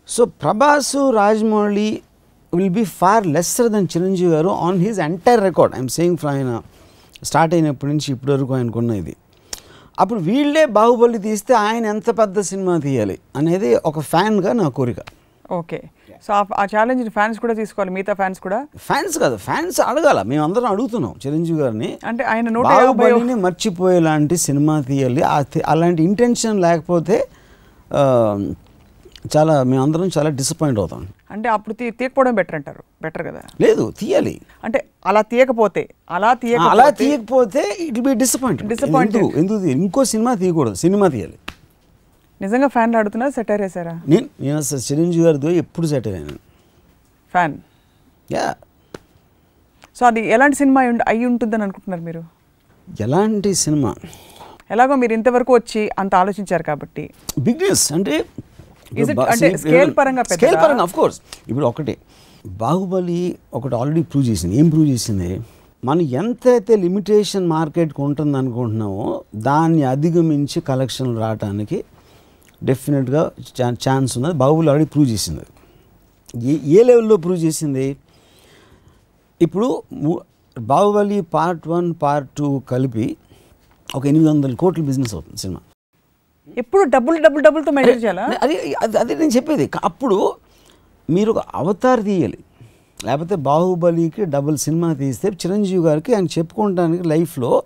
So 0.08 0.24
Prabhas 0.24 0.96
Rajamouli 1.14 1.88
will 2.54 2.70
be 2.70 2.84
far 2.84 3.26
lesser 3.26 3.68
than 3.68 3.88
Chiranjeevi 3.96 4.32
garu 4.32 4.48
on 4.48 4.78
his 4.78 4.98
entire 4.98 5.44
record 5.44 5.74
I'm 5.74 5.88
saying 5.88 6.16
from 6.16 6.34
ఆయన 6.34 6.62
స్టార్ట్ 7.24 7.54
అయినప్పటి 7.54 7.92
నుంచి 7.92 8.12
ఇప్పటి 8.12 8.32
వరకు 8.32 8.54
ఆయనకున్న 8.54 8.90
ఇది. 8.90 9.16
అప్పుడు 10.00 10.20
వీళ్ళే 10.20 10.66
బాహుబలి 10.66 11.18
తీస్తే 11.18 11.54
ఆయన 11.54 11.86
ఎంత 11.86 12.18
పెద్ద 12.18 12.40
సినిమా 12.40 12.78
తీయాలి 12.78 13.18
అనేది 13.36 13.74
ఒక 13.74 14.00
ఫ్యాన్గా 14.00 14.52
నా 14.52 14.68
కోరిక. 14.68 14.96
ఓకే. 15.52 15.82
సో 16.26 16.32
ఆ- 16.32 16.64
ఛాలెంజ్ 16.64 17.10
ఫ్యాన్స్ 17.10 17.40
కూడా 17.40 17.54
తీసుకోవాలి 17.54 17.90
మిగతా 17.90 18.12
ఫ్యాన్స్ 18.12 18.40
కూడా? 18.40 18.66
ఫ్యాన్స్ 18.76 19.18
కాదు 19.18 19.36
ఫ్యాన్స్ 19.36 19.80
అడగాల. 19.80 20.22
మేము 20.22 20.44
అందరం 20.44 20.66
అడుగుతున్నాం 20.66 21.14
చిరంజీవి 21.26 21.60
గారిని. 21.60 21.98
అంటే 22.06 22.24
ఆయన 22.24 22.58
బాహుబలిని 22.58 23.34
మర్చిపోయేలాంటి 23.34 24.36
సినిమా 24.36 24.80
తీయాలి. 24.80 25.22
అలాంటి 25.66 26.02
ఇంటెన్షన్ 26.02 26.60
లేకపోతే 26.60 27.28
చాలా 29.36 29.62
మేమందరం 29.62 30.10
చాలా 30.18 30.30
డిసప్పాయింట్ 30.30 30.80
అవుతాం. 30.80 31.06
అంటే 31.31 31.49
అప్పుడు 31.49 31.75
తీయకపోవడం 31.75 32.35
బెటర్ 32.35 32.55
అంటారు. 32.55 32.85
బెటర్ 33.03 33.27
కదా? 33.27 33.43
లేదు 33.61 33.95
తీయాలి. 33.99 34.40
అంటే 34.64 34.85
అలా 35.07 35.23
తీయకపోతే 35.23 35.88
అలా 36.11 36.37
అలా 36.71 36.90
తీయకపోతే 36.90 37.77
ఇట్ 37.81 38.01
బి 38.01 38.14
డిసప్పాయింట్ 38.14 38.62
Disappointed. 38.62 39.38
ఎందుకు? 39.38 39.64
ఇంకో 39.64 40.05
సినిమా 40.05 40.35
తీయకూడదు. 40.35 40.75
సినిమా 40.75 41.09
తీయాలి. 41.09 41.38
నిజంగా 42.43 42.66
ఫ్యాన్లు 42.66 42.99
ఆడుతున్నారు 42.99 43.33
సెటర్ 43.33 43.61
వేసారా 43.62 44.01
నేను 44.09 44.29
నేను 44.40 44.57
అసలు 44.57 44.79
చిరంజీవి 44.79 45.25
గారితో 45.25 45.51
ఎప్పుడు 45.51 45.87
సెట్ 45.87 46.07
అయ్యాను. 46.07 46.37
Fan 47.31 47.59
yeah. 48.33 48.55
సో 49.97 50.07
అది 50.07 50.29
ఎలాంటి 50.29 50.57
సినిమా 50.57 50.81
అయి 51.09 51.27
ఉంటుందని 51.27 51.62
అనుకుంటున్నారు 51.62 52.03
మీరు? 52.03 52.25
ఎలాంటి 53.01 53.55
సినిమా? 53.55 53.95
ఎలాగో 54.71 54.95
మీరు 54.95 55.12
ఇంతవరకు 55.12 55.55
వచ్చి 55.55 55.90
అంత 55.99 56.14
ఆలోచించారు 56.14 56.62
కాబట్టి. 56.62 57.11
బిగ్నెస్ 57.38 57.93
అంటే 57.93 58.25
పరంగా? 59.98 60.22
స్కేల్ 60.35 60.57
పరంగా 60.62 60.83
ఆఫ్ 60.87 60.94
కోర్స్ 60.98 61.18
ఇప్పుడు 61.50 61.66
ఒకటే 61.70 61.94
బాహుబలి 62.64 63.20
ఒకటి 63.59 63.74
ఆల్రెడీ 63.81 64.03
ప్రూవ్ 64.11 64.26
చేసింది. 64.31 64.55
ఏం 64.61 64.66
ప్రూవ్ 64.74 64.88
చేసింది? 64.88 65.31
మనం 65.85 66.05
ఎంతైతే 66.20 66.74
లిమిటేషన్ 66.85 67.46
మార్కెట్కి 67.55 68.00
ఉంటుంది 68.07 68.37
అనుకుంటున్నామో 68.38 69.07
దాన్ని 69.48 69.83
అధిగమించి 69.92 70.61
కలెక్షన్లు 70.61 71.16
రావడానికి 71.24 71.79
డెఫినెట్గా 72.70 73.22
ఛాన్స్ 73.87 74.12
ఉన్నది. 74.18 74.35
బాహుబలి 74.42 74.70
ఆల్రెడీ 74.72 74.88
ప్రూవ్ 74.94 75.09
చేసింది. 75.14 75.46
ఏ 76.50 76.55
ఏ 76.76 76.83
లెవెల్లో 76.88 77.16
ప్రూవ్ 77.16 77.40
చేసింది? 77.46 77.87
ఇప్పుడు 79.40 79.68
Baahubali 80.57 81.18
part 81.35 81.64
one 81.68 81.88
part 82.03 82.31
two 82.38 82.48
కలిపి 82.72 83.07
ఒక 83.96 84.05
ఎనిమిది 84.11 84.29
వందల 84.31 84.55
కోట్ల 84.62 84.83
బిజినెస్ 84.90 85.14
అవుతుంది 85.14 85.40
సినిమా. 85.44 85.61
ఎప్పుడు 86.56 86.90
డబ్బులు 86.90 87.22
డబ్బులు 87.22 87.42
డబ్బులతో 87.42 87.70
మెజర్ 87.70 87.98
చేయాలా? 88.04 88.24
అది 88.42 88.74
అది 88.82 88.98
అదే 88.98 89.14
నేను 89.14 89.30
చెప్పేది. 89.30 89.70
అప్పుడు 89.84 90.32
మీరు 91.10 91.30
ఒక 91.30 91.38
అవతార్ 91.54 92.04
తీయాలి. 92.04 92.38
లేకపోతే 93.04 93.34
బాహుబలికి 93.34 94.24
డబుల్ 94.24 94.58
సినిమా 94.58 94.92
తీస్తే 94.92 95.28
చిరంజీవి 95.28 95.86
గారికి 95.86 96.14
ఆయన 96.14 96.28
చెప్పుకోవడానికి 96.38 97.02
లైఫ్లో 97.02 97.62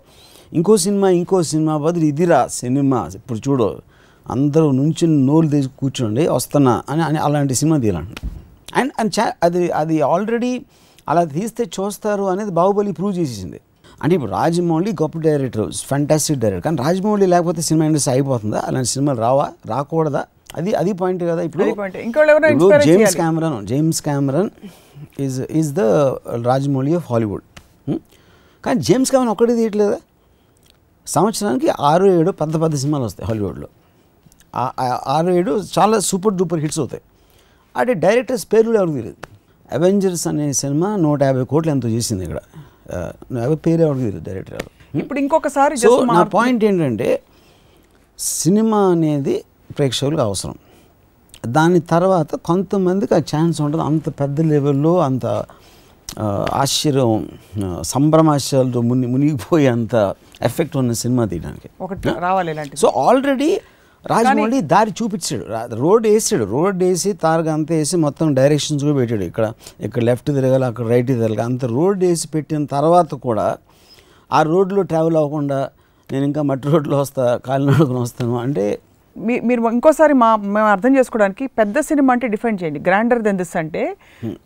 ఇంకో 0.53 0.77
సినిమా 0.77 1.09
ఇంకో 1.09 1.43
సినిమా 1.43 1.77
బదులు 1.77 2.05
ఇదిరా 2.05 2.47
సినిమా. 2.47 3.09
ఇప్పుడు 3.15 3.39
చూడు 3.49 3.81
అందరూ 4.29 4.71
నుంచి 4.71 5.07
నోళ్ళు 5.07 5.51
తీసి 5.51 5.69
కూర్చోండి 5.79 6.27
వస్తున్నా 6.27 6.83
అని 6.89 7.01
అని 7.01 7.17
అలాంటి 7.17 7.55
సినిమా 7.55 7.77
తీయాలంట 7.77 8.17
అండ్ 8.75 8.91
అండ్ 8.99 9.19
చా 9.19 9.33
అది 9.43 9.71
అది 9.71 10.01
ఆల్రెడీ 10.01 10.65
అలా 11.09 11.23
తీస్తే 11.23 11.69
చూస్తారు 11.79 12.23
అనేది 12.23 12.51
బాహుబలి 12.51 12.91
ప్రూవ్ 12.91 13.17
చేసేసింది. 13.17 13.61
అంటే 14.03 14.13
ఇప్పుడు 14.15 14.31
రాజమౌళి 14.31 14.91
గొప్ప 15.01 15.17
డైరెక్టర్ 15.25 15.67
ఫంటాస్టిక్ 15.91 16.39
డైరెక్టర్. 16.39 16.65
కానీ 16.65 16.77
రాజమౌళి 16.85 17.25
లేకపోతే 17.33 17.61
సినిమా 17.67 17.83
ఇండస్ట్రీ 17.89 18.13
అయిపోతుందా? 18.13 18.59
అలాంటి 18.67 18.89
సినిమాలు 18.93 19.19
రావా? 19.25 19.45
రాకూడదా? 19.73 20.21
అది 20.59 20.71
అది 20.81 20.91
పాయింట్ 21.01 21.23
కదా. 21.29 21.41
ఇప్పుడు 21.47 21.63
James. 22.87 23.15
Cameron 23.21 23.55
James 23.71 24.01
Cameron 24.07 24.49
is 25.25 25.39
is 25.61 25.71
the 25.79 25.85
Rajamouli 26.49 26.93
of 26.99 27.07
Hollywood 27.11 27.45
hmm? 27.89 27.99
కానీ 28.65 28.79
జేమ్స్ 28.89 29.11
క్యామరన్ 29.13 29.31
ఒక్కడే 29.35 29.55
తీయట్లేదా? 29.61 29.97
సంవత్సరానికి 31.07 31.67
ఆరు 31.89 32.05
ఏడు 32.19 32.31
పెద్ద 32.41 32.53
పెద్ద 32.61 32.75
సినిమాలు 32.83 33.05
వస్తాయి 33.09 33.25
హాలీవుడ్లో 33.29 33.67
ఆరు 35.15 35.31
ఏడు 35.39 35.53
చాలా 35.77 35.95
సూపర్ 36.09 36.33
డూపర్ 36.39 36.61
హిట్స్ 36.65 36.79
అవుతాయి. 36.79 37.03
అంటే 37.75 37.93
డైరెక్టర్స్ 38.05 38.45
పేర్లు 38.53 38.75
ఎవరికి 38.79 38.95
తెలియదు? 38.97 39.19
అవెంజర్స్ 39.77 40.25
అనే 40.31 40.45
సినిమా 40.61 40.89
నూట 41.05 41.19
యాభై 41.29 41.43
కోట్లు 41.51 41.71
ఎంతో 41.71 41.87
చేసింది 41.95 42.23
ఇక్కడ. 42.27 42.39
యాభై 42.93 43.55
పేరు 43.55 43.81
ఎవరికి 43.81 44.03
తెలియదు 44.05 44.23
డైరెక్టర్ 44.29 44.97
ఇప్పుడు 44.97 45.19
ఇంకొకసారి 45.19 45.77
సో 45.77 45.91
నా 46.05 46.23
పాయింట్ 46.23 46.63
ఏంటంటే 46.63 47.21
సినిమా 48.19 48.79
అనేది 48.91 49.43
ప్రేక్షకులకు 49.77 50.21
అవసరం. 50.21 50.55
దాని 51.47 51.79
తర్వాత 51.79 52.35
కొంతమందికి 52.35 53.13
ఆ 53.15 53.17
ఛాన్స్ 53.17 53.61
ఉంటుంది 53.61 53.83
అంత 53.83 54.09
పెద్ద 54.09 54.41
లెవెల్లో 54.41 54.99
అంత 54.99 55.25
ఆశ్చర్యం 56.53 57.29
సంభ్రమాశ్చర్యాలతో 57.81 58.81
ముని 58.81 59.07
మునిగిపోయే 59.07 59.67
అంత 59.67 60.13
ఎఫెక్ట్ 60.41 60.77
ఉన్న 60.77 60.91
సినిమా 60.91 61.25
తీయడానికి. 61.25 61.69
ఒకటి 61.81 62.09
రావాలి 62.19 62.77
సో 62.77 62.87
ఆల్రెడీ 62.97 63.49
రాజమౌళి 64.07 64.61
దారి 64.61 64.93
చూపించాడు. 65.03 65.75
రోడ్ 65.75 66.07
వేసాడు. 66.07 66.43
రోడ్ 66.43 66.83
వేసి 66.83 67.13
తారగా 67.13 67.53
అంతా 67.53 67.75
వేసి 67.75 67.97
మొత్తం 67.97 68.33
డైరెక్షన్స్ 68.33 68.83
కూడా 68.83 68.95
పెట్టాడు. 68.95 69.23
ఇక్కడ 69.23 69.51
ఇక్కడ 69.79 70.03
లెఫ్ట్ 70.03 70.27
తిరగాలి 70.27 70.65
అక్కడ 70.65 70.87
రైట్ 70.87 71.07
తిరగాలి. 71.07 71.41
అంత 71.41 71.65
రోడ్ 71.65 72.03
వేసి 72.03 72.27
పెట్టిన 72.27 72.65
తర్వాత 72.65 73.15
కూడా 73.15 73.57
ఆ 74.33 74.41
రోడ్లో 74.41 74.81
ట్రావెల్ 74.81 75.15
అవ్వకుండా 75.15 75.69
నేను 76.11 76.25
ఇంకా 76.25 76.41
మట్టి 76.41 76.67
రోడ్లో 76.69 76.99
వస్తా 76.99 77.39
కాలినడకన 77.45 77.97
వస్తాను 77.97 78.39
అంటే 78.39 78.79
మీ- 79.17 79.43
మీరు 79.43 79.61
ఇంకోసారి 79.61 80.13
మా 80.13 80.35
మేము 80.35 80.65
అర్థం 80.65 80.97
చేసుకోవడానికి 80.97 81.47
పెద్ద 81.47 81.79
సినిమా 81.79 82.11
అంటే 82.11 82.27
డిఫైన్ 82.27 82.57
చేయండి. 82.63 82.79
గ్రాండర్ 82.79 83.21
దెన్ 83.21 83.37
దిస్ 83.37 83.57
అంటే 83.57 83.97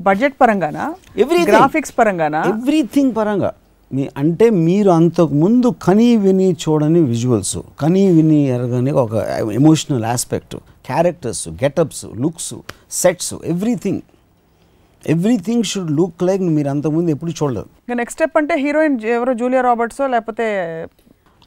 బడ్జెట్ 0.02 0.34
పరంగానా? 0.42 0.96
Everything. 1.18 1.48
గ్రాఫిక్స్ 1.48 1.94
పరంగానా? 2.00 2.44
ఎవ్రీథింగ్ 2.48 3.16
పరంగా. 3.16 3.54
మీ 3.92 4.10
అంటే 4.18 4.50
మీరు 4.50 4.90
అంతకు 4.90 5.34
ముందు 5.34 5.76
కనీ 5.84 6.18
విని 6.18 6.56
చూడని 6.64 7.00
విజువల్స్ 7.00 7.58
కనీ 7.82 8.08
విని 8.12 8.48
ఎరగని 8.48 8.92
ఒక 8.92 9.14
emotional 9.54 10.06
aspect 10.06 10.56
characters 10.86 11.50
getups 11.64 12.06
looks 12.18 12.54
sets 12.92 13.34
everything 13.46 14.02
everything 15.06 15.64
should 15.64 15.92
look 15.92 16.24
like 16.24 16.42
మీరు 16.42 16.70
అంతకుముందు 16.70 17.10
ఎప్పుడు 17.10 17.32
చూడలేదు. 17.32 17.68
నెక్స్ట్ 17.96 18.18
స్టెప్ 18.18 18.38
అంటే 18.38 18.56
హీరోయిన్ 18.56 19.02
ఎవరో 19.06 19.34
జూలియా 19.34 19.62
రాబర్ట్సో 19.62 20.08
లేకపోతే 20.08 20.48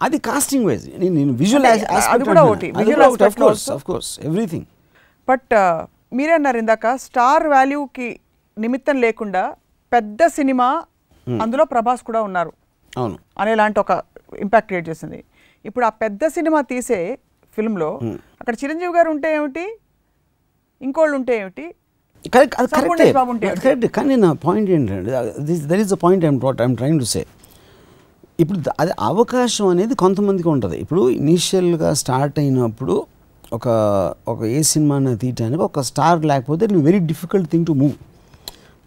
అది 0.00 0.18
కాస్టింగ్ 0.18 0.66
వైజ్ 0.66 0.86
నేను 0.98 1.32
విజువల్ 1.32 1.66
కోర్స్ 3.82 4.20
ఎవ్రీథింగ్ 4.24 4.64
బట్ 5.28 5.54
మీరే 6.12 6.32
అన్నారు 6.32 6.58
ఇందాక 6.58 6.96
స్టార్ 6.96 7.46
వాల్యూకి 7.46 8.20
నిమిత్తం 8.58 9.00
లేకుండా 9.00 9.54
పెద్ద 9.92 10.26
సినిమా 10.26 10.68
అందులో 11.42 11.64
ప్రభాస్ 11.74 12.02
కూడా 12.08 12.20
ఉన్నారు. 12.28 12.52
అవును. 13.00 13.16
అనేలాంటి 13.42 13.78
ఒక 13.84 13.92
ఇంపాక్ట్ 14.44 14.68
క్రియేట్ 14.70 14.88
చేసింది. 14.90 15.20
ఇప్పుడు 15.64 15.84
ఆ 15.88 15.92
పెద్ద 16.02 16.26
సినిమా 16.36 16.60
తీసే 16.72 17.00
ఫిల్మ్లో 17.56 17.90
అక్కడ 18.40 18.54
చిరంజీవి 18.62 18.92
గారు 18.96 19.08
ఉంటే 19.14 19.28
ఏమిటి? 19.38 19.64
ఇంకోళ్ళు 20.80 21.14
ఉంటే 21.20 21.32
ఏమిటి? 21.42 21.64
కరెక్ట్ 22.34 22.56
అది 23.70 23.88
కానీ 23.98 24.16
నా 24.24 24.32
పాయింట్ 24.46 24.68
ఏంటంటే 24.76 25.12
that 25.70 25.80
is 25.84 25.90
the 25.94 25.98
point 26.04 26.24
I'm 26.28 26.38
trot 26.42 26.60
I'm 26.66 26.76
trying 26.80 27.00
to 27.04 27.08
say 27.14 27.22
ఇప్పుడు 28.42 28.58
అది 28.82 28.92
అవకాశం 29.10 29.66
అనేది 29.72 29.94
కొంతమందికి 30.02 30.48
ఉంటుంది. 30.52 30.76
ఇప్పుడు 30.84 31.02
ఇనీషియల్గా 31.20 31.90
స్టార్ట్ 32.02 32.38
అయినప్పుడు 32.42 32.94
ఒక 33.56 33.68
ఒక 34.32 34.40
ఏ 34.56 34.60
సినిమాని 34.72 35.10
తీయటానికి 35.22 35.62
ఒక 35.68 35.80
స్టార్ 35.88 36.20
లేకపోతే 36.30 36.62
it 36.68 36.74
very 36.88 37.00
difficult 37.10 37.48
thing 37.52 37.66
to 37.70 37.74
move 37.82 37.96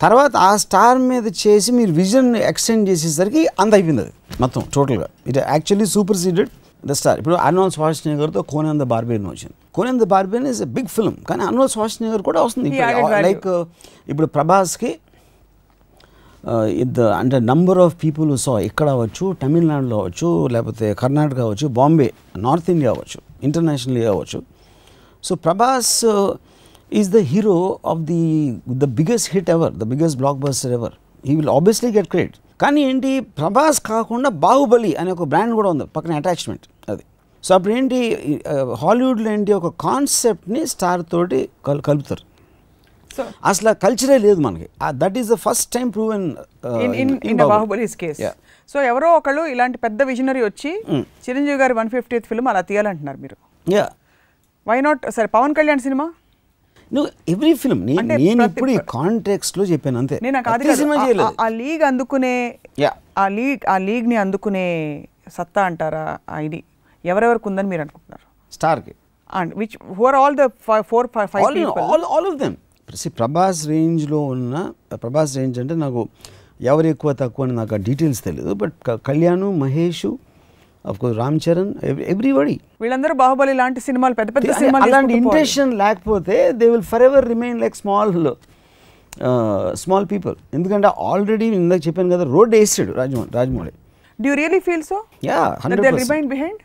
తర్వాత 0.04 0.32
ఆ 0.48 0.52
స్టార్ 0.64 1.00
మీద 1.12 1.26
చేసి 1.44 1.70
మీరు 1.80 1.92
విజన్ 2.02 2.30
ఎక్స్టెండ్ 2.52 2.84
చేసేసరికి 2.90 3.42
అంత 3.62 3.72
అయిపోయింది 3.78 4.02
అది 4.06 4.14
మొత్తం 4.44 4.62
టోటల్గా. 4.76 5.08
It 5.30 5.38
actually 5.54 5.88
superseded 6.24 6.52
the 6.90 6.96
star. 7.00 7.18
ఇప్పుడు 7.22 7.38
అర్నాల్డ్ 7.48 7.76
స్వాష్నగర్తో 7.78 8.42
ద 8.82 8.88
బార్బేన్ 8.94 9.26
వచ్చింది. 9.34 9.56
Conan 9.76 10.00
the 10.04 10.06
barbarian 10.14 10.46
is 10.52 10.62
a 10.68 10.70
big 10.78 10.92
film 10.98 11.18
కానీ 11.30 11.44
అర్నాల్డ్ 11.50 11.74
స్వాష్నగర్ 11.76 12.22
కూడా 12.28 12.40
వస్తుంది. 12.46 12.70
లైక్ 13.28 13.48
ఇప్పుడు 14.12 14.28
ప్రభాస్కి 14.36 14.92
ఇది 16.84 17.04
అంటే 17.20 17.38
నంబర్ 17.52 17.80
ఆఫ్ 17.84 17.94
పీపుల్ 18.04 18.32
సో 18.46 18.52
ఇక్కడ 18.70 18.88
అవ్వచ్చు 18.96 19.26
తమిళనాడులో 19.44 19.96
అవ్వచ్చు 20.02 20.28
లేకపోతే 20.56 20.88
కర్ణాటక 21.02 21.40
అవ్వచ్చు 21.46 21.68
బాంబే 21.80 22.08
నార్త్ 22.46 22.70
ఇండియా 22.74 22.92
అవ్వచ్చు 22.96 23.20
ఇంటర్నేషనల్ 23.48 23.98
అవ్వచ్చు. 24.12 24.40
So 25.28 25.36
Prabhas 25.46 25.96
is 27.00 27.10
the 27.18 27.22
hero 27.32 27.58
of 27.94 28.02
the 28.12 28.22
the 28.84 28.88
biggest 29.00 29.30
hit 29.36 29.50
ever 29.56 29.74
the 29.82 29.86
biggest 29.92 30.18
blockbuster 30.46 30.74
ever 30.78 30.96
he 31.30 31.36
will 31.40 31.54
obviously 31.58 31.92
get 31.98 32.10
credit 32.14 32.38
కానీ 32.64 32.82
ఏంటి? 32.90 33.10
ప్రభాస్ 33.40 33.80
కాకుండా 33.92 34.30
బాహుబలి 34.46 34.92
అనే 35.00 35.10
ఒక 35.16 35.26
బ్రాండ్ 35.32 35.54
కూడా 35.60 35.70
ఉంది 35.74 35.86
పక్కన 35.96 36.14
అటాచ్మెంట్ 36.22 36.66
అది. 36.92 37.04
సో 37.44 37.52
అప్పుడు 37.56 37.74
ఏంటి? 37.80 37.98
హాలీవుడ్లో 38.84 39.30
ఏంటి? 39.36 39.52
ఒక 39.60 39.70
కాన్సెప్ట్ని 39.88 40.62
స్టార్ 40.74 41.02
తోటి 41.14 41.40
కల్ 41.68 41.82
కలుపుతారు. 41.88 42.24
సో 43.16 43.24
అసలు 43.50 43.72
కల్చరే 43.84 44.18
లేదు 44.26 44.40
మనకి. 44.46 44.68
That 45.02 45.18
is 45.22 45.30
the 45.34 45.38
first 45.46 45.70
time 45.76 45.90
proven 45.98 46.26
in 47.02 47.14
in 47.32 47.42
Baahubali's 47.54 47.96
case. 48.04 48.22
So 48.72 48.78
ఎవరో 48.92 49.10
ఒకళ్ళు 49.20 49.42
ఇలాంటి 49.54 49.78
పెద్ద 49.86 50.02
విజనరీ 50.12 50.42
వచ్చి 50.50 50.72
చిరంజీవి 51.26 51.58
గారి 51.64 51.74
వన్ 51.80 51.90
ఫిఫ్టీత్ 51.96 52.26
ఫిల్మ్ 52.32 52.48
అలా 52.52 52.62
తీయాలంటున్నారు 52.70 53.20
మీరు. 53.26 53.38
యా 53.76 53.86
వై 54.72 54.78
నాట్ 54.88 55.04
సరే 55.18 55.28
పవన్ 55.38 55.56
కళ్యాణ్ 55.60 55.84
సినిమా? 55.88 56.08
నువ్వు 56.92 57.10
ఎవ్రీ 57.30 57.54
ఫిల్మ్ 57.54 57.82
నేను 57.86 58.44
ఇప్పుడు 58.44 58.72
ఈ 58.72 58.78
కాంటెక్స్ట్లో 58.90 59.64
చెప్పాను 59.64 59.98
అంతే. 60.00 60.18
నేను 60.24 60.40
సినిమా. 60.76 60.96
ఆ- 61.40 61.50
లీగ్ 61.56 61.84
అందుకునే 61.84 62.34
ఆ 63.18 63.28
లీగ్ 63.30 63.64
ఆ 63.70 63.78
లీగ్ని 63.80 64.16
అందుకునే 64.16 64.66
సత్తా 65.30 65.62
అంటారా 65.64 66.04
ఆ 66.30 66.40
ఇది? 66.40 66.60
ఎవరెవరికి 67.04 67.48
ఉందని 67.48 67.68
మీరు 67.68 67.82
అనుకుంటున్నారు? 67.82 68.26
స్టార్కి 68.52 68.94
and 69.30 69.52
which 69.56 69.76
who 69.94 70.06
are 70.06 70.16
all 70.16 70.36
the 70.36 70.46
four 70.84 71.08
five 71.16 71.46
all 71.86 72.06
all 72.12 72.28
of 72.28 72.38
them 72.38 72.56
Prabhas 73.18 73.68
రేంజ్లో 73.68 74.20
ఉన్న 74.26 74.56
ప్రభాస్ 74.96 75.38
రేంజ్ 75.38 75.60
అంటే 75.60 75.76
నాకు 75.76 76.02
ఎవరు 76.64 76.88
ఎక్కువ 76.88 77.14
తక్కువ 77.14 77.46
అని 77.46 77.56
నాకు 77.56 77.74
ఆ 77.76 77.82
డీటెయిల్స్ 77.84 78.22
తెలియదు 78.24 78.54
but 78.56 78.76
Kalyan 79.08 79.44
Mahesh 79.60 80.06
of 80.92 80.98
course 81.02 81.18
Ram 81.22 81.38
Charan 81.46 81.72
everybody 82.14 82.56
వీళ్ళందరూ 82.82 83.14
బాహుబలి 83.22 83.54
లాంటి 83.62 83.80
సినిమాలు 83.88 84.16
పెద్ద 84.20 84.30
పెద్ద 84.36 84.52
సినిమాలు 84.62 84.84
అలాంటి. 84.88 85.14
ఇంట్రెషన్ 85.22 85.72
లేకపోతే 85.84 86.38
they 86.60 86.68
will 86.74 86.88
forever 87.08 87.26
remain 87.34 87.58
like 87.64 87.78
small 87.84 88.14
small 89.84 90.06
people 90.12 90.36
ఎందుకంటే 90.54 90.88
ఆల్రెడీ 91.10 91.46
ఇందాక 91.62 91.82
చెప్పాను 91.88 92.12
కదా 92.16 92.24
రోడ్ 92.36 92.54
వేసాడు 92.56 92.94
Rajamouli 93.02 93.32
Rajamouli. 93.36 93.74
Do 94.20 94.34
really 94.42 94.60
feel 94.60 94.84
so 94.84 94.98
yeah 95.30 95.42
remain 96.04 96.28
behind 96.34 96.62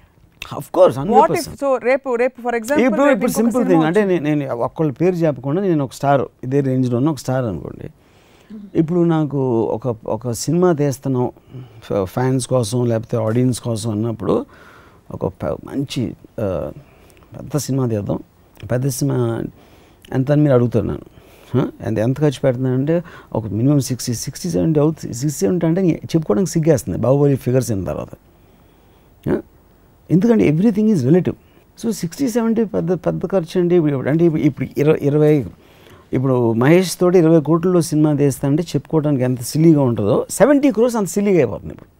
of 0.57 0.69
course 0.71 0.99
hundred 0.99 1.21
what 1.21 1.33
if 1.39 1.49
so 1.61 1.69
రేపు 1.89 2.09
రేపు 2.15 2.37
ఫర్ 2.45 2.57
ఇప్పుడు 2.57 2.75
ఎగ్జాంపుల్ 2.75 3.11
ఇప్పుడు 3.15 3.33
సింపుల్ 3.41 3.65
థింగ్ 3.71 3.85
అంటే 3.89 4.03
నేను 4.05 4.25
నేను 4.29 4.57
ఒక్కళ్ళ 4.67 4.93
పేరు 5.01 5.17
చెప్పకుండా 5.25 5.63
నేను 5.63 5.85
ఒక 5.85 5.95
స్టార్ 6.01 6.25
ఇదే 6.45 6.61
రేంజ్లో 6.61 6.97
ఉన్న 6.99 7.11
ఒక 7.15 7.21
స్టార్ 7.25 7.45
అనుకోండి. 7.45 7.89
ఇప్పుడు 8.81 9.01
నాకు 9.15 9.41
ఒక 9.75 9.95
ఒక 10.15 10.33
సినిమా 10.45 10.69
తీస్తున్నాం 10.81 11.27
ఫ్యాన్స్ 12.15 12.47
కోసం 12.53 12.79
లేకపోతే 12.91 13.17
ఆడియన్స్ 13.27 13.61
కోసం 13.67 13.89
అన్నప్పుడు 13.91 14.35
ఒక 15.17 15.25
మంచి 15.69 16.03
పెద్ద 17.35 17.57
సినిమా 17.67 17.85
తీద్దాం. 17.93 18.19
పెద్ద 18.73 18.87
సినిమా 18.99 19.19
ఎంత 20.17 20.27
అని 20.35 20.43
మీరు 20.45 20.55
అడుగుతారు 20.59 20.87
నన్ను. 20.91 21.09
ఎంత 21.87 21.97
ఎంత 22.07 22.17
ఖర్చు 22.25 22.41
పెడుతున్నానంటే 22.45 22.97
ఒక 23.39 23.45
మినిమం 23.59 23.81
సిక్స్టీ 23.91 24.13
సిక్స్టీ 24.25 24.49
సెవెంటీ 24.55 24.79
అవుతుంది 24.81 25.15
సిక్స్టీ 25.21 25.41
సెవెంటీ 25.45 25.65
అంటే 25.69 25.83
చెప్పుకోవడానికి 26.13 26.53
సిగ్గేస్తుంది 26.57 26.99
బాహుబలి 27.05 27.37
ఫిగర్స్ 27.47 27.71
అయిన 27.73 27.85
తర్వాత. 27.91 28.13
ఎందుకంటే 30.11 30.45
everything 30.53 30.91
is 30.95 31.03
relative. 31.09 31.37
So 31.79 31.87
sixty 32.03 32.27
seventy 32.37 32.63
పెద్ద 32.77 32.93
పెద్ద 33.07 33.21
ఖర్చు 33.33 33.55
అండి 33.61 33.75
ఇప్పుడు 33.81 34.09
అంటే 34.13 34.25
ఇప్పుడు 34.49 34.67
ఇరవై 34.81 34.99
ఇరవై 35.11 35.35
ఇప్పుడు 36.17 36.37
మహేష్ 36.63 36.93
తోటి 37.01 37.17
ఇరవై 37.23 37.41
కోట్లలో 37.49 37.81
సినిమా 37.89 38.11
తీస్తా 38.21 38.45
అంటే 38.51 38.63
చెప్పుకోవడానికి 38.71 39.25
ఎంత 39.29 39.43
సిల్లీగా 39.51 39.83
ఉంటుందో 39.89 40.17
సెవెంటీ 40.39 40.69
క్రోర్స్ 40.77 40.97
అంత 41.01 41.11
సిల్లీగా 41.17 41.39
అయిపోతుంది 41.43 41.73
ఇప్పుడు. 41.75 41.91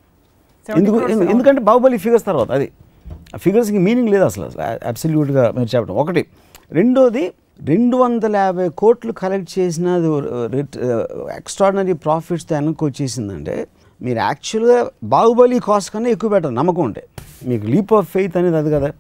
70 0.69 0.79
ఎందుకు 0.79 1.29
ఎందుకంటే 1.33 1.61
బాహుబలి 1.69 1.99
ఫిగర్స్ 2.05 2.25
తర్వాత 2.31 2.51
అది. 2.59 2.69
ఆ 3.35 3.39
ఫిగర్స్కి 3.45 3.81
మీనింగ్ 3.87 4.11
లేదు 4.15 4.25
అసలు 4.31 4.47
అబ్సల్యూట్గా 4.91 5.45
మీరు 5.59 5.71
చెప్పడం. 5.75 5.95
ఒకటి 6.03 6.23
రెండోది 6.79 7.25
రెండు 7.71 7.97
వందల 8.03 8.35
యాభై 8.47 8.67
కోట్లు 8.83 9.13
కలెక్ట్ 9.21 9.51
చేసిన 9.59 9.89
ఎక్స్ట్రాడినరీ 11.39 11.95
ప్రాఫిట్స్తో 12.07 12.53
వెనక్కి 12.59 12.85
వచ్చేసిందంటే 12.89 13.55
మీరు 14.07 14.21
యాక్చువల్గా 14.29 14.79
బాహుబలి 15.15 15.59
కాస్ట్ 15.69 15.91
కన్నా 15.95 16.11
ఎక్కువ 16.17 16.31
పెట్టరు 16.35 16.55
నమ్మకం 16.61 16.83
ఉంటే. 16.89 17.03
మీకు 17.51 17.65
లీప్ 17.73 17.93
ఆఫ్ 17.99 18.09
ఫెయిత్ 18.15 18.37
అనేది 18.41 18.59
అది 18.63 18.71
కదా. 18.77 18.91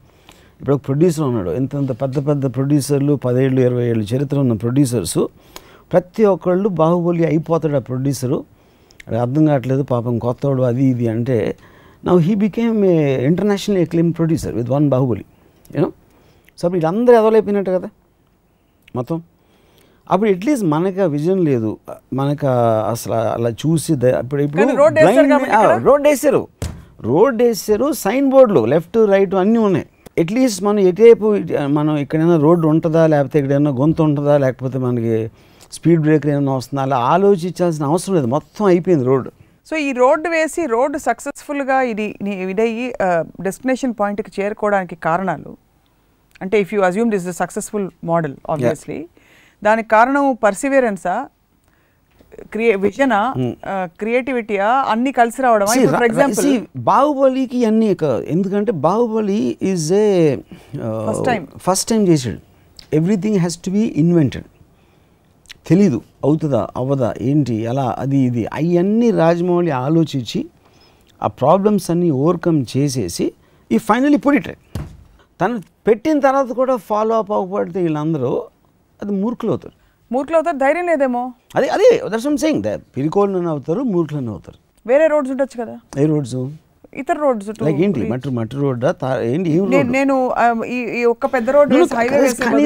ఇప్పుడు 0.60 0.74
ఒక 0.74 0.86
ప్రొడ్యూసర్ 0.86 1.24
ఉన్నాడు. 1.24 1.50
ఇంతంత 1.50 1.92
పెద్ద 2.02 2.26
పెద్ద 2.28 2.54
ప్రొడ్యూసర్లు 2.54 3.14
పదేళ్ళు 3.14 3.60
ఇరవై 3.60 3.84
ఏళ్ళు 3.84 4.04
చరిత్ర 4.04 4.38
ఉన్న 4.38 4.52
ప్రొడ్యూసర్సు 4.52 5.28
ప్రతి 5.92 6.24
ఒక్కళ్ళు 6.24 6.68
బాహుబలి 6.68 7.26
అయిపోతాడు 7.26 7.76
ఆ 7.76 7.78
ప్రొడ్యూసరు 7.78 8.44
అర్థం 9.20 9.46
కావట్లేదు 9.46 9.82
పాపం 9.82 10.18
కొత్తవాడు 10.18 10.62
అది 10.62 10.84
ఇది 10.84 11.08
అంటే 11.08 11.56
నా 12.04 12.16
he 12.16 12.34
became 12.34 12.84
a 12.84 13.26
international 13.26 13.78
acclaim 13.78 14.12
producer 14.12 14.54
with 14.54 14.70
one 14.70 14.88
Baahubali 14.88 15.24
you know 15.76 15.92
so 16.58 16.68
అప్పుడు 16.68 16.86
వీళ్ళందరూ 16.86 17.14
ఎదవలైపోయినట్టు 17.14 17.70
కదా 17.70 17.88
మొత్తం. 18.96 19.22
అప్పుడు 20.10 20.30
అట్లీస్ట్ 20.30 20.66
మనకు 20.66 21.02
విజన్ 21.02 21.44
లేదు. 21.44 21.78
మనకు 22.12 22.46
అసలు 22.90 23.14
అలా 23.14 23.50
చూసి 23.50 23.94
ద- 23.94 24.20
ఇప్పుడు? 24.22 24.42
రోడ్ 25.84 26.02
వేసారు. 26.08 26.48
రోడ్ 27.00 27.42
వేసారు 27.42 27.92
సైన్ 27.92 28.30
బోర్డులు 28.30 28.64
లెఫ్ట్ 28.64 28.98
రైట్ 29.06 29.34
అన్నీ 29.34 29.58
ఉన్నాయి. 29.58 29.86
అట్లీస్ట్ 30.16 30.60
మనం 30.64 30.80
ఎటువైపు 30.90 31.26
మనం 31.78 31.92
ఎక్కడైనా 31.98 32.36
రోడ్డు 32.46 32.66
ఉంటుందా 32.68 33.02
లేకపోతే 33.12 33.36
ఎక్కడైనా 33.40 33.70
గొంతు 33.80 34.00
ఉంటుందా 34.02 34.34
లేకపోతే 34.44 34.78
మనకి 34.78 35.14
స్పీడ్ 35.76 36.00
బ్రేకర్ 36.00 36.30
ఏమైనా 36.30 36.54
వస్తుందా 36.60 36.82
అలా 36.82 36.96
ఆలోచించాల్సిన 37.14 37.84
అవసరం 37.84 38.14
లేదు. 38.18 38.28
మొత్తం 38.36 38.64
అయిపోయింది 38.66 39.04
రోడ్డు. 39.04 39.30
సో 39.68 39.76
ఈ 39.86 39.90
రోడ్డు 39.92 40.28
వేసి 40.28 40.62
రోడ్డు 40.66 40.98
సక్సెస్ఫుల్గా 40.98 41.76
ఇది 41.82 42.06
ఇదయ్యి 42.52 42.86
డెస్టినేషన్ 43.46 43.92
పాయింట్కి 44.00 44.32
చేరుకోవడానికి 44.38 44.96
కారణాలు 45.08 45.52
అంటే 46.40 46.56
if 46.64 46.72
you 46.74 46.80
assume 46.88 47.10
this 47.14 47.26
successful 47.42 47.86
model 48.10 48.34
obviously 48.54 48.98
దానికి 49.62 49.88
కారణం 49.88 50.26
పర్సివియరెన్సా 50.46 51.14
క్రియే 51.20 51.39
విజనా 52.76 53.34
క్రియేటివిటీయా 53.84 54.66
అన్ని 54.66 55.12
కలిసి 55.12 55.42
See, 55.68 55.86
ఫర్ 55.88 56.04
ఎగ్జాంపుల్ 56.04 56.66
బాహుబలికి 56.76 57.64
అన్ని 57.64 57.96
ఎందుకంటే 58.28 58.72
Baahubali 58.72 59.58
is 59.62 59.92
a 59.92 60.36
First 61.08 61.24
time. 61.24 61.46
First 61.58 61.88
time 61.88 62.08
చేసాడు 62.08 62.38
everything 62.94 63.36
has 63.36 63.58
to 63.58 63.70
be 63.70 63.82
invented 63.96 64.44
తెలీదు 65.66 66.02
అవుతుందా 66.24 66.68
అవ్వదా 66.76 67.14
ఏంటి 67.20 67.54
ఎలా 67.54 67.96
అది 67.98 68.16
ఇది 68.16 68.44
అవన్నీ 68.44 69.10
రాజమౌళి 69.10 69.70
ఆలోచించి 69.70 70.46
ఆ 71.22 71.26
ప్రాబ్లమ్స్ 71.26 71.90
అన్నీ 71.90 72.10
ఓవర్కమ్ 72.10 72.64
చేసేసి 72.76 73.32
ఈ 73.70 73.78
ఫైనలీ 73.78 74.16
పుడిట్ 74.16 74.48
తను 75.40 75.62
పెట్టిన 75.86 76.18
తర్వాత 76.20 76.52
కూడా 76.52 76.76
ఫాలో 76.76 77.14
అప్ 77.14 77.32
అవ్వకపోతే 77.32 77.82
వీళ్ళందరూ 77.82 78.42
అది 79.02 79.12
మూర్ఖులు 79.12 79.50
అవుతారు 79.50 79.79
మూర్ఖులు 80.12 80.36
అవుతారు 80.36 80.58
ధైర్యం 80.64 80.86
లేదేమో. 80.86 81.22
అదే 81.56 81.68
అదే 81.76 81.88
దర్శనం 82.14 82.36
సెయింగ్ 82.44 82.64
పిరికోళ్ళని 82.96 83.48
అవుతారు 83.54 83.82
మూర్ఖులని 83.92 84.30
అవుతారు. 84.34 84.58
వేరే 84.86 85.06
రోడ్స్ 85.12 85.30
ఉండొచ్చు 85.34 85.56
కదా. 85.62 85.76
ఏ 86.02 86.06
రోడ్స్? 86.12 86.36
ఇతర 87.00 87.16
రోడ్స్ 87.24 87.48
లైక్ 87.64 87.80
ఏంటి? 87.86 88.00
మట్టి 88.12 88.30
మట్టి 88.38 88.56
రోడ్డా? 88.62 88.90
ఏంటి? 89.32 89.50
నేను 89.96 90.14
ఈ 90.76 91.04
ఒక్క 91.12 91.26
పెద్ద 91.34 91.50
రోడ్ 91.56 91.74
ఇప్పుడు 91.74 92.62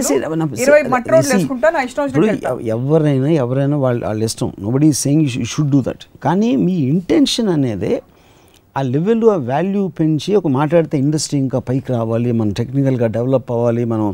ఎవరైనా 2.76 3.30
ఎవరైనా 3.42 3.76
వాళ్ళ 3.84 4.00
వాళ్ళ 4.06 4.22
ఇష్టం. 4.30 4.50
Nobody 4.64 4.88
saying 5.02 5.22
you 5.24 5.44
should 5.54 5.70
do 5.74 5.80
that 5.88 6.04
కానీ 6.26 6.50
మీ 6.66 6.76
ఇంటెన్షన్ 6.92 7.50
అనేది 7.56 7.92
ఆ 8.76 8.82
లెవెల్ 8.94 9.20
ఆ 9.34 9.36
వాల్యూ 9.52 9.82
పెంచి 9.98 10.30
ఒక 10.36 10.48
మాట్లాడితే 10.58 10.96
ఇండస్ట్రీ 10.98 11.38
ఇంకా 11.38 11.58
పైకి 11.68 11.92
రావాలి 11.92 12.32
మనం 12.32 12.52
టెక్నికల్గా 12.60 13.08
డెవలప్ 13.18 13.50
అవ్వాలి 13.56 13.84
మనం 13.92 14.08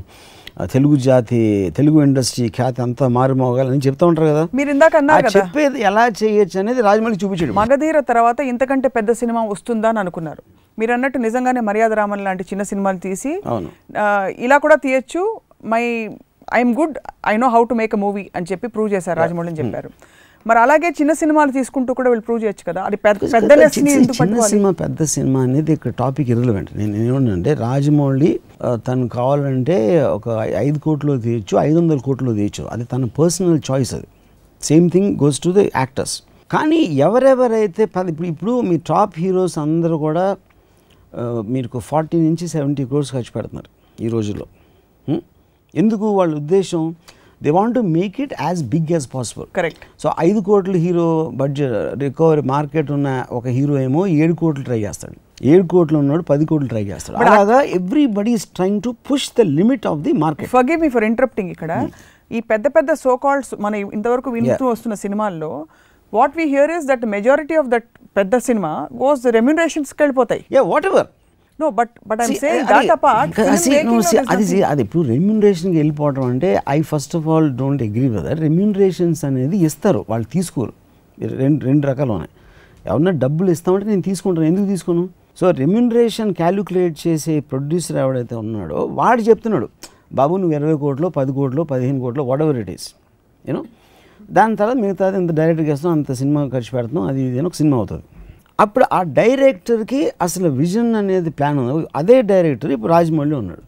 తెలుగు 0.74 0.96
జాతి 1.06 1.40
తెలుగు 1.76 1.98
ఇండస్ట్రీ 2.06 2.46
ఖ్యాతి 2.56 2.80
అంతా 2.84 3.04
మారుమోగాలని 3.16 3.80
చెప్తా 3.86 4.04
ఉంటారు 4.10 4.28
కదా. 4.32 4.42
మీరు 4.58 4.70
ఇందాక 4.74 4.94
అన్నారు 5.00 5.30
చెప్పేది 5.36 5.80
ఎలా 5.90 6.04
చేయొచ్చు 6.20 6.58
అనేది 6.62 6.80
రాజమౌళి 6.88 7.20
చూపించాడు. 7.22 7.54
మగధీర 7.60 8.00
తర్వాత 8.10 8.40
ఇంతకంటే 8.52 8.88
పెద్ద 8.96 9.10
సినిమా 9.20 9.42
వస్తుందా 9.52 9.90
అని 9.92 10.00
అనుకున్నారు. 10.04 10.42
మీరు 10.80 10.92
అన్నట్టు 10.96 11.18
నిజంగానే 11.26 11.60
మర్యాద 11.68 11.92
రామన్ 12.00 12.24
లాంటి 12.26 12.46
చిన్న 12.50 12.62
సినిమాలు 12.72 13.00
తీసి 13.06 13.32
ఇలా 14.46 14.58
కూడా 14.66 14.78
తీయచ్చు. 14.86 15.22
My 15.72 15.82
I'm 16.58 16.74
good 16.80 16.96
I 17.32 17.34
know 17.44 17.48
how 17.56 17.62
to 17.70 17.74
make 17.80 17.94
a 17.98 18.00
movie 18.04 18.24
అని 18.36 18.46
చెప్పి 18.52 18.68
ప్రూవ్ 18.76 18.90
చేశారు 18.94 19.18
రాజమౌళి 19.24 19.50
అని 19.52 19.60
చెప్పారు. 19.62 19.90
మరి 20.46 20.58
అలాగే 20.58 20.88
చిన్న 20.88 21.12
సినిమాలు 21.12 21.50
తీసుకుంటూ 21.50 21.94
కూడా 21.94 22.08
వీళ్ళు 22.10 22.24
ప్రూవ్ 22.24 22.42
చేయొచ్చు 22.44 22.64
కదా. 22.68 22.82
అది 22.82 22.96
పెద్ద 22.96 23.18
చిన్న- 23.76 24.42
సినిమా 24.48 24.70
పెద్ద 24.70 25.02
సినిమా 25.04 25.40
అనేది 25.42 25.72
ఇక్కడ 25.72 25.92
టాపిక్ 25.98 26.30
ఇర్రిలవెంట్ 26.30 26.70
నేను 26.76 26.96
ఏమన్నానంటే 26.96 27.54
రాజమౌళి 27.54 28.30
తను 28.86 29.08
కావాలంటే 29.08 29.76
ఒక 30.02 30.28
ఐదు 30.56 30.78
కోట్లు 30.78 31.20
తీయచ్చు 31.20 31.58
ఐదు 31.58 31.78
వందల 31.78 31.98
కోట్లు 31.98 32.32
తీయచ్చు. 32.32 32.64
అది 32.64 32.84
తన 32.84 33.04
పర్సనల్ 33.18 33.60
చాయిస్ 33.70 33.94
అది. 33.94 34.08
Same 34.60 34.90
thing 34.90 35.10
goes 35.16 35.40
to 35.40 35.50
the 35.50 35.72
actors 35.76 36.22
కానీ 36.50 36.76
ఎవరెవరైతే 36.76 37.84
పది 37.84 38.10
ఇప్పుడు 38.10 38.28
ఇప్పుడు 38.28 38.60
మీ 38.60 38.76
టాప్ 38.88 39.14
హీరోస్ 39.18 39.58
అందరూ 39.58 39.98
కూడా 39.98 40.24
మీకు 41.48 41.78
ఫార్టీ 41.78 42.20
నుంచి 42.20 42.48
సెవెంటీ 42.48 42.84
క్రోర్స్ 42.84 43.12
ఖర్చు 43.12 43.32
పెడుతున్నారు 43.36 43.70
ఈ 44.02 44.08
రోజుల్లో? 44.08 44.46
ఎందుకు 45.74 46.06
వాళ్ళ 46.10 46.32
ఉద్దేశం? 46.34 46.82
They 47.44 47.50
want 47.58 47.74
to 47.78 47.82
make 47.96 48.16
it 48.24 48.34
as 48.46 48.60
big 48.74 48.90
as 48.96 49.06
possible 49.16 49.46
correct 49.58 49.84
so 50.02 50.08
ఐదు 50.28 50.40
కోట్ల 50.48 50.76
హీరో 50.84 51.08
బడ్జెట్ 51.42 51.74
రికవరీ 52.04 52.44
మార్కెట్ 52.54 52.90
ఉన్న 52.98 53.08
ఒక 53.38 53.46
హీరో 53.58 53.76
ఏమో 53.86 54.02
ఏడు 54.22 54.36
కోట్లు 54.42 54.64
ట్రై 54.68 54.80
చేస్తాడు. 54.86 55.16
ఏడు 55.50 55.64
కోట్లు 55.72 55.96
ఉన్నాడు 56.02 56.22
పది 56.30 56.44
కోట్లు 56.48 56.68
ట్రై 56.72 56.82
చేస్తాడు. 56.92 57.16
అలాగా 57.24 57.58
everybody 57.78 58.32
is 58.38 58.46
trying 58.56 58.80
to 58.86 58.90
push 59.08 59.28
the 59.38 59.46
limit 59.58 59.86
of 59.90 60.00
the 60.06 60.12
market 60.24 60.50
forgive 60.56 60.80
me 60.84 60.90
for 60.96 61.06
interrupting 61.10 61.52
ఇక్కడ. 61.54 61.70
ఈ 62.36 62.40
పెద్ద 62.50 62.66
పెద్ద 62.74 62.90
సో 63.04 63.12
కాల్డ్స్ 63.22 63.54
మన 63.64 63.74
ఇంతవరకు 63.98 64.30
వింటూ 64.34 64.66
వస్తున్న 64.72 64.96
సినిమాల్లో 65.04 65.52
what 66.18 66.36
we 66.40 66.44
hear 66.54 66.72
is 66.76 66.86
that 66.90 67.06
majority 67.16 67.56
of 67.62 67.70
that 67.74 67.88
పెద్ద 68.18 68.36
సినిమా 68.48 68.72
గోస్ 69.02 69.24
రెమ్యునరేషన్స్కి 69.38 70.00
వెళ్ళిపోతాయి. 70.02 70.42
Yeah 70.56 70.62
whatever 70.90 71.08
no 71.60 71.68
but 71.78 71.92
but 72.10 72.20
I'm 72.24 72.34
saying 72.42 72.62
అది- 72.62 72.70
దట్ 72.72 72.92
అపార్ట్ 72.96 73.32
అది 74.34 74.58
అది 74.70 74.82
ఇప్పుడు 74.86 75.02
రెమ్యూనరేషన్కి 75.12 75.78
వెళ్ళిపోవడం 75.80 76.24
అంటే 76.32 76.48
I 76.68 76.78
first 76.90 77.14
of 77.18 77.26
all 77.34 77.48
don't 77.60 77.82
agree 77.86 78.06
with 78.12 78.24
that 78.28 78.40
remunerations 78.46 79.22
అనేది 79.28 79.58
ఇస్తారు 79.68 80.02
వాళ్ళు 80.10 80.28
తీసుకోరు. 80.34 80.72
రెండు 81.42 81.60
రెండు 81.68 81.84
రకాలు 81.90 82.12
ఉన్నాయి. 82.16 82.32
ఎవరన్నా 82.84 83.12
డబ్బులు 83.24 83.48
ఇస్తామంటే 83.54 83.86
నేను 83.90 84.04
తీసుకుంటాను 84.06 84.46
ఎందుకు 84.50 84.66
తీసుకోను 84.66 85.02
సో 85.40 85.46
రెమ్యూనరేషన్ 85.58 86.30
క్యాలిక్యులేట్ 86.38 86.96
చేసే 87.02 87.34
ప్రొడ్యూసర్ 87.50 87.98
ఎవడైతే 88.04 88.34
ఉన్నాడో 88.42 88.78
వాడు 88.98 89.22
చెప్తున్నాడు 89.28 89.68
బాబు 90.18 90.34
నువ్వు 90.40 90.54
ఇరవై 90.58 90.76
కోట్లు 90.82 91.08
పది 91.18 91.32
కోట్లు 91.36 91.62
పదిహేను 91.72 92.00
కోట్లు 92.04 92.22
whatever 92.44 92.58
it 92.62 92.70
is 92.74 92.86
you know 93.44 93.60
దాని 94.30 94.54
తర్వాత 94.60 94.76
మిగతాది 94.82 95.16
ఎంత 95.20 95.32
డైరెక్ట్గా 95.38 95.74
ఇస్తాం 95.76 95.92
అంత 95.96 96.12
సినిమా 96.20 96.40
ఖర్చు 96.54 96.72
పెడతాం 96.76 97.02
అది 97.10 97.20
ఇది 97.28 97.40
ఒక 97.42 97.56
సినిమా 97.60 97.76
అవుతుంది. 97.78 98.04
అప్పుడు 98.62 98.84
ఆ 98.96 99.00
డైరెక్టర్కి 99.18 100.00
అసలు 100.24 100.48
విజన్ 100.60 100.90
అనేది 101.00 101.30
ప్లాన్ 101.38 101.58
ఉంది. 101.62 101.72
అదే 102.00 102.16
డైరెక్టర్ 102.30 102.72
ఇప్పుడు 102.76 102.92
రాజమౌళి 102.96 103.34
ఉన్నాడు. 103.42 103.64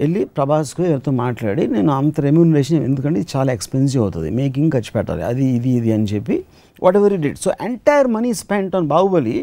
వెళ్ళి 0.00 0.20
ప్రభాస్కు 0.36 0.82
ఎవరితో 0.88 1.12
మాట్లాడి 1.22 1.62
నేను 1.74 1.90
అంత 2.00 2.20
రెమ్యూనరేషన్ 2.26 2.82
ఎందుకంటే 2.88 3.18
ఇది 3.22 3.28
చాలా 3.36 3.50
ఎక్స్పెన్సివ్ 3.56 4.00
అవుతుంది. 4.04 4.28
మేకింగ్ 4.40 4.70
ఖర్చు 4.74 4.92
పెట్టాలి. 4.96 5.22
అది 5.30 5.44
ఇది 5.58 5.70
ఇది 5.78 5.90
అని 5.96 6.06
చెప్పి 6.12 6.36
whatever 7.00 7.14
it 7.16 7.26
it 7.30 7.38
so 7.44 7.52
entire 7.68 8.08
money 8.16 8.30
spend 8.42 8.76
on 8.80 8.86
Baahubali 8.92 9.36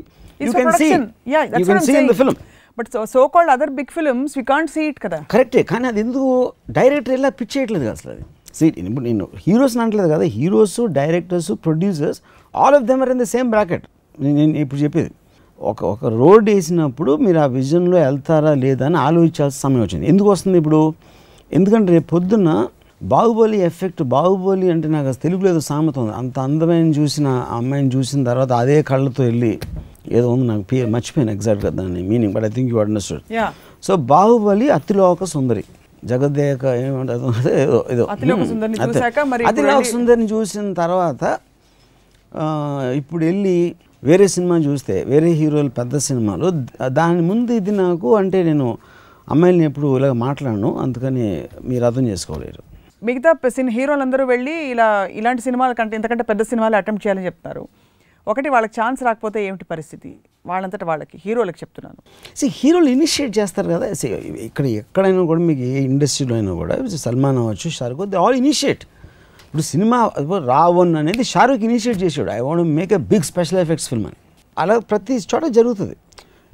you 0.46 0.52
can 0.60 0.72
see 0.82 0.88
you 1.34 1.66
can 1.72 1.82
see 1.88 1.96
in 2.02 2.08
the 2.12 2.16
film 2.22 2.38
but 2.78 2.90
so 3.16 3.22
called 3.34 3.52
other 3.56 3.74
big 3.80 3.92
films 3.98 4.34
we 4.40 4.44
can't 4.54 4.72
see 4.76 4.82
it 4.92 5.02
కదా. 5.06 5.20
కరెక్టే 5.34 5.64
కానీ 5.72 5.86
అది 5.92 6.00
ఎందుకు? 6.06 6.30
డైరెక్టర్ 6.78 7.16
ఇలా 7.20 7.32
పిచ్ 7.42 7.52
చేయట్లేదు 7.56 7.84
కదా 7.88 7.96
అసలు 7.98 8.12
అది? 8.16 8.24
సీ 8.58 8.66
ఇప్పుడు 8.90 9.06
నేను 9.10 9.28
హీరోస్ 9.46 9.76
అనట్లేదు 9.82 10.10
కదా. 10.16 10.26
Heroes 10.38 10.80
directors 11.00 11.52
producers 11.68 12.20
all 12.54 12.78
of 12.80 12.88
them 12.92 13.04
are 13.06 13.12
in 13.16 13.22
the 13.24 13.28
same 13.36 13.50
bracket 13.56 13.86
నేను 14.24 14.56
ఇప్పుడు 14.64 14.80
చెప్పేది. 14.84 15.12
ఒక 15.62 15.80
ఒక 15.94 16.06
రోడ్ 16.22 16.48
వేసినప్పుడు 16.50 17.12
మీరు 17.26 17.40
ఆ 17.44 17.46
విజన్లో 17.58 17.98
వెళ్తారా 17.98 18.54
లేదా 18.64 18.86
అని 18.90 18.98
ఆలోచించాల్సిన 19.08 19.60
సమయం 19.66 19.84
వచ్చింది. 19.86 20.06
ఎందుకు 20.12 20.30
వస్తుంది 20.34 20.58
ఇప్పుడు? 20.62 20.82
ఎందుకంటే 21.52 21.90
రేపు 21.96 22.08
పొద్దున్న 22.16 22.52
బాహుబలి 23.02 23.58
ఎఫెక్ట్ 23.70 24.02
బాహుబలి 24.16 24.68
అంటే 24.74 24.88
నాకు 24.96 25.08
అసలు 25.12 25.22
తెలుగులో 25.22 25.48
ఏదో 25.54 25.62
సామెత 25.70 25.98
ఉంది. 26.00 26.14
అంత 26.22 26.36
అందమైన 26.48 26.90
చూసిన 27.00 27.28
అమ్మాయిని 27.58 27.92
చూసిన 27.96 28.20
తర్వాత 28.30 28.52
అదే 28.64 28.78
కళ్ళతో 28.90 29.22
వెళ్ళి 29.24 29.54
ఏదో 30.18 30.28
ఉంది 30.34 30.46
నాకు 30.52 30.64
పేరు 30.72 30.90
మర్చిపోయాను 30.96 31.32
ఎగ్జాక్ట్గా 31.38 31.72
దాని 31.80 32.04
meaning 32.12 32.34
but 32.34 32.46
I 32.50 32.52
think 32.58 32.70
you 32.74 32.80
understood. 32.84 33.24
So 33.84 33.96
Baahubali 34.14 34.68
Athiloka 34.70 35.24
Sundari. 35.36 35.64
Jagadeka 36.12 36.66
ఏమంటారు 36.86 37.34
ఏదో 37.66 37.78
ఏదో. 37.94 38.04
అతిలోక 38.14 39.84
సుందరిని 39.94 40.28
చూసిన 40.34 40.74
తర్వాత 40.74 41.24
ఇప్పుడు 43.00 43.24
వెళ్ళి 43.26 43.58
వేరే 44.06 44.28
సినిమా 44.36 44.56
చూస్తే 44.58 44.96
వేరే 45.04 45.30
హీరోలు 45.40 45.72
పెద్ద 45.80 45.98
సినిమాలు 46.08 46.48
దాని 47.00 47.22
ముందు 47.22 47.52
ఇది 47.60 47.72
నాకు 47.72 48.10
అంటే 48.16 48.44
నేను 48.44 48.68
అమ్మాయిల్ని 49.34 49.66
ఎప్పుడు 49.66 49.88
ఇలాగ 49.98 50.14
మాట్లాడను 50.26 50.70
అందుకని 50.78 51.26
మీరు 51.70 51.84
అర్థం 51.86 52.06
చేసుకోలేరు. 52.08 52.62
మిగతా 53.04 53.32
సిన్ 53.56 53.72
హీరోలందరూ 53.78 54.26
వెళ్ళి 54.26 54.56
ఇలా 54.74 54.88
ఇలాంటి 55.20 55.42
సినిమాల 55.42 55.72
కంటే 55.80 55.96
ఇంతకంటే 55.96 56.24
పెద్ద 56.24 56.42
సినిమాలు 56.52 56.76
అటెంప్ట్ 56.76 57.04
చేయాలని 57.08 57.26
చెప్తారు. 57.26 57.64
ఒకటి 58.28 58.50
వాళ్ళకి 58.50 58.74
ఛాన్స్ 58.82 59.02
రాకపోతే 59.08 59.40
ఏమిటి 59.48 59.66
పరిస్థితి? 59.72 60.12
వాళ్ళంతట 60.46 60.84
వాళ్ళకి 60.84 61.16
హీరోలకు 61.26 61.58
చెప్తున్నాను. 61.64 62.00
సి 62.40 62.48
హీరోలు 62.60 62.90
ఇనిషియేట్ 62.98 63.34
చేస్తారు 63.40 63.70
కదా. 63.74 63.88
ఇక్కడ 64.48 64.66
ఎక్కడైనా 64.82 65.24
కూడా 65.32 65.42
మీకు 65.50 65.64
ఏ 65.72 65.82
ఇండస్ట్రీలో 65.92 66.36
అయినా 66.36 66.54
కూడా 66.62 66.76
సల్మాన్ 67.06 67.40
అవ్వచ్చు 67.44 67.70
షారుఖ్ 67.78 68.04
దే 68.14 68.18
ఆల్ 68.18 68.38
ఇనిషియేట్ 68.44 68.84
ఇప్పుడు 69.56 69.68
సినిమా 69.74 69.98
రావణ్ 70.54 70.90
అనేది 71.02 71.24
షారుఖ్ 71.30 71.62
ఇనిషియేట్ 71.68 72.00
చేసాడు 72.02 72.30
I 72.32 72.40
want 72.46 72.64
make 72.80 72.94
a 72.98 73.00
big 73.12 73.26
special 73.30 73.60
effects 73.62 73.86
film 73.92 74.08
అని. 74.10 74.18
అలా 74.62 74.76
ప్రతి 74.90 75.16
చోట 75.32 75.46
జరుగుతుంది. 75.58 75.96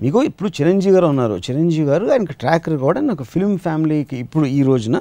మీకు 0.04 0.20
ఇప్పుడు 0.30 0.50
చిరంజీవి 0.58 0.94
గారు 0.96 1.08
ఉన్నారు. 1.14 1.36
చిరంజీవి 1.46 1.86
గారు 1.92 2.12
ఆయనకి 2.16 2.36
ట్రాక్ 2.42 2.68
రికార్డ్ 2.74 2.98
అని 3.02 3.12
ఒక 3.16 3.26
ఫిల్మ్ 3.32 3.56
ఫ్యామిలీకి 3.66 4.16
ఇప్పుడు 4.26 4.46
ఈ 4.58 4.62
రోజున 4.70 4.96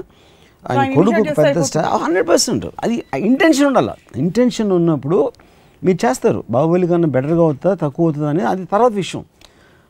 ఆయన 0.70 0.86
కొడుకు 0.98 1.20
పెద్ద 1.40 1.64
స్టార్ 1.70 1.90
హండ్రెడ్ 2.04 2.26
పర్సెంట్. 2.32 2.66
అది 2.84 2.96
ఇంటెన్షన్ 3.30 3.66
ఉండాలి. 3.70 3.94
ఇంటెన్షన్ 4.24 4.72
ఉన్నప్పుడు 4.78 5.18
మీరు 5.82 5.98
చేస్తారు. 6.06 6.42
బాహుబలి 6.56 6.88
కన్నా 6.92 7.10
బెటర్గా 7.18 7.42
అవుతుందా 7.48 7.74
తక్కువ 7.84 8.06
అవుతుందా 8.06 8.30
అనేది 8.34 8.48
అది 8.54 8.64
తర్వాత 8.74 8.92
విషయం. 9.02 9.24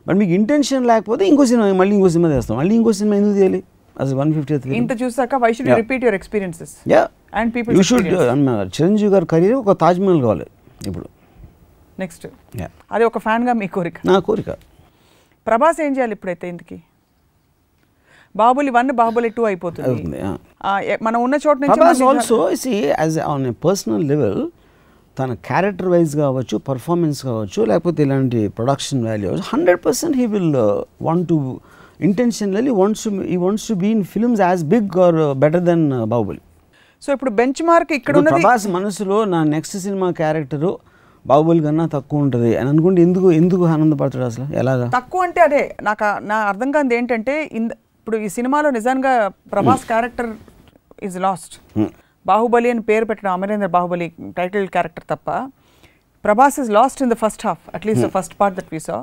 బట్ 0.07 0.19
మీకు 0.23 0.35
ఇంటెన్షన్ 0.41 0.85
లేకపోతే 0.93 1.27
ఇంకో 1.33 1.47
సినిమా 1.53 1.69
మళ్ళీ 1.83 1.95
ఇంకో 2.01 2.11
సినిమా 2.17 2.31
చేస్తాం 2.37 2.59
మళ్ళీ 2.63 2.75
ఇంకో 2.81 2.95
సినిమా 3.03 3.17
ఎందుకు 3.23 3.37
చేయాలి 3.41 3.63
అసలు 4.03 4.17
వన్ 4.23 4.33
ఫిఫ్టీ 4.37 4.75
ఇంత 4.81 4.93
చూసాక 5.03 5.35
why 5.45 5.51
should. 5.59 5.71
Repeat 5.83 6.05
your 6.07 6.19
experiences 6.21 6.75
yeah 6.95 7.03
and 7.41 7.51
people 7.57 7.79
you 7.79 7.85
should 7.93 8.11
Chiranjeevi 8.77 9.11
గారి 9.15 9.29
కెరీర్ 9.33 9.57
ఒక 9.63 9.77
తాజ్మహల్ 9.85 10.21
కావాలి 10.27 10.47
ఇప్పుడు. 10.91 11.09
నెక్స్ట్ 12.05 12.27
యా 12.61 12.69
అది 12.97 13.05
ఒక 13.11 13.19
ఫ్యాన్గా 13.27 13.55
మీ 13.63 13.67
కోరిక. 13.79 13.99
నా 14.13 14.19
కోరిక. 14.29 14.51
ప్రభాస్ 15.49 15.81
ఏం 15.89 15.93
చేయాలి 15.97 16.15
ఇప్పుడైతే 16.19 16.47
ఇంతకి? 16.53 16.79
బాహుబలి 18.41 18.71
వన్ 18.77 18.91
బాహుబలి 18.99 19.29
టూ 19.37 19.43
అయిపోతుంది. 19.49 20.19
మనం 21.07 21.19
ఉన్న 21.27 21.37
చోట 21.45 21.57
నుంచి 21.63 22.05
also 22.09 22.39
see 22.63 22.75
as 23.03 23.17
on 23.33 23.47
a 23.51 23.53
personal 23.67 24.05
level 24.11 24.41
తన 25.17 25.35
క్యారెక్టర్ 25.49 25.89
వైజ్ 25.93 26.13
కావచ్చు 26.21 26.57
పర్ఫార్మెన్స్ 26.69 27.21
కావచ్చు 27.29 27.61
లేకపోతే 27.71 28.01
ఇలాంటి 28.07 28.41
production 28.59 29.01
value 29.09 29.33
hundred 29.53 29.81
percent 29.87 30.15
he 30.21 30.27
will 30.35 30.55
want 31.09 31.27
to 31.33 31.39
intentionally 32.01 32.73
wants 32.79 33.03
to 33.07 33.11
he 33.27 33.39
wants 33.43 33.67
to 33.69 33.75
be 33.81 33.89
in 33.91 34.05
films 34.13 34.43
as 34.45 34.63
big 34.71 34.95
or 35.05 35.19
better 35.43 35.65
than 35.67 35.83
Baahubali 36.13 36.41
so 37.03 37.09
ఇప్పుడు 37.13 37.33
bench 37.37 37.61
mark 37.69 37.93
ఇక్కడ 37.95 38.23
ప్రభాస్ 38.31 38.67
మనసులో 38.75 39.19
నా 39.31 39.41
next 39.53 39.77
cinema 39.85 40.09
character 40.19 40.71
Baahubali 41.25 41.61
కన్నా 41.65 41.85
తక్కువ 41.95 42.25
ఉంటుంది 42.25 42.51
అని 42.57 42.69
అనుకుంటే 42.73 43.01
ఎందుకు 43.03 43.29
ఎందుకు 43.33 43.63
ఆనందపడతాడు 43.67 44.27
అసలు? 44.29 44.47
ఎలాగా? 44.61 44.87
తక్కువ 44.95 45.23
అంటే 45.27 45.41
అదే 45.41 45.63
నాకు 45.83 46.07
నా 46.29 46.37
అర్థం 46.51 46.69
కానిది 46.75 46.95
ఏంటంటే 46.99 47.35
ఇప్పుడు 47.97 48.19
ఈ 48.19 48.31
సినిమాలో 48.37 48.69
నిజంగా 48.77 49.13
Prabhas 49.53 49.85
character 49.91 50.31
is 51.03 51.19
lost 51.21 51.55
Baahubali 52.27 52.69
అని 52.73 52.83
పేరు 52.89 53.05
పెట్టిన 53.11 53.29
అమరేంద్ర 53.37 53.69
బాహుబలి 53.77 54.07
టైటిల్ 54.39 54.67
క్యారెక్టర్ 54.75 55.07
తప్ప 55.13 55.29
Prabhas 56.25 56.59
is 56.63 56.71
lost 56.79 57.01
in 57.03 57.13
the 57.13 57.19
first 57.23 57.45
half 57.47 57.63
at least 57.77 58.05
the 58.07 58.13
first 58.17 58.35
part 58.41 58.57
that 58.59 58.71
we 58.73 58.81
saw 58.81 58.97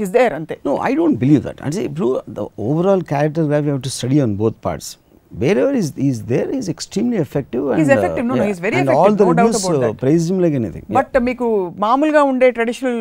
his 0.00 0.12
there 0.18 0.34
అంతే 0.38 0.56
no 0.66 0.74
I 0.88 0.92
don't 0.94 1.18
believe 1.24 1.42
that 1.48 1.60
అంటే 1.66 1.82
ఇప్పుడు 1.90 2.08
the 2.36 2.46
overall 2.68 3.04
character 3.12 3.48
graph 3.50 3.68
you 3.70 3.76
to 3.86 3.92
study 3.96 4.20
on 4.26 4.34
both 4.42 4.58
parts 4.66 4.92
wherever 5.62 5.76
is 5.78 5.88
is 6.06 6.18
there 6.30 6.50
is 6.58 6.68
extremely 6.74 7.18
effective 7.24 7.64
He's 7.78 7.90
effective, 7.96 8.24
no, 8.24 8.34
no, 8.34 8.44
he's 8.50 8.60
very 8.60 8.76
all 8.76 8.84
effective, 8.84 9.16
the 9.16 9.22
no 9.22 9.32
doubt 9.32 9.40
reviews 9.40 9.64
about 9.64 9.80
that. 9.84 9.96
Praise 10.02 10.26
him 10.30 10.40
like 10.44 10.56
anything 10.60 10.86
but 10.98 11.16
మీకు 11.28 11.46
మామూలుగా 11.84 12.22
ఉండే 12.30 12.48
traditional 12.58 13.00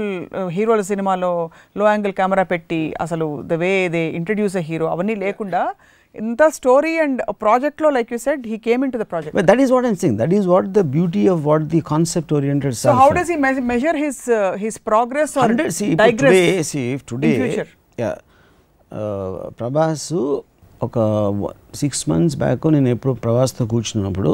హీరోల 0.58 0.82
సినిమాలో 0.90 1.32
low 1.76 1.86
angle 1.92 2.16
camera 2.20 2.46
పెట్టి 2.54 2.82
అసలు 3.06 3.28
the 3.52 3.60
way 3.64 3.74
they 3.96 4.04
introduce 4.20 4.58
a 4.62 4.66
hero 4.70 4.88
అవన్నీ 4.96 5.16
లేకుండా 5.26 5.62
ఇంత 6.16 6.44
స్టోరీ 6.58 6.92
అండ్ 7.04 7.20
ప్రాజెక్ట్లో 7.42 7.90
like 7.96 8.10
you 8.14 8.20
said 8.26 8.44
he 8.52 8.58
came 8.68 8.82
into 8.94 9.00
the 9.02 9.08
project 9.12 9.36
But 9.38 9.48
that 9.52 9.62
is 9.64 9.70
what 9.76 9.86
I'm 9.88 9.98
saying. 10.02 10.18
That 10.18 10.34
is 10.38 10.46
what 10.48 10.66
the 10.78 10.84
beauty 10.96 11.24
of 11.34 11.40
what 11.50 11.64
the 11.70 11.82
concept 11.92 12.30
oriented 12.38 12.76
So 12.82 12.94
how 13.02 13.10
does 13.18 13.30
he 13.34 13.38
me- 13.38 13.66
measure 13.72 13.96
his 13.98 14.18
uh, 14.30 14.42
his 14.58 14.78
progress 14.90 15.32
or 15.38 15.44
Hundred. 15.46 15.72
See, 15.74 15.90
if 15.94 15.98
digress 16.04 16.36
today, 16.36 16.64
see, 16.64 16.86
if 16.94 17.02
today, 17.06 17.34
future? 17.40 17.68
yeah, 17.98 18.16
uh, 18.92 19.32
Prabhas 19.60 20.08
ఒక 20.82 20.96
six 21.82 22.04
months 22.12 22.38
back 22.42 22.66
నేను 22.76 22.90
ఎప్పుడు 22.96 23.14
ప్రభాస్తో 23.26 23.66
కూర్చున్నప్పుడు 23.74 24.32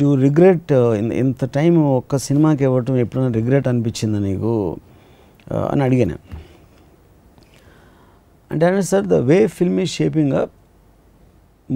do 0.00 0.10
regret 0.26 0.70
ఇంత 1.22 1.44
time 1.56 1.74
ఒక్క 1.96 2.18
సినిమాకి 2.28 2.64
ఇవ్వటం 2.68 2.96
ఎప్పుడైనా 3.04 3.32
regret 3.40 3.68
అనిపించిందా 3.72 4.20
నీకు 4.28 4.52
Uh, 5.46 5.66
అని 5.70 5.82
అడిగాను 5.84 6.16
అంటే 8.50 8.66
sir 8.90 9.06
the 9.12 9.18
way 9.30 9.38
film 9.56 9.78
is 9.84 9.92
shaping 9.98 10.32
up 10.40 10.52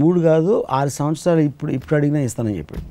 మూడు 0.02 0.18
కాదు 0.28 0.52
ఆరు 0.78 0.92
సంవత్సరాలు 0.98 1.42
ఇప్పుడు 1.50 1.70
ఇప్పుడు 1.76 1.94
అడిగినా 1.98 2.20
ఇస్తానని 2.28 2.56
చెప్పాడు. 2.58 2.84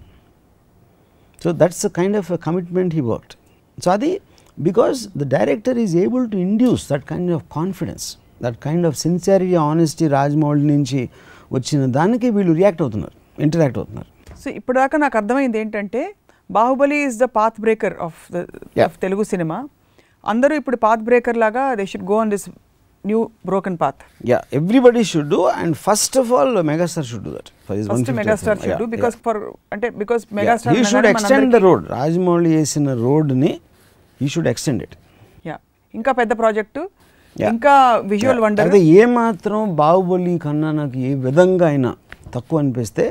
So 1.41 1.51
that's 1.61 1.85
kind 1.99 2.17
of 2.21 2.29
commitment 2.47 2.93
he 2.97 3.03
worked 3.11 3.35
so 3.77 3.89
అది 3.97 4.11
because 4.57 4.97
the 5.21 5.23
director 5.35 5.77
is 5.83 5.93
able 6.03 6.25
to 6.33 6.37
induce 6.47 6.83
that 6.91 7.05
kind 7.11 7.31
of 7.37 7.45
confidence 7.57 8.05
that 8.43 8.57
kind 8.65 8.87
of 8.89 8.97
sincerity 9.05 9.57
honesty 9.69 10.07
Rajamouli 10.17 10.65
నుంచి 10.73 11.01
వచ్చిన 11.57 11.85
దానికి 11.99 12.29
వీళ్ళు 12.37 12.53
రియాక్ట్ 12.61 12.81
అవుతున్నారు 12.85 13.15
ఇంటరాక్ట్ 13.45 13.77
అవుతున్నారు. 13.81 14.09
సో 14.41 14.49
ఇప్పటిదాకా 14.59 14.95
నాకు 15.03 15.15
అర్థమైంది 15.21 15.57
ఏంటంటే 15.63 16.01
Baahubali 16.49 16.97
is 17.07 17.17
the 17.23 17.25
path 17.37 17.57
breaker 17.65 17.95
of 18.07 18.19
the. 18.33 18.37
Of 18.87 18.95
Telugu 19.03 19.23
cinema. 19.33 19.57
అందరూ 20.31 20.53
ఇప్పుడు 20.61 20.77
పాత్ 20.85 21.03
బ్రేకర్ 21.09 21.37
లాగా 21.43 21.63
they 21.79 21.85
should 21.91 22.07
go 22.11 22.17
on 22.23 22.31
this 22.33 22.45
new 23.03 23.19
broken 23.47 23.77
path 23.81 24.01
yeah 24.23 24.39
everybody 24.59 25.03
should 25.09 25.29
do 25.31 25.41
and 25.55 25.75
first 25.83 26.15
of 26.21 26.31
all 26.37 26.55
megastar 26.69 27.07
should 27.09 27.25
do 27.27 27.33
that 27.35 27.49
for 27.67 27.77
this 27.79 27.89
first 27.91 28.11
megastar 28.19 28.59
should 28.63 28.79
do 28.81 28.87
because 28.93 29.15
for 29.25 29.39
అంటే 29.71 29.89
because 30.01 30.23
megastar 30.39 30.75
he 30.77 30.83
should 30.91 31.07
extend 31.11 31.49
the 31.55 31.61
road 31.65 31.85
Rajamouli 31.93 32.51
వేసిన 32.55 32.93
రోడ్ని 33.03 33.51
he 34.19 34.29
should 34.35 34.49
extend 34.53 34.83
it 34.87 34.95
yeah 35.45 35.57
ఇంకా 35.93 36.13
పెద్ద 36.21 36.33
project 36.41 36.83
Yeah. 37.35 37.51
ఇంకా 37.51 37.71
visual 38.09 38.39
wonder 38.41 38.65
అదే 38.65 38.79
ఏ 38.95 39.05
మాత్రం 39.13 39.59
బాహుబలి 39.77 40.33
కన్నా 40.43 40.71
నాకు 40.75 40.97
ఏ 41.01 41.13
విధంగా 41.23 41.65
అయినా 41.69 41.91
తక్కువ 42.35 42.59
అనిపిస్తే 42.59 43.05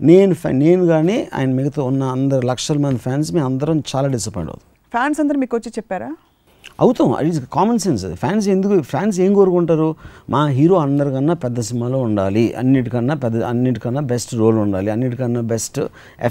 నేను 0.00 0.32
నేను 0.60 0.84
కానీ 0.88 1.16
ఆయన 1.34 1.50
మిగతా 1.58 1.82
ఉన్న 1.90 2.04
అందరు 2.14 2.44
లక్షల 2.50 2.78
మంది 2.84 3.00
ఫ్యాన్స్ 3.04 3.28
మేము 3.34 3.46
అందరం 3.50 3.76
చాలా 3.90 4.08
డిసప్పాయింట్ 4.14 4.50
అవుతాం. 4.52 4.66
ఫ్యాన్స్ 4.92 5.18
అందరూ 5.22 5.38
మీకు 5.42 5.54
వచ్చి 5.58 5.70
చెప్పారా? 5.76 6.08
అవుతాం. 6.80 7.12
అది 7.12 7.40
కామన్ 7.52 7.78
సెన్స్ 7.78 8.04
అది 8.04 8.14
ఫ్యాన్స్ 8.14 8.48
ఎందుకు 8.48 8.80
ఫ్యాన్స్ 8.82 9.20
ఏం 9.20 9.34
కోరుకుంటారు? 9.34 9.94
మా 10.30 10.46
హీరో 10.56 10.76
అందరికన్నా 10.76 11.34
పెద్ద 11.34 11.60
సినిమాలో 11.60 11.98
ఉండాలి. 11.98 12.54
అన్నిటికన్నా 12.54 13.14
పెద్ద 13.14 13.42
అన్నిటికన్నా 13.42 14.00
బెస్ట్ 14.00 14.34
రోల్ 14.34 14.58
ఉండాలి. 14.58 14.90
అన్నిటికన్నా 14.90 15.40
బెస్ట్ 15.40 15.80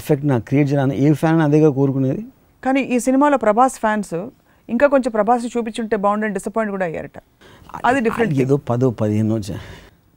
ఎఫెక్ట్ 0.00 0.26
నాకు 0.26 0.44
క్రియేట్ 0.44 0.68
చేయాలని 0.72 0.96
ఏ 1.04 1.12
ఫ్యాన్ 1.12 1.40
అదేగా 1.40 1.70
కోరుకునేది? 1.70 2.24
కానీ 2.64 2.80
ఈ 2.80 2.98
సినిమాలో 2.98 3.36
ప్రభాస్ 3.36 3.78
ఫ్యాన్స్ 3.78 4.14
ఇంకా 4.68 4.86
కొంచెం 4.86 5.12
ప్రభాస్ 5.12 5.44
చూపించుంటే 5.56 5.96
బాగుండని 5.96 6.32
డిసప్పాయింట్ 6.32 6.70
కూడా 6.70 6.84
అయ్యారట. 6.84 7.18
అది 7.84 8.00
డిఫరెంట్ 8.00 8.34
ఏదో 8.34 8.56
పదో 8.56 8.90
పదిహేను 8.90 9.40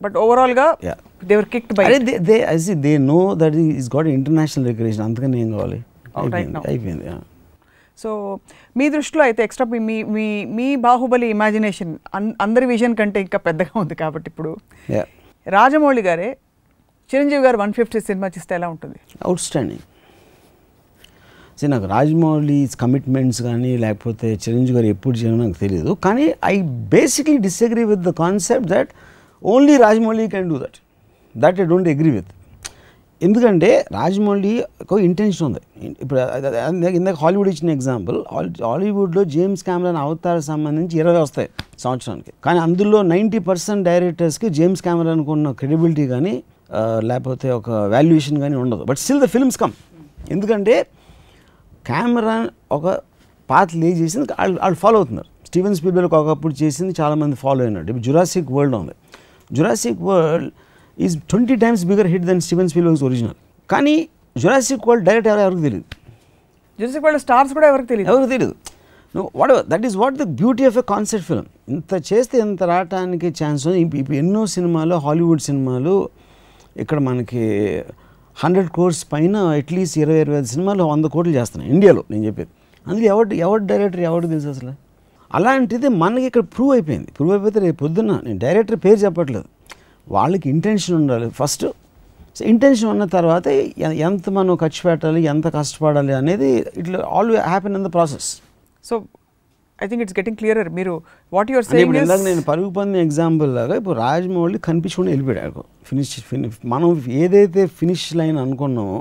బట్ 0.04 0.16
ఓవరాల్గా 0.18 0.66
Yeah. 0.84 0.98
They were 1.26 1.46
kicked 1.46 1.74
by 1.78 1.86
they 2.00 2.18
they 2.18 2.38
I 2.50 2.58
they 2.86 2.98
know 2.98 3.36
that 3.38 3.56
is 3.56 3.90
got 3.96 4.08
international 4.08 4.68
recognition 4.68 5.04
అంతకని 5.04 5.42
ఏం 5.42 5.52
కావాలి? 5.52 5.80
అయిపోయింది. 6.68 7.06
సో 8.02 8.10
మీ 8.80 8.86
దృష్టిలో 8.95 9.24
అయితే 9.28 9.41
ఎక్స్ట్రా 9.47 9.66
మీ 9.89 9.97
మీ 10.16 10.28
మీ 10.58 10.68
బాహుబలి 10.88 11.28
ఇమాజినేషన్ 11.36 11.93
అందరి 12.45 12.66
విజన్ 12.74 12.95
కంటే 13.00 13.20
ఇంకా 13.26 13.39
పెద్దగా 13.47 13.76
ఉంది 13.84 13.95
కాబట్టి 14.02 14.30
ఇప్పుడు. 14.32 14.52
రాజమౌళి 15.47 16.04
గారే 16.10 16.30
చిరంజీవి 17.10 17.43
గారు 17.47 17.58
వన్ 17.64 17.74
ఫిఫ్టీ 17.78 18.00
సినిమా 18.10 18.28
చేస్తే 18.36 18.54
ఎలా 18.60 18.68
ఉంటుంది? 18.74 18.97
అవుట్ 19.28 19.41
స్టాండింగ్ 19.45 19.86
సో 21.60 21.68
నాకు 21.74 21.88
రాజమౌళి 21.93 22.58
కమిట్మెంట్స్ 22.82 23.39
కానీ 23.47 23.72
లేకపోతే 23.84 24.28
చిరంజీవి 24.43 24.76
గారు 24.78 24.88
ఎప్పుడు 24.95 25.16
చేయడం 25.22 25.39
నాకు 25.43 25.58
తెలియదు. 25.64 25.91
కానీ 26.06 26.26
I 26.54 26.56
basically 26.93 27.38
disagree 27.47 27.84
with 27.91 28.04
the 28.10 28.12
concept 28.24 28.68
that 28.76 28.91
only 29.54 29.76
Rajamouli 29.86 30.28
can 30.36 30.47
do 30.52 30.60
that 30.66 30.78
that 31.36 31.58
I 31.64 31.66
don't 31.72 31.89
agree 31.95 32.12
with 32.18 32.30
ఎందుకంటే 33.28 33.70
రాజమౌళి 33.95 34.51
ఒక 34.84 34.99
ఇంటెన్షన్ 35.07 35.45
ఉంది. 35.47 35.61
ఇప్పుడు 36.03 36.20
ఇందాక 36.99 37.15
హాలీవుడ్ 37.24 37.49
ఇచ్చిన 37.51 37.70
ఎగ్జాంపుల్ 37.78 38.17
హాలీవుడ్లో 38.70 39.22
జేమ్స్ 39.34 39.63
కెమెరాన్ 39.70 39.99
అవతార 40.03 40.38
సంబంధించి 40.51 40.95
ఇరవై 41.01 41.22
వస్తాయి 41.26 41.49
సంవత్సరానికి. 41.84 42.32
కానీ 42.45 42.59
అందులో 42.67 42.99
నైంటీ 43.13 43.39
పర్సెంట్ 43.49 43.84
డైరెక్టర్స్కి 43.89 44.49
జేమ్స్ 44.59 44.84
కెమెరాన్కి 44.88 45.32
ఉన్న 45.36 45.51
క్రెడిబిలిటీ 45.61 46.05
కానీ 46.13 46.34
లేకపోతే 47.09 47.49
ఒక 47.59 47.70
వాల్యుయేషన్ 47.95 48.39
కానీ 48.45 48.55
ఉండదు. 48.63 48.84
But 48.91 48.99
still 49.03 49.22
the 49.26 49.30
films 49.36 49.59
come 49.63 49.76
ఎందుకంటే 50.36 50.76
కెమెరా 51.89 52.38
ఒక 52.78 52.88
పాత్ 53.49 53.72
లే 53.82 53.89
చేసింది 54.01 54.26
వాళ్ళు 54.39 54.57
వాళ్ళు 54.63 54.80
ఫాలో 54.82 54.97
అవుతున్నారు. 55.01 55.30
స్టీవెన్ 55.49 55.76
స్పీల్బర్గ్ 55.78 56.15
ఒకప్పుడు 56.17 56.55
చేసింది 56.63 56.93
చాలామంది 57.01 57.36
ఫాలో 57.43 57.61
అయినారు 57.65 57.88
ఇప్పుడు 57.91 58.05
జురాసిక్ 58.07 58.49
వరల్డ్ 58.55 58.76
ఉంది. 58.82 58.95
Jurassic 59.57 60.01
World 60.09 60.51
is 61.08 61.16
twenty 61.32 61.56
times 61.64 61.84
bigger 61.91 62.10
hit 62.14 62.26
than 62.32 62.41
Steven 62.47 62.70
Spielberg's 62.72 63.04
original 63.10 63.38
కానీ 63.70 63.95
జురాసిక్ 64.43 64.84
వరల్డ్ 64.89 65.06
డైరెక్ట్ 65.10 65.30
ఎవరు 65.32 65.43
ఎవరికి 65.45 65.64
తెలియదు 65.68 65.86
జురాసిక్ 66.80 67.06
వాళ్ళ 67.08 67.20
స్టార్స్ 67.26 67.54
కూడా 67.58 67.68
ఎవరికి 67.72 67.89
తెలియదు 67.93 68.10
ఎవరికి 68.14 68.32
తెలియదు 68.36 68.56
what 69.39 69.54
that 69.72 69.86
is 69.89 69.95
what 70.02 70.18
the 70.24 70.26
beauty 70.41 70.64
of 70.70 70.78
a 70.82 70.86
concept 70.93 71.26
film 71.30 71.47
ఇంత 71.76 71.93
చేస్తే 72.10 72.36
ఇంత 72.47 72.64
రావటానికి 72.72 73.30
ఛాన్స్ 73.39 73.66
ఇప్పుడు 73.84 74.18
ఎన్నో 74.24 74.41
సినిమాలు 74.56 74.97
హాలీవుడ్ 75.06 75.43
సినిమాలు 75.47 75.95
ఇక్కడ 76.84 77.00
మనకి 77.08 77.43
హండ్రెడ్ 78.41 78.70
కోర్స్ 78.76 79.00
పైన 79.14 79.38
అట్లీస్ట్ 79.62 79.95
ఇరవై 80.02 80.20
ఇరవై 80.24 80.38
ఐదు 80.41 80.50
సినిమాలు 80.52 80.84
వంద 80.91 81.06
కోట్లు 81.14 81.34
చేస్తున్నాయి 81.38 81.70
ఇండియాలో 81.76 82.02
నేను 82.12 82.24
చెప్పేది. 82.28 82.52
అందులో 82.86 83.06
ఎవరు 83.14 83.36
ఎవరు 83.45 83.62
డైరెక్టర్ 83.72 84.04
ఎవరికి 84.10 84.30
తెలుసు 84.34 84.50
అసలు 84.54 84.74
అలాంటిది 85.38 85.88
మనకి 86.04 86.26
ఇక్కడ 86.30 86.43
ప్రూవ్ 86.56 86.72
అయిపోయింది. 86.76 87.10
ప్రూవ్ 87.18 87.32
అయిపోతే 87.36 87.60
రేపు 87.66 87.78
పొద్దున్న 87.84 88.14
నేను 88.28 88.39
డైరెక్టర్ 88.45 88.78
పేరు 88.86 89.00
చెప్పట్లేదు. 89.06 89.47
వాళ్ళకి 90.10 90.49
ఇంటెన్షన్ 90.49 90.95
ఉండాలి. 91.01 91.30
ఫస్ట్ 91.39 91.66
సో 92.38 92.45
ఇంటెన్షన్ 92.45 92.89
ఉన్న 92.89 93.05
తర్వాత 93.16 93.47
ఎంత 94.07 94.26
మనం 94.30 94.55
ఖర్చు 94.55 94.82
పెట్టాలి 94.89 95.22
ఎంత 95.34 95.47
కష్టపడాలి 95.55 96.14
అనేది 96.14 96.49
ఇట్లా 96.82 96.99
all 97.16 97.32
happen 97.51 97.76
in 97.76 97.86
the 97.88 97.91
process 97.93 98.28
so 98.84 98.95
I 99.84 99.88
think 99.88 100.01
it's 100.03 100.16
getting 100.20 100.38
clearer 100.38 100.70
మీరు 100.70 100.93
వాట్ 101.34 101.51
యువర్ 101.51 101.66
అంటే 101.66 101.82
ఇప్పుడు 101.82 101.97
ఇందాక 101.97 102.18
సేయింగ్ 102.18 102.30
నేను 102.30 102.41
పరుగు 102.41 102.70
పంది 102.70 102.99
ఎగ్జాంపుల్ 102.99 103.55
లాగా 103.55 103.76
ఇప్పుడు 103.76 103.95
రాజమౌళి 103.99 104.57
కనిపించకుండా 104.60 105.12
వెళ్ళిపోయాడు. 105.12 105.64
ఫినిష్ 105.86 106.14
ఫినిష్ 106.30 106.57
మనం 106.66 106.89
ఏదైతే 107.24 107.62
ఫినిష్ 107.80 108.07
లైన్ 108.16 108.38
అనుకున్నామో 108.38 108.99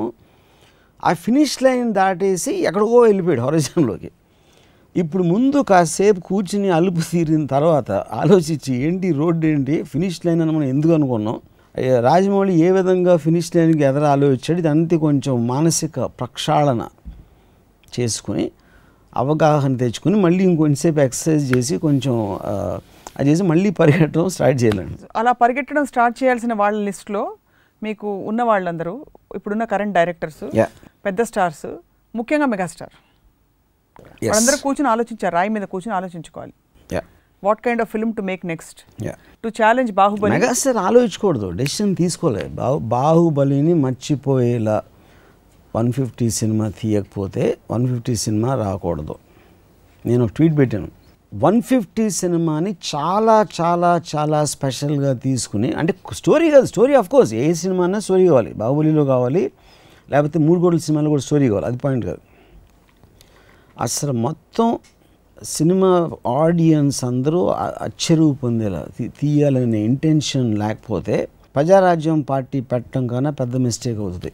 ఆ 1.05 1.13
ఫినిష్ 1.25 1.57
లైన్ 1.63 1.89
దాటేసి 1.93 2.53
ఎక్కడికో 2.69 3.01
వెళ్ళిపోయాడు 3.01 3.43
హొరైజన్లోకి 3.43 4.11
ఇప్పుడు 4.97 5.23
ముందు 5.23 5.59
కాసేపు 5.63 6.21
కూర్చుని 6.21 6.71
అలుపు 6.71 7.03
తీరిన 7.11 7.47
తర్వాత 7.47 7.91
ఆలోచించి 7.91 8.73
ఏంటి 8.87 9.13
రోడ్డు 9.13 9.47
ఏంటి 9.47 9.83
ఫినిష్ 9.83 10.27
లైన్ 10.27 10.43
అని 10.43 10.53
మనం 10.53 10.69
ఎందుకు 10.75 10.93
అనుకున్నాం? 10.93 11.37
రాజమౌళి 12.01 12.55
ఏ 12.67 12.71
విధంగా 12.71 13.17
ఫినిష్ 13.17 13.57
లైన్కి 13.57 13.85
ఎదర 13.85 14.05
ఆలోచించాడు? 14.05 14.59
ఇది 14.59 14.69
అంతే 14.69 14.97
కొంచెం 14.97 15.47
మానసిక 15.47 15.99
ప్రక్షాళన 16.01 16.89
చేసుకుని 17.97 18.51
అవగాహన 19.17 19.77
తెచ్చుకుని 19.77 20.17
మళ్ళీ 20.21 20.45
ఇంకొంచెంసేపు 20.45 21.01
ఎక్సర్సైజ్ 21.01 21.57
చేసి 21.57 21.79
కొంచెం 21.79 22.15
అది 23.19 23.31
చేసి 23.31 23.43
మళ్ళీ 23.43 23.71
పరిగెట్టడం 23.71 24.29
స్టార్ట్ 24.29 24.65
చేయాలండి. 24.65 24.99
అలా 25.17 25.33
పరిగెట్టడం 25.33 25.85
స్టార్ట్ 25.87 26.17
చేయాల్సిన 26.23 26.55
వాళ్ళ 26.55 26.79
లిస్ట్లో 26.89 27.33
మీకు 27.83 28.09
ఉన్న 28.31 28.43
వాళ్ళందరూ 28.43 28.95
ఇప్పుడున్న 29.35 29.65
కరెంట్ 29.65 29.95
డైరెక్టర్స్. 29.95 30.45
పెద్ద 31.07 31.21
స్టార్స్ 31.23 31.67
ముఖ్యంగా 32.15 32.47
మెగాస్టార్. 32.47 32.95
వాళ్ళందరూ 34.23 34.57
కూర్చుని 34.63 34.89
ఆలోచించారు 34.89 35.35
రాయి 35.35 35.49
మీద 35.49 35.63
కూర్చుని 35.63 35.95
ఆలోచించుకోవాలి. 35.97 36.53
Yeah 36.93 37.03
what 37.45 37.61
kind 37.65 37.83
of 37.83 37.91
film 37.91 38.13
to 38.15 38.23
make 38.23 38.47
next 38.47 38.81
yeah 39.07 39.15
to 39.45 39.49
challenge 39.49 39.93
Baahubali 39.93 40.33
megastar 40.33 40.77
ఆలోచించకూడదు 40.77 41.49
డెసిషన్ 41.51 41.97
తీసుకోలేదు 41.97 42.49
బాహు 42.49 42.79
బాహుబలిని 42.79 43.75
మర్చిపోయేలా 43.75 44.83
వన్ 45.77 45.93
ఫిఫ్టీ 45.93 46.31
సినిమా 46.31 46.69
తీయకపోతే 46.69 47.57
వన్ 47.71 47.87
ఫిఫ్టీ 47.89 48.15
సినిమా 48.17 48.55
రాకూడదు. 48.55 49.15
నేను 50.07 50.25
ఒక 50.25 50.31
ట్వీట్ 50.37 50.59
పెట్టాను. 50.59 50.89
వన్ 51.35 51.63
ఫిఫ్టీ 51.63 52.11
సినిమాని 52.11 52.77
చాలా 52.91 53.47
చాలా 53.61 53.91
చాలా 54.13 54.45
స్పెషల్గా 54.45 55.13
తీసుకుని 55.13 55.73
అంటే 55.73 55.95
స్టోరీ 56.13 56.51
కాదు 56.51 56.67
స్టోరీ 56.67 56.95
ఆఫ్ 56.95 57.09
కోర్స్ 57.09 57.35
ఏ 57.35 57.53
సినిమా 57.53 57.85
అన్నా 57.85 57.99
స్టోరీ 57.99 58.27
కావాలి. 58.29 58.53
బాహుబలిలో 58.55 59.05
కావాలి 59.05 59.53
లేకపోతే 60.11 60.39
మూడు 60.39 60.61
కోట్ల 60.61 60.79
సినిమాలో 60.79 61.09
కూడా 61.09 61.23
స్టోరీ 61.23 61.49
కావాలి. 61.49 61.67
అది 61.67 61.77
పాయింట్ 61.77 62.07
కాదు. 62.07 62.21
అసలు 63.81 64.13
మొత్తం 64.13 64.79
సినిమా 65.43 65.91
ఆడియన్స్ 66.27 67.05
అందరూ 67.05 67.41
అచ్చరువు 67.87 68.33
పొందేలా 68.33 68.87
తీయాలనే 69.21 69.81
ఇంటెన్షన్ 69.85 70.59
లేకపోతే 70.59 71.29
ప్రజారాజ్యం 71.55 72.21
పార్టీ 72.21 72.61
పెట్టడం 72.61 73.07
కన్నా 73.07 73.31
పెద్ద 73.31 73.57
మిస్టేక్ 73.57 73.99
అవుతుంది. 73.99 74.33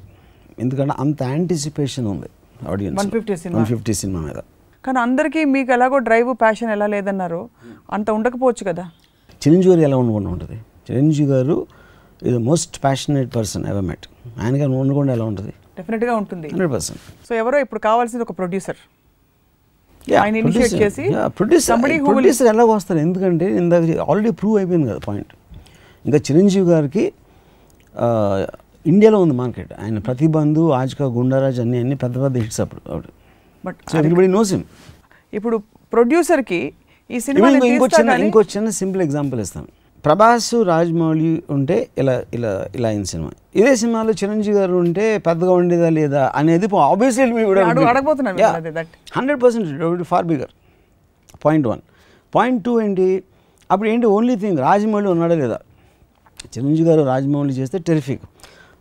ఎందుకంటే 0.59 0.95
అంత 0.99 1.23
యాంటిసిపేషన్ 1.23 2.07
ఉంది 2.07 2.29
ఆడియన్స్. 2.69 2.99
150 3.03 3.37
సినిమా. 3.37 3.59
వన్ 3.59 3.67
ఫిఫ్టీ 3.67 3.95
సినిమా 3.95 4.21
మీద. 4.21 4.41
కానీ 4.85 4.99
అందరికీ 4.99 5.45
మీకు 5.45 5.73
ఎలాగో 5.73 5.99
డ్రైవ్ 5.99 6.35
ప్యాషన్ 6.41 6.71
ఎలా 6.71 6.87
లేదన్నారు 6.87 7.49
అంత 7.91 8.11
ఉండకపోవచ్చు 8.11 8.65
కదా? 8.65 8.85
చిరంజీవి 9.43 9.75
గారు 9.75 9.81
ఎలా 9.81 9.97
ఉండకుండా 9.97 10.31
ఉంటుంది? 10.31 10.57
చిరంజీవి 10.91 11.29
గారు 11.29 11.67
ఇది 12.23 12.39
most 12.39 12.83
passionate 12.83 13.37
person 13.37 13.67
ever 13.67 13.85
met 13.85 14.07
ఆయన 14.43 14.55
గారు 14.63 14.71
ఉండకుండా 14.71 15.13
ఎలా 15.13 15.25
ఉంటుంది? 15.25 15.53
డెఫినెట్గా 15.79 16.17
ఉంటుంది. 16.17 16.49
హండ్రెడ్ 16.49 16.73
పర్సెంట్ 16.73 17.01
సో 17.29 17.35
ఎవరో 17.35 17.59
ఇప్పుడు 17.59 17.81
కావాల్సింది 17.81 18.23
ఒక 18.23 18.33
ప్రొడ్యూసర్ 18.39 18.81
ఆయన 20.13 20.35
initiate 20.37 20.75
చేసి 20.77 21.05
producer 21.39 21.69
somebody 21.73 21.95
who 21.95 22.01
will- 22.01 22.13
producer 22.13 22.47
ఎలా 22.47 22.65
వస్తారు. 22.65 22.99
ఎందుకంటే 22.99 23.57
ఇందాక 23.57 23.83
ఆల్రెడీ 24.09 24.31
ప్రూవ్ 24.31 24.57
అయిపోయింది 24.57 24.89
కదా 24.91 24.99
పాయింట్ 24.99 25.33
ఇంకా 26.05 26.19
చిరంజీవి 26.19 26.67
గారికి 26.71 27.13
ఇండియాలో 28.87 29.23
ఉంది 29.23 29.35
మార్కెట్ 29.35 29.73
ఆయన 29.83 29.99
ప్రతిబంధు 29.99 30.71
ఆజ్కా 30.71 31.05
గుండారాజ్ 31.05 31.61
అన్ని 31.61 31.79
అన్ని 31.79 31.97
పెద్ద 31.97 32.25
పెద్ద 32.25 32.37
హిట్స్ 32.37 32.61
అప్పుడు 32.61 32.93
అప్పుడు 32.93 33.13
బట్ 33.67 33.97
ఎవ్రీబడి 33.97 34.29
నోస్ 34.29 34.53
హిమ్ 34.53 34.65
ఇప్పుడు 35.35 35.57
ప్రొడ్యూసర్కి 35.93 36.73
ఈ 37.11 37.21
సినిమా 37.21 37.49
ఇంకో 37.51 37.87
చిన్న 37.87 38.11
ఇంకో 38.11 38.43
చిన్న 38.43 38.69
సింపుల్ 38.71 39.03
ఎగ్జాంపుల్ 39.03 39.41
ఇస్తాను. 39.41 39.69
ప్రభాస్ 40.05 40.55
రాజమౌళి 40.65 41.43
ఉంటే 41.51 41.77
ఇలా 41.99 42.15
ఇలా 42.35 42.51
ఇలా 42.75 42.89
అయిన 42.89 43.03
సినిమా. 43.03 43.31
ఇదే 43.57 43.77
సినిమాలో 43.77 44.13
చిరంజీవి 44.13 44.57
గారు 44.57 44.75
ఉంటే 44.75 45.19
పెద్దగా 45.19 45.53
ఉండేదా 45.61 45.89
లేదా 45.99 46.33
అనేది 46.37 46.69
obviously. 46.77 47.25
Hundred 49.17 49.43
percent 49.43 50.03
far 50.03 50.27
bigger 50.27 50.53
point 51.45 51.67
one 51.67 51.81
point 52.35 52.65
two 52.65 52.73
ఏంటి? 52.81 53.23
అప్పుడు 53.71 53.89
ఏంటి 53.89 54.07
ఓన్లీ 54.07 54.37
థింగ్ 54.37 54.59
రాజమౌళి 54.59 55.09
ఉన్నాడా 55.09 55.35
లేదా? 55.35 55.59
చిరంజీవి 56.45 56.89
గారు 56.89 57.03
రాజమౌళి 57.13 57.53
చేస్తే 57.53 57.79
టెరిఫిక్ 57.79 58.25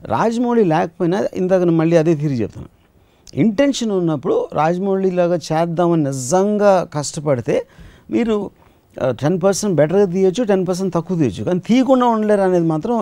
రాజమౌళి 0.06 0.64
లేకపోయినా 0.64 1.20
ఇందాక 1.34 1.64
మళ్ళీ 1.64 1.98
అదే 1.98 2.16
తిరిగి 2.16 2.42
చెప్తాను. 2.42 2.70
ఇంటెన్షన్ 3.44 3.92
ఉన్నప్పుడు 3.92 4.36
రాజమౌళి 4.54 5.12
లాగా 5.12 5.38
చేద్దామని 5.52 6.04
నిజంగా 6.04 6.74
కష్టపడితే 6.94 7.56
మీరు 8.12 8.36
టెన్ 9.22 9.38
పర్సెంట్ 9.44 9.74
బెటర్గా 9.80 10.06
తీయొచ్చు 10.14 10.44
టెన్ 10.50 10.64
పర్సెంట్ 10.68 10.92
తక్కువ 10.96 11.16
తీయొచ్చు. 11.20 11.44
కానీ 11.48 11.62
తీయకుండా 11.68 12.06
ఉండలేరు 12.16 12.44
అనేది 12.48 12.68
మాత్రం 12.72 12.94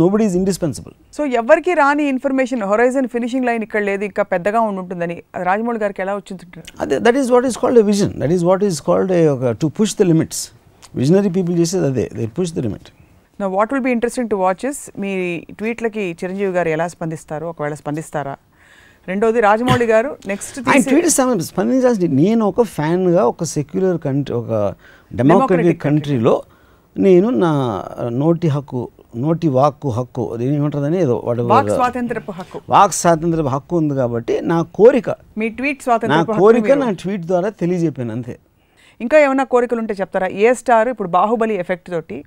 నోబడి 0.00 0.24
ఈజ్ 0.28 0.36
ఇండిస్పెన్సిబుల్ 0.40 0.94
సో 1.16 1.24
ఎవరికి 1.40 1.74
రాని 1.80 2.06
ఇన్ఫర్మేషన్ 2.14 2.62
హొరైజన్ 2.70 3.08
ఫినిషింగ్ 3.14 3.46
లైన్ 3.48 3.64
ఇక్కడ 3.66 3.82
లేదు 3.90 4.04
ఇంకా 4.10 4.24
పెద్దగా 4.34 4.62
ఉండి 4.68 4.80
ఉంటుందని 4.80 5.16
రాజమౌళి 5.48 5.80
గారికి 5.84 6.02
ఎలా 6.06 6.14
వచ్చింది 6.14 6.62
అదే 6.80 6.98
that 7.06 7.18
is 7.22 7.30
what 7.34 7.46
is 7.50 7.58
called 7.62 7.80
a 7.84 7.86
vision 7.92 8.12
that 8.22 8.34
is 8.38 8.44
what 8.50 8.64
is 8.70 8.80
called 8.88 9.12
ఒక 9.36 9.52
to 9.62 9.68
push 9.78 9.94
the 10.00 10.08
limits 10.12 10.42
visionary 10.94 11.32
people 11.38 11.56
చేసేది 11.58 11.86
అదే 11.86 12.06
దే 12.18 12.26
పుష్ 12.38 12.54
ద 12.56 12.66
లిమిట్ 12.66 12.88
నా 13.38 13.46
what 13.56 13.70
will 13.72 13.84
be 13.88 13.92
interesting 13.96 14.30
to 14.30 14.36
watches 14.36 14.80
మీ 15.02 15.10
ట్వీట్లకి 15.58 16.04
చిరంజీవి 16.22 16.52
గారు 16.52 16.68
ఎలా 16.68 16.86
స్పందిస్తారు 16.88 17.46
ఒకవేళ 17.46 17.74
స్పందిస్తారా? 17.74 18.34
రెండోది 19.08 19.38
రాజమౌళి 19.48 19.86
గారు. 19.90 20.10
నెక్స్ట్ 20.30 20.56
ఆయన 20.70 20.82
ట్వీట్ 20.90 21.10
స్పందించాల్సి 21.50 22.08
నేను 22.22 22.42
ఒక 22.52 22.62
ఫ్యాన్గా 22.76 23.22
ఒక 23.32 23.44
సెక్యులర్ 23.56 23.98
కంట్రీ 24.06 24.34
ఒక 24.40 24.52
డెమోక్రటిక్ 25.10 25.80
కంట్రీలో 25.86 26.34
నేను 26.96 27.28
నా 27.44 27.52
నోటి 28.22 28.48
హక్కు 28.54 28.82
నోటి 29.22 29.48
వాక్కు 29.56 29.88
హక్కు 29.96 30.24
అది 30.34 30.44
ఏమంటుందని 30.56 30.98
ఏదో 31.04 31.14
వాక్ 31.52 31.70
స్వాతంత్రపు 31.78 32.32
హక్కు. 32.38 32.58
వాక్ 32.74 32.94
స్వాతంత్ర 33.00 33.46
హక్కు 33.54 33.74
ఉంది 33.80 33.94
కాబట్టి 34.00 34.34
నా 34.52 34.58
కోరిక 34.78 35.10
మీ 35.40 35.46
ట్వీట్ 35.58 35.80
నా 35.80 35.86
స్వాతంత్రపు 35.88 36.32
హక్కు 36.32 36.42
కోరిక 36.44 36.76
నా 36.82 36.88
ట్వీట్ 37.02 37.24
ద్వారా 37.30 37.48
తెలియజెప్పాను 37.62 38.12
అంతే. 38.16 38.34
ఇంకా 39.04 39.16
ఏమైనా 39.24 39.44
కోరికలు 39.54 39.80
ఉంటే 39.82 39.94
చెప్తారా? 40.00 40.28
ఏ 40.44 40.48
స్టార్? 40.60 40.88
ఇప్పుడు 40.94 41.10
బాహుబలి 41.16 41.54
ఎఫెక్ట్ 41.62 41.88
తోటి. 41.94 42.18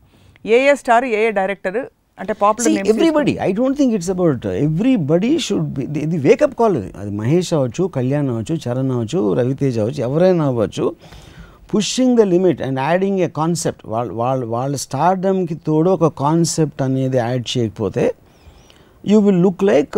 ఏ 0.46 0.60
ఏ 0.70 0.74
స్టార్? 0.82 1.06
ఏ 1.18 1.20
ఏ 1.28 1.32
డైరెక్టర్ 1.40 1.80
అంటే 2.18 2.34
popular 2.42 2.88
everybody 2.92 3.34
I 3.42 3.50
don't 3.52 3.78
think 3.78 3.94
it's 3.98 4.10
about 4.10 4.46
everybody 4.60 5.32
should 5.46 5.70
be 5.78 5.84
ఇది 6.04 6.18
వేకప్ 6.26 6.56
కాల్ 6.60 6.76
అది 7.02 7.12
మహేష్ 7.16 7.52
అవ్వచ్చు 7.54 7.84
కళ్యాణ్ 7.96 8.28
అవ్వచ్చు 8.30 8.56
చరణ్ 8.66 8.92
అవ్వచ్చు 8.92 9.22
రవితేజ్ 9.34 9.78
అవ్వచ్చు 9.80 10.02
ఎవరైనా 10.04 10.46
అవ్వచ్చు 10.46 10.86
pushing 11.72 12.14
the 12.18 12.26
limit 12.34 12.60
and 12.62 12.80
adding 12.80 13.20
a 13.20 13.30
concept 13.38 13.84
వాళ్ళ 13.86 14.12
వాళ్ళ 14.14 14.44
వాళ్ళ 14.46 14.76
స్టార్డమ్కి 14.84 15.56
తోడు 15.68 15.90
ఒక 15.90 16.10
కాన్సెప్ట్ 16.20 16.82
అనేది 16.82 17.20
యాడ్ 17.20 17.46
చేయకపోతే 17.54 18.04
యూ 19.04 19.20
విల్ 19.20 19.42
లుక్ 19.42 19.64
లైక్ 19.64 19.98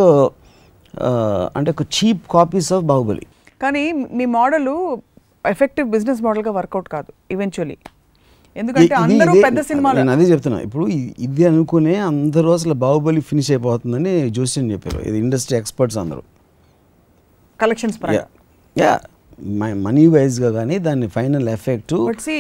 అంటే 1.56 1.70
ఒక 1.72 1.86
చీప్ 1.98 2.24
కాపీస్ 2.32 2.72
ఆఫ్ 2.74 2.86
బాహుబలి 2.86 3.26
కానీ 3.62 3.84
మీ 4.14 4.28
మోడల్ 4.38 4.70
ఎఫెక్టివ్ 5.46 5.88
బిజినెస్ 5.90 6.22
మోడల్గా 6.22 6.52
వర్కౌట్ 6.52 6.90
కాదు 6.90 7.12
ఈవెన్చువలీ 7.32 7.78
ఎందుకంటే 8.58 8.96
అందరూ 8.96 9.34
పెద్ద 9.44 9.60
సినిమాలు. 9.62 9.98
నేను 9.98 10.12
అదే 10.12 10.24
చెప్తున్నా. 10.24 10.60
ఇప్పుడు 10.62 10.86
ఇది 11.20 11.46
అనుకునే 11.46 11.96
అందరూ 11.96 12.52
అసలు 12.52 12.74
బాహుబలి 12.74 13.22
ఫినిష్ 13.22 13.52
అయిపోతుందని 13.52 14.30
జోస్యం 14.30 14.72
చెప్పారు. 14.72 15.00
ఇది 15.00 15.18
ఇండస్ట్రీ 15.18 15.58
ఎక్స్పర్ట్స్ 15.58 15.98
అందరూ. 15.98 16.22
కలెక్షన్స్ 17.62 18.00
యా 18.78 19.00
మనీ 19.74 20.08
వైజ్గా 20.08 20.52
కానీ 20.52 20.78
దాని 20.78 21.08
ఫైనల్ 21.08 21.50
ఎఫెక్ట్ 21.50 21.94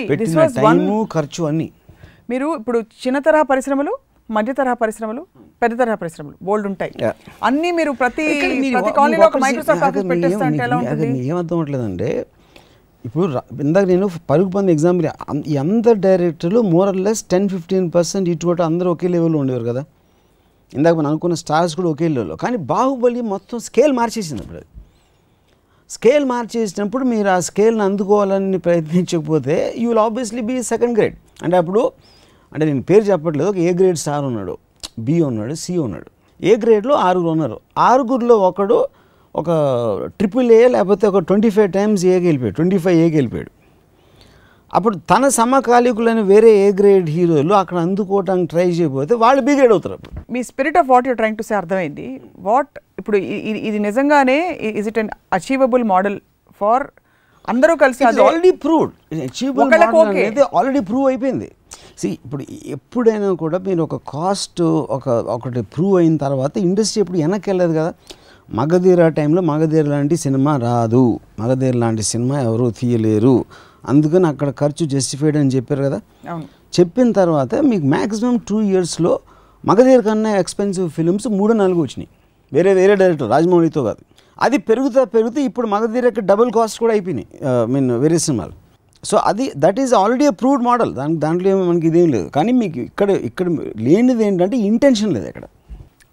పెట్టిన 0.09 0.45
టైము 0.45 1.07
ఖర్చు 1.11 1.43
అన్నీ. 1.43 1.69
మీరు 2.29 2.55
ఇప్పుడు 2.55 2.79
చిన్న 2.79 3.19
తరహా 3.19 3.41
పరిశ్రమలు 3.41 3.97
మధ్య 4.31 4.53
తరహా 4.53 4.73
పరిశ్రమలు 4.73 5.25
పెద్ద 5.63 5.79
తరహా 5.79 5.95
పరిశ్రమలు 5.95 6.33
బోల్డ్ 6.41 6.67
ఉంటాయి. 6.67 6.91
అన్ని 7.43 7.71
మీరు 7.71 7.91
ప్రతి 7.91 8.75
ఒక- 8.77 8.93
కాలనీలో 8.93 9.25
ఒక 9.25 9.37
మైక్రోసాఫ్ట్ 9.37 9.83
ఆఫీస్ 9.83 10.09
పెట్టేస్తా 10.09 10.45
అంటే 10.45 10.57
ఏం- 10.57 10.67
ఎలా 10.67 10.77
మీకు- 10.77 10.93
ఉంటుంది? 10.93 11.13
మీకు 11.13 11.25
ఏం 11.25 11.37
అర్థం 11.37 11.57
అవట్లేదంటే 11.57 12.25
ఇప్పుడు 13.05 13.25
ఇందాక 13.61 13.85
నేను 13.91 14.05
పరుగు 14.29 14.49
పంది 14.49 14.71
ఎగ్జాంపుల్ 14.71 15.07
ఈ 15.47 15.55
అందరు 15.63 15.97
డైరెక్టర్లు 16.05 16.59
more 16.73 16.87
or 16.87 16.99
less 17.07 17.21
ten 17.33 17.47
fifteen 17.49 17.87
percent 17.95 18.29
ఇటు 18.29 18.47
అటు 18.47 18.63
అందరూ 18.69 18.91
ఒకే 18.91 19.07
లెవెల్లో 19.07 19.39
ఉండేవారు 19.39 19.65
కదా. 19.71 19.83
ఇందాక 20.73 20.95
మనం 20.95 21.09
అనుకున్న 21.11 21.35
స్టార్స్ 21.41 21.75
కూడా 21.75 21.89
ఒకే 21.89 22.07
లెవెల్లో 22.07 22.35
కానీ 22.35 22.57
బాహుబలి 22.71 23.21
మొత్తం 23.33 23.59
స్కేల్ 23.59 23.93
మార్చేసింది 23.93 24.41
అప్పుడు 24.41 24.57
అది. 24.57 24.69
స్కేల్ 25.89 26.25
మార్చేసినప్పుడు 26.25 27.03
మీరు 27.05 27.27
ఆ 27.27 27.39
స్కేల్ని 27.39 27.83
అందుకోవాలని 27.83 28.59
ప్రయత్నించకపోతే 28.59 29.55
you 29.77 29.87
will 29.89 29.99
obviously 29.99 30.41
be 30.41 30.55
second 30.63 30.95
grade 30.97 31.17
అంటే 31.43 31.57
అప్పుడు 31.57 31.91
అంటే 32.53 32.65
నేను 32.65 32.81
పేరు 32.81 33.03
చెప్పట్లేదు 33.03 33.49
ఒక 33.49 33.57
ఏ 33.57 33.71
గ్రేడ్ 33.73 33.97
స్టార్ 33.97 34.25
ఉన్నాడు 34.25 34.57
బి 34.99 35.21
ఉన్నాడు 35.21 35.53
సి 35.53 35.77
ఉన్నాడు. 35.77 36.09
ఏ 36.41 36.55
గ్రేడ్లో 36.55 36.95
ఆరుగురు 37.07 37.29
ఉన్నారు. 37.29 37.57
ఆరుగురిలో 37.77 38.35
ఒకడు 38.49 38.77
ఒక 39.41 39.49
ట్రిపుల్ 40.19 40.49
ఏ 40.57 40.63
లేకపోతే 40.75 41.05
ఒక 41.11 41.19
ట్వంటీ 41.29 41.49
ఫైవ్ 41.55 41.69
టైమ్స్ 41.77 42.03
ఏకి 42.13 42.25
వెళ్ళిపోయాడు 42.29 42.57
ట్వంటీ 42.59 42.77
ఫైవ్ 42.83 42.97
ఏకి 43.05 43.15
వెళ్ళిపోయాడు 43.19 43.51
అప్పుడు 44.73 44.95
తన 45.11 45.23
సమకాలీకులైన 45.37 46.21
వేరే 46.31 46.51
ఏ 46.63 46.67
గ్రేడ్ 46.79 47.09
హీరోలు 47.15 47.53
అక్కడ 47.59 47.77
అందుకోవడానికి 47.85 48.47
ట్రై 48.53 48.65
చేయకపోతే 48.77 49.13
వాళ్ళు 49.23 49.41
బి 49.47 49.53
గ్రేడ్ 49.59 49.73
అవుతారు 49.75 49.95
అప్పుడు. 49.97 50.13
మీ 50.33 50.41
spirit 50.49 50.77
of 50.81 50.87
what 50.93 51.05
you 51.09 51.13
trying 51.19 51.37
to 51.39 51.43
say 51.49 51.53
అర్థమైంది? 51.59 52.07
వాట్ 52.47 52.73
ఇప్పుడు 53.01 53.17
ఇది 53.69 53.79
నిజంగానే 53.87 54.37
is 54.79 54.87
it 54.91 54.99
an 55.03 55.11
achievable 55.37 55.85
model 55.93 56.17
for 56.61 56.85
అందరూ 57.53 57.73
కలిసి 57.83 58.03
ఆల్రెడీ 58.09 58.51
ప్రూవ్డ్ 58.65 58.93
అచీవబుల్. 59.29 59.73
అనేది 60.09 60.43
ఆల్రెడీ 60.57 60.81
ప్రూవ్ 60.89 61.07
అయిపోయింది. 61.11 61.49
సి 62.01 62.07
ఇప్పుడు 62.25 62.43
ఎప్పుడైనా 62.75 63.31
కూడా 63.43 63.57
మీరు 63.67 63.81
ఒక 63.87 63.97
కాస్ట్ 64.13 64.63
ఒక 64.97 65.07
ఒకటి 65.37 65.63
ప్రూవ్ 65.75 65.95
అయిన 66.01 66.15
తర్వాత 66.25 66.53
ఇండస్ట్రీ 66.67 67.01
ఎప్పుడు 67.03 67.19
వెనక్కి 67.25 67.49
వెళ్ళదు 67.51 67.73
కదా. 67.79 67.91
మగధీర 68.53 69.07
టైంలో 69.07 69.41
మగధీర 69.41 69.85
లాంటి 69.85 70.17
సినిమా 70.17 70.57
రాదు. 70.57 71.19
మగధీర 71.39 71.75
లాంటి 71.75 72.03
సినిమా 72.03 72.41
ఎవరు 72.41 72.73
తీయలేరు. 72.79 73.45
అందుకని 73.87 74.27
అక్కడ 74.27 74.49
ఖర్చు 74.49 74.85
జస్టిఫైడ్ 74.85 75.37
అని 75.37 75.49
చెప్పారు 75.49 75.83
కదా? 75.83 76.01
చెప్పిన 76.79 77.11
తర్వాత 77.11 77.55
మీకు 77.55 77.85
మ్యాక్సిమం 77.85 78.37
టూ 78.37 78.61
ఇయర్స్లో 78.61 79.19
మగధీర 79.65 79.99
కన్నా 79.99 80.37
ఎక్స్పెన్సివ్ 80.37 80.89
ఫిల్మ్స్ 80.89 81.27
మూడు 81.27 81.53
నాలుగు 81.53 81.81
వచ్చినాయి. 81.81 82.09
వేరే 82.53 82.73
వేరే 82.73 82.95
డైరెక్టర్ 82.95 83.29
రాజమౌళితో 83.29 83.83
కాదు. 83.83 83.97
అది 84.41 84.57
పెరుగుతా 84.57 85.03
పెరుగుతూ 85.03 85.41
ఇప్పుడు 85.41 85.67
మగధీరకి 85.67 86.21
డబుల్ 86.21 86.51
కాస్ట్ 86.51 86.79
కూడా 86.79 86.93
అయిపోయినాయి. 86.93 87.27
మీన్ 87.73 87.91
వేరే 87.91 88.17
సినిమాలు. 88.17 88.51
సో 89.03 89.17
అది 89.17 89.51
that 89.57 89.79
is 89.79 89.93
already 89.93 90.25
approved 90.25 90.63
model 90.63 90.93
దాని 90.95 91.17
దాంట్లో 91.17 91.49
ఏమో 91.49 91.63
మనకి 91.63 91.87
ఇదేం 91.87 92.11
లేదు. 92.11 92.29
కానీ 92.29 92.51
మీకు 92.51 92.79
ఇక్కడ 92.79 93.09
ఇక్కడ 93.09 93.47
లేనిది 93.77 94.25
ఏంటంటే 94.25 94.57
ఇంటెన్షన్ 94.57 95.13
లేదు 95.13 95.27
ఇక్కడ 95.27 95.43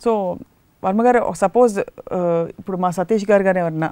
సో 0.04 0.36
వర్మ 0.82 1.00
గారు 1.06 1.20
సపోజ్ 1.40 1.74
ఇప్పుడు 2.60 2.76
మా 2.76 2.90
సతీష్ 2.90 3.26
గారు 3.30 3.44
గారు 3.44 3.60
ఎవరన్నా 3.62 3.88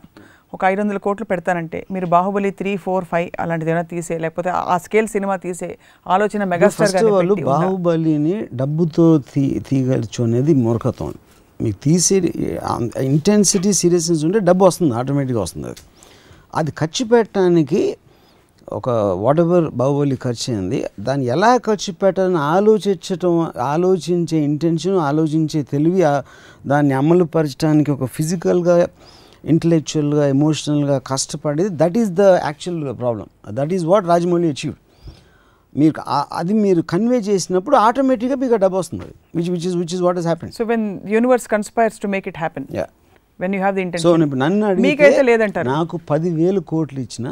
ఒక 0.52 0.62
ఐదు 0.64 0.80
వందల 0.80 0.98
కోట్లు 0.98 1.24
పెడతానంటే 1.30 1.78
మీరు 1.90 2.06
బాహుబలి 2.14 2.50
త్రీ 2.58 2.70
ఫోర్ 2.76 3.04
ఫైవ్ 3.04 3.28
అలాంటిది 3.40 3.70
ఏమైనా 3.70 3.86
తీసే 3.90 4.14
లేకపోతే 4.18 4.50
ఆ 4.66 4.76
స్కేల్ 4.78 5.08
సినిమా 5.08 5.34
తీసే 5.44 5.68
ఆలోచన 6.06 6.44
మెగాస్టార్ 6.52 6.94
వాళ్ళు? 7.08 7.34
బాహుబలిని 7.50 8.34
డబ్బుతో 8.60 9.04
తీ 9.28 9.44
తీయగలచ్చు 9.68 10.20
అనేది 10.24 10.54
మూర్ఖత్వం 10.62 11.12
మీకు 11.60 11.78
తీసే 11.82 12.16
ఇంటెన్సిటీ 13.10 13.72
సీరియస్నెస్ 13.80 14.24
ఉంటే 14.28 14.40
డబ్బు 14.48 14.64
వస్తుంది 14.68 14.94
ఆటోమేటిక్గా 14.94 15.42
వస్తుంది 15.42 15.68
అది 15.70 15.82
అది 16.54 16.70
ఖర్చు 16.78 17.04
పెట్టడానికి 17.06 17.82
ఒక 18.78 18.88
వాట్ 19.22 19.40
ఎవర్ 19.42 19.66
బాహుబలి 19.80 20.16
ఖర్చు 20.24 20.46
అయింది. 20.52 20.78
దాన్ని 21.06 21.24
ఎలా 21.34 21.50
ఖర్చు 21.66 21.90
పెట్టాలని 22.02 22.40
ఆలోచించటం 22.54 23.34
ఆలోచించే 23.74 24.38
ఇంటెన్షన్ 24.48 24.98
ఆలోచించే 25.08 25.60
తెలివి 25.72 26.02
దాన్ని 26.72 26.94
అమలు 27.00 27.26
పరచడానికి 27.36 27.90
ఒక 27.96 28.06
ఫిజికల్గా 28.16 28.76
ఇంటలెక్చువల్గా 29.52 30.24
ఎమోషనల్గా 30.34 30.96
కష్టపడేది. 31.10 31.70
That 31.82 31.98
is 32.02 32.12
the 32.20 32.24
actual 32.46 32.80
problem 33.02 33.26
that 33.58 33.74
is 33.78 33.84
what 33.92 34.06
Rajamouli 34.12 34.48
achieve 34.54 34.76
మీరు 35.80 35.94
అది 36.40 36.54
మీరు 36.64 36.80
కన్వే 36.92 37.18
చేసినప్పుడు 37.30 37.76
ఆటోమేటిక్గా 37.86 38.36
మీకు 38.44 38.56
డబ్బు 38.64 38.76
వస్తుంది. 38.82 39.10
Which 39.36 39.50
which 39.54 39.66
is 39.68 39.76
which 39.82 39.94
is 39.96 40.02
what 40.06 40.18
is 40.22 40.28
happen 40.30 40.52
so 40.58 40.64
when 40.72 40.86
universe 41.16 41.46
conspires 41.54 42.00
to 42.04 42.08
make 42.14 42.26
it 42.32 42.40
happen 42.44 42.66
yeah 42.78 42.86
when 43.40 43.54
you 43.54 43.60
have 43.60 43.76
the 43.76 43.82
so 43.82 43.86
intention 43.86 44.24
ఇప్పుడు 44.26 44.40
నన్ను 44.44 44.66
అడిగితే 44.70 45.22
లేదంటారు. 45.30 45.68
నాకు 45.76 45.96
పదివేలు 46.10 46.62
కోట్లు 46.72 47.00
ఇచ్చిన 47.06 47.28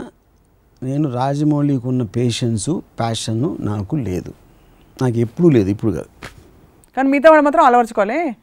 నేను 0.83 1.13
రాజమౌళికి 1.13 1.89
ఉన్న 1.89 2.03
పేషెన్సు 2.03 2.83
ప్యాషన్ 2.99 3.57
నాకు 3.61 3.97
లేదు. 3.97 4.33
నాకు 5.03 5.19
ఎప్పుడూ 5.19 5.49
లేదు 5.49 5.71
ఇప్పుడు 5.71 5.93
కాదు. 5.93 6.27
కానీ 6.97 7.09
మిగతా 7.09 7.31
వాళ్ళు 7.31 7.45
మాత్రం 7.45 7.65
అలవర్చుకోలే 7.65 8.37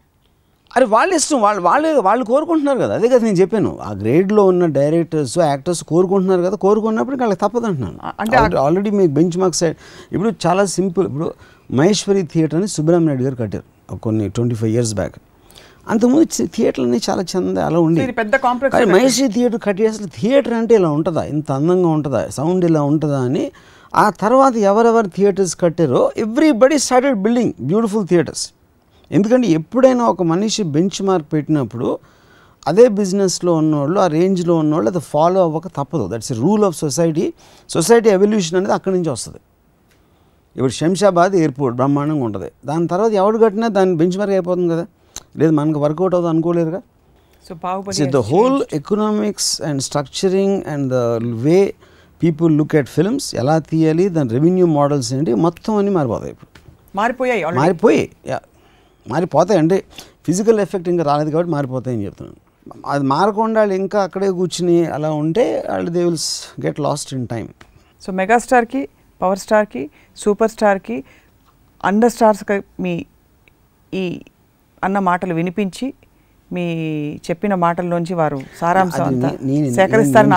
అరే 0.75 0.85
వాళ్ళ 0.85 1.13
ఇష్టం 1.13 1.41
వాళ్ళు 1.41 1.61
వాళ్ళు 1.61 1.99
వాళ్ళు 1.99 2.25
కోరుకుంటున్నారు 2.25 2.77
కదా. 2.77 2.95
అదే 2.95 3.07
కదా 3.07 3.19
నేను 3.19 3.35
చెప్పాను. 3.35 3.77
ఆ 3.81 3.93
గ్రేడ్లో 3.93 4.45
ఉన్న 4.45 4.65
డైరెక్టర్స్ 4.65 5.39
యాక్టర్స్ 5.39 5.83
కోరుకుంటున్నారు 5.83 6.41
కదా. 6.41 6.55
కోరుకున్నప్పుడు 6.55 7.15
వాళ్ళకి 7.15 7.39
తప్పదు 7.39 7.65
అంటున్నాను. 7.65 7.99
అంటే 8.19 8.37
ఆల్రెడీ- 8.37 8.59
ఆల్రెడీ 8.59 8.89
మీకు 8.89 9.11
బెంచ్ 9.11 9.37
మార్క్ 9.37 9.55
సైడ్ 9.55 9.77
ఇప్పుడు 10.11 10.31
చాలా 10.47 10.65
సింపుల్ 10.65 11.07
ఇప్పుడు 11.07 11.33
మహేశ్వరి 11.71 12.21
థియేటర్ 12.21 12.59
అని 12.59 12.67
సుబ్రహ్మణ్య 12.67 13.09
రెడ్డి 13.09 13.23
గారు 13.23 13.35
కట్టారు. 13.35 13.97
కొన్ని 13.97 14.29
ట్వంటీ 14.29 14.55
ఫైవ్ 14.55 14.71
ఇయర్స్ 14.71 14.93
బ్యాక్ 14.93 15.15
అంతకుముందు 15.89 16.23
చి- 16.23 16.47
థియేటర్లన్నీ 16.55 16.99
చాలా 17.09 17.21
చంద 17.21 17.57
అలా 17.57 17.79
ఉండి 17.79 18.11
పెద్ద 18.11 18.35
కాంప్లెక్స్ 18.35 18.79
మహేశ్వరి 18.85 19.33
థియేటర్ 19.33 19.59
కట్టి 19.63 19.87
అసలు 19.87 20.07
థియేటర్ 20.07 20.53
అంటే 20.53 20.75
ఇలా 20.75 20.89
ఉంటుందా? 20.89 21.23
ఇంత 21.23 21.51
అందంగా 21.51 21.87
ఉంటుందా? 21.89 22.27
సౌండ్ 22.27 22.65
ఇలా 22.65 22.81
ఉంటుందా 22.81 23.19
అని. 23.19 23.51
ఆ 23.95 24.09
తర్వాత 24.09 24.55
ఎవరెవరు 24.55 25.07
theatres 25.07 25.57
కట్టారో 25.59 26.11
everybody 26.17 26.79
started 26.79 27.17
building 27.17 27.53
beautiful 27.61 28.07
theatres 28.07 28.49
ఎందుకంటే 29.11 29.47
ఎప్పుడైనా 29.47 30.05
ఒక 30.05 30.23
మనిషి 30.23 30.63
బెంచ్ 30.63 31.03
మార్క్ 31.03 31.33
పెట్టినప్పుడు 31.33 31.99
అదే 32.67 32.87
బిజినెస్లో 32.87 33.53
ఉన్నవాళ్ళు 33.53 33.99
ఆ 33.99 34.07
రేంజ్లో 34.07 34.55
ఉన్నవాళ్ళు 34.55 34.89
అది 34.89 34.99
ఫాలో 34.99 35.41
అవ్వక 35.41 35.67
తప్పదు. 35.67 36.09
That's 36.13 36.31
rule 36.31 36.63
of 36.63 36.77
society 36.77 37.33
society 37.69 38.09
evolution 38.09 38.57
అనేది 38.57 38.73
అక్కడి 38.73 38.95
నుంచి 38.95 39.09
వస్తుంది. 39.09 39.37
ఇప్పుడు 40.55 40.71
శంషాబాద్ 40.71 41.35
ఎయిర్పోర్ట్ 41.35 41.75
బ్రహ్మాండంగా 41.75 42.23
ఉంటుంది. 42.23 42.51
దాని 42.65 42.87
తర్వాత 42.87 43.11
ఎవడు 43.11 43.37
కట్టినా 43.37 43.67
దాని 43.67 43.95
బెంచ్ 43.95 44.17
మార్క్ 44.17 44.31
అయిపోతుంది 44.31 44.73
కదా. 44.73 44.85
లేదు 45.37 45.51
మనకు 45.51 45.79
వర్కౌట్ 45.79 46.15
అవుతుంది 46.15 46.33
అనుకోలేరుగా. 46.35 46.81
So 47.47 47.53
so 47.97 48.05
the 48.05 48.21
whole 48.29 48.57
economics 48.73 49.61
and 49.61 49.81
structuring 49.81 50.55
and 50.73 50.87
the 50.93 51.01
way 51.45 51.57
people 52.23 52.57
look 52.57 52.75
at 52.75 52.89
films 52.89 53.35
ఎలా 53.35 53.55
తీయాలి 53.71 54.09
దాని 54.09 54.29
రెవెన్యూ 54.29 54.65
మోడల్స్ 54.79 55.13
ఏంటి 55.13 55.33
మొత్తం 55.45 55.75
అన్నీ 55.75 55.91
మారిపోతాయి 55.91 56.31
ఇప్పుడు. 56.31 56.49
మారిపోయాయి. 56.95 57.43
మారిపోయి 57.61 58.01
మారిపోతాయి. 59.07 59.59
అంటే 59.59 59.77
ఫిజికల్ 60.25 60.59
ఎఫెక్ట్ 60.59 60.89
ఇంకా 60.89 61.03
రాలేదు 61.03 61.29
కాబట్టి 61.29 61.51
మారిపోతాయని 61.51 62.05
చెప్తున్నాను. 62.05 62.39
అది 62.85 63.03
మారకుండా 63.05 63.59
వాళ్ళు 63.61 63.73
ఇంకా 63.73 64.03
అక్కడే 64.03 64.29
కూర్చుని 64.29 64.77
అలా 64.85 65.11
ఉంటే 65.11 65.65
వాళ్ళు 65.69 65.89
they 65.91 66.03
wills 66.03 66.29
get 66.65 66.79
lost 66.79 67.13
in 67.13 67.27
time 67.27 67.45
so 68.01 68.11
మెగాస్టార్కి 68.11 68.81
power 69.21 69.39
స్టార్కి 69.39 69.89
సూపర్ 70.17 70.51
స్టార్కి 70.51 70.97
అండర్ 71.83 72.11
స్టార్స్కి 72.11 72.57
మీ 72.83 73.05
ఈ 73.93 74.05
అన్న 74.85 74.97
మాటలు 75.09 75.33
వినిపించి 75.39 75.87
మీ 76.49 76.65
చెప్పిన 77.27 77.53
మాటల్లోంచి 77.63 78.13
వారు 78.19 78.39
సారాంశం 78.61 79.03
అది 79.05 79.15
అంతా 79.15 79.29
సేకరిస్తారని 79.77 80.35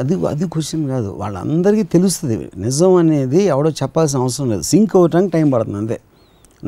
అది 0.00 0.14
అది 0.32 0.44
క్వశ్చన్ 0.54 0.84
కాదు. 0.94 1.10
వాళ్ళందరికీ 1.20 1.84
తెలుస్తుంది. 1.94 2.36
నిజం 2.56 2.94
అనేది 3.02 3.40
ఎవడో 3.54 3.70
చెప్పాల్సిన 3.82 4.18
అవసరం 4.24 4.48
లేదు. 4.52 4.64
సింక్ 4.72 4.94
అవ్వటానికి 4.96 5.32
టైం 5.36 5.46
పడుతుంది 5.50 5.78
అంతే. 5.82 5.98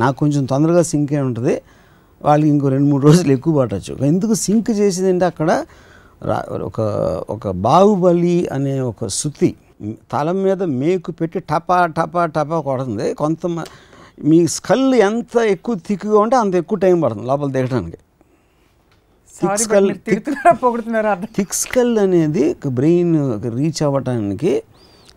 నాకు 0.03 0.16
కొంచెం 0.22 0.45
తొందరగా 0.53 0.83
సింక్ 0.93 1.12
అయి 1.12 1.24
ఉంటుంది. 1.29 1.55
వాళ్ళకి 2.20 2.49
ఇంకో 2.55 2.68
రెండు 2.74 2.89
మూడు 2.91 3.05
రోజులు 3.07 3.33
ఎక్కువ 3.37 3.53
పట్టచ్చు. 3.61 3.93
ఎందుకు 4.12 4.35
సింక్ 4.47 4.70
చేసేది 4.81 5.11
అంటే 5.14 5.27
అక్కడ 5.33 5.51
ఒక 6.68 6.81
ఒక 7.31 7.47
బాహుబలి 7.66 8.37
అనే 8.53 8.74
ఒక 8.91 9.09
శృతి 9.18 9.51
తల 10.12 10.29
మీద 10.45 10.62
మేకు 10.81 11.11
పెట్టి 11.12 11.39
టపా 11.51 11.79
టపా 11.99 12.22
టపా 12.37 12.59
కొడుతుంది. 12.61 13.07
కొంత 13.14 13.47
మీ 14.19 14.47
స్కల్ 14.47 14.95
ఎంత 14.95 15.37
ఎక్కువ 15.47 15.77
థిక్గా 15.87 16.19
ఉంటే 16.19 16.37
అంత 16.37 16.55
ఎక్కువ 16.55 16.79
టైం 16.79 17.01
పడుతుంది 17.01 17.27
లోపల 17.27 17.51
దిగడానికి 17.51 17.99
అర్థం? 21.11 21.29
థిక్ 21.37 21.55
స్కల్ 21.55 21.99
అనేది 21.99 22.45
బ్రెయిన్ 22.67 23.14
రీచ్ 23.57 23.83
అవ్వటానికి 23.83 24.62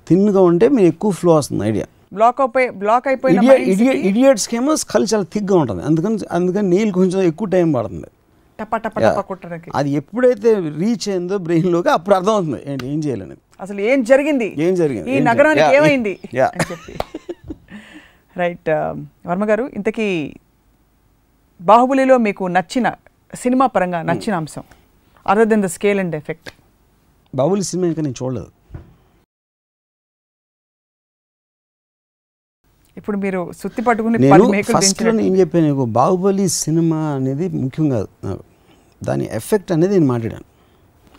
థిన్గా 0.07 0.41
ఉంటే 0.41 0.67
మీరు 0.69 0.87
ఎక్కువ 0.87 1.11
ఫ్లో 1.11 1.35
వస్తుంది 1.35 1.67
ఐడియా. 1.67 1.85
బ్లాక్ 2.13 2.41
అయిపోయి 2.41 2.69
బ్లాక్ 2.69 3.07
అయిపోయిన 3.07 3.39
ఇడియట్స్కి 4.05 4.55
ఏమో 4.55 4.75
స్కల్ 4.75 5.07
చాలా 5.13 5.23
థిక్గా 5.23 5.57
ఉంటుంది. 5.57 5.83
అందుకని 5.83 6.19
అందుకని 6.31 6.69
నీళ్ళు 6.69 6.93
కొంచెం 6.93 7.21
ఎక్కువ 7.21 7.47
టైం 7.47 7.71
పడుతుంది. 7.71 8.07
అది 9.75 9.89
ఎప్పుడైతే 9.91 10.53
రీచ్ 10.53 11.09
అయిందో 11.09 11.37
బ్రెయిన్లోకి 11.37 11.89
అప్పుడు 11.89 12.15
అర్థమవుతుంది 12.15 12.71
ఏంటి 12.71 12.87
ఏం 12.87 12.99
చేయాలనేది 12.99 13.41
అసలు 13.61 13.81
ఏం 13.81 14.03
జరిగింది? 14.03 14.55
ఏం 14.57 14.75
జరిగింది? 14.75 15.11
ఈ 15.11 15.19
నగరానికి 15.19 15.75
ఏమైంది. 15.75 16.19
అని 16.43 16.71
చెప్పి. 16.71 16.93
రైట్ 18.35 18.69
వర్మ 19.29 19.45
గారు 19.49 19.63
ఇంతకీ 19.77 20.07
బాహుబలిలో 21.61 22.17
మీకు 22.27 22.43
నచ్చిన 22.57 22.87
సినిమా 23.33 23.65
పరంగా 23.75 23.99
నచ్చిన 24.09 24.35
అంశం 24.41 24.63
other 25.25 25.49
than 25.53 25.63
the 25.65 25.69
scale 25.77 25.99
and 26.03 26.15
effect 26.21 26.49
Baahubali 27.35 27.63
cinema 27.71 27.87
ఇంకా 27.87 28.01
నేను 28.01 28.17
చూడలేదు. 28.21 28.51
ఇప్పుడు 32.97 33.17
మీరు 33.17 33.41
సుత్తి 33.59 33.81
పట్టుకుని 33.81 34.17
నేను 34.23 34.63
ఫస్ట్లో. 34.69 35.11
నేను 35.11 35.35
చెప్పాను 35.41 35.65
నీకు? 35.67 35.85
బాహుబలి 35.97 36.45
సినిమా 36.47 36.99
అనేది 37.17 37.45
ముఖ్యం 37.63 37.89
కాదు. 37.89 38.07
నాకు 38.23 38.43
దాని 39.01 39.25
ఎఫెక్ట్ 39.39 39.71
అనేది 39.75 39.93
నేను 39.99 40.09
మాట్లాడాను. 40.13 40.47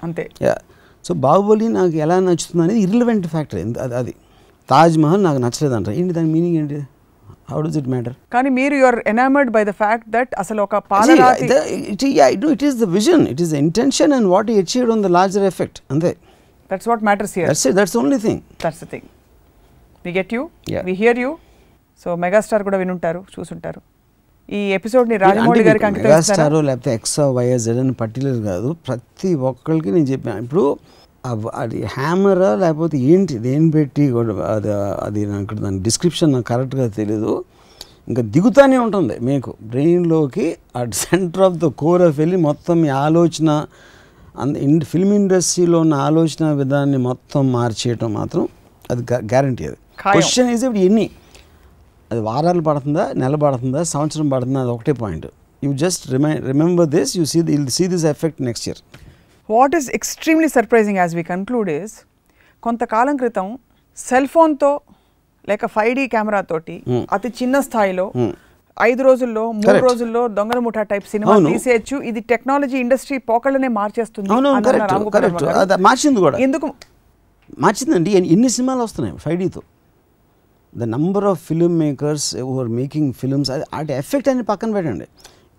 అంతే. 0.03 0.25
యా 0.43 0.57
సో 1.05 1.15
బాహుబలి 1.27 1.69
నాకు 1.69 1.95
ఎలా 2.05 2.17
నచ్చుతుంది 2.21 2.63
అనేది 2.65 2.81
ఇర్రిలవెంట్ 2.87 3.27
ఫ్యాక్టర్ 3.27 3.61
అది 3.87 3.95
అది. 4.01 4.15
తాజ్ 4.71 4.99
మహల్ 5.05 5.23
నాకు 5.29 5.39
నచ్చలేదంట. 5.45 5.89
ఏంటి 6.01 6.13
దాని 6.19 6.31
మీనింగ్ 6.35 6.57
ఏంటి? 6.57 6.81
హౌ 7.51 7.61
డస్ 7.67 7.79
ఇట్ 7.81 7.89
మ్యాటర్ 7.95 8.15
కానీ 8.35 8.51
మీరు 8.59 8.75
your 8.83 8.99
enamoured 9.13 9.51
by 9.57 9.63
the 9.71 9.75
fact 9.83 10.09
that 10.17 10.33
అసలు 10.43 10.61
ఒక 10.67 10.79
పాలరాతి 10.93 11.47
it 12.55 12.65
is 12.71 12.79
the 12.85 12.89
vision 12.97 13.25
it 13.33 13.43
is 13.45 13.53
the 13.55 13.61
intention 13.67 14.15
and 14.19 14.29
what 14.35 14.51
achieved 14.65 14.93
on 14.97 15.05
the 15.07 15.11
larger 15.19 15.47
effect 15.53 15.81
అంతే 15.95 16.13
that's 16.71 16.89
what 16.93 17.05
matters 17.09 17.35
here 17.39 17.49
that's 17.53 17.67
that's 17.81 17.97
only 18.03 18.21
thing 18.27 18.43
that's 18.65 18.83
the 18.85 18.89
thing 18.95 19.07
we 20.05 20.13
get 20.19 20.33
you. 20.37 20.43
We 20.89 20.95
hear 21.03 21.19
you 21.25 21.31
so 22.03 22.11
megastar 22.25 22.63
కూడా 22.69 22.79
వినుంటారు 22.83 23.23
చూసుంటారు 23.35 23.81
ఈ 24.49 24.61
ఎపిసోడ్ని 24.77 25.17
రాజమౌళి 25.23 25.63
గారికి 25.67 25.85
అంకితం? 25.89 26.07
Megastar 26.07 26.55
లేకపోతే 26.69 26.91
X 26.99 27.19
Y 27.37 27.65
Z 27.67 27.81
అని 27.83 27.95
particular 28.01 28.41
కాదు. 28.49 28.69
ప్రతి 28.87 29.31
ఒక్కరికి 29.51 29.91
నేను 29.97 30.09
చెప్పాను 30.13 30.41
ఇప్పుడు 30.45 30.65
అది 31.55 31.85
హ్యామరా 31.85 32.55
లేకపోతే 32.55 32.99
ఏంటి? 32.99 33.39
దేని 33.39 33.71
పెట్టి 33.71 34.11
కూడా 34.11 34.35
అది 34.35 34.73
అది 34.73 35.27
నాకు 35.27 35.55
దాని 35.55 35.83
డిస్క్రిప్షన్ 35.83 36.33
నాకు 36.33 36.45
కరెక్ట్గా 36.45 36.89
తెలీదు. 36.89 37.45
ఇంకా 38.09 38.23
దిగుతానే 38.23 38.77
ఉంటుంది 38.79 39.19
మీకు. 39.21 39.55
బ్రెయిన్లోకి 39.63 40.57
at 40.77 40.95
centre 40.95 41.43
of 41.43 41.55
the 41.55 41.65
core 41.65 42.03
of 42.03 42.19
వెళ్ళి 42.19 42.37
మొత్తం 42.37 42.81
మీ 42.81 42.89
ఆలోచన 42.89 43.67
అంద 44.39 44.57
ఇన్ 44.57 44.81
ఫిల్మ్ 44.81 45.13
ఇండస్ట్రీలో 45.13 45.81
ఉన్న 45.81 45.95
ఆలోచన 45.95 46.53
విధాన్ని 46.53 46.97
మొత్తం 46.97 47.53
మార్చేయటం 47.53 48.13
మాత్రం 48.13 48.49
అది 48.91 49.03
గ్యారంటీ 49.15 49.65
అది. 49.65 49.77
క్వశ్చన్ 50.01 50.51
ఈజ్ 50.51 50.65
ఇప్పుడు 50.65 50.79
ఎన్ని? 50.79 51.11
అది 52.13 52.21
వారాలు 52.21 52.61
పడుతుందా? 52.61 53.13
నెల 53.15 53.35
పడుతుందా? 53.35 53.83
సంవత్సరం 53.83 54.29
పడుతుందా? 54.29 54.61
అది 54.61 54.71
ఒకటే 54.71 54.93
point. 54.93 55.27
You 55.65 55.73
just 55.73 56.11
remi 56.11 56.37
remember 56.37 56.89
this 56.89 57.17
you 57.17 57.25
see 57.25 57.41
will 57.41 57.69
see 57.69 57.87
this 57.87 58.05
effect 58.05 58.43
next 58.43 58.69
year 58.69 59.10
what 59.51 59.77
is 59.77 59.91
extremely 59.91 60.49
surprising 60.49 60.99
as 60.99 61.17
we 61.17 61.23
conclude 61.23 61.71
is 61.71 61.93
కొంతకాలం 62.63 63.17
క్రితం 63.17 63.59
సెల్ 63.97 64.27
ఫోన్తో 64.27 64.81
లేక 65.49 65.67
ఫైవ్ 65.67 65.95
డీ 65.95 66.07
కెమెరాతోటి 66.07 66.83
Hmm. 66.89 67.07
అతి 67.13 67.29
చిన్న 67.29 67.61
స్థాయిలో 67.61 68.13
Hmm. 68.17 68.31
ఐదు 68.83 69.03
రోజుల్లో 69.03 69.53
మూడు. 69.53 69.79
రోజుల్లో 69.79 70.29
దొంగల 70.29 70.59
ముఠా 70.59 70.83
టైప్ 70.83 71.05
సినిమా. 71.09 71.39
తీసేయచ్చు. 71.53 71.97
ఇది 71.97 72.21
టెక్నాలజీ 72.21 72.79
ఇండస్ట్రీ 72.79 73.19
పోకళ్ళనే 73.19 73.69
మార్చేస్తుంది 73.69 74.29
మార్చింది 75.83 76.21
కూడా. 76.21 76.39
ఎందుకు? 76.39 76.75
మార్చిందండి. 77.59 78.11
ఎన్ని- 78.11 78.51
సినిమాలు 78.51 78.83
వస్తున్నాయి 78.83 79.19
five 79.19 79.39
డీతో? 79.39 79.63
The 80.77 80.83
number 80.83 81.25
of 81.25 81.43
film 81.43 81.79
makers 81.79 82.37
are 82.37 82.69
making 82.69 83.13
films 83.13 83.51
అది 83.51 83.65
వాటి 83.75 83.93
ఎఫెక్ట్ 83.93 84.29
అని 84.29 84.43
పక్కన 84.43 84.73
పెట్టండి. 84.73 85.07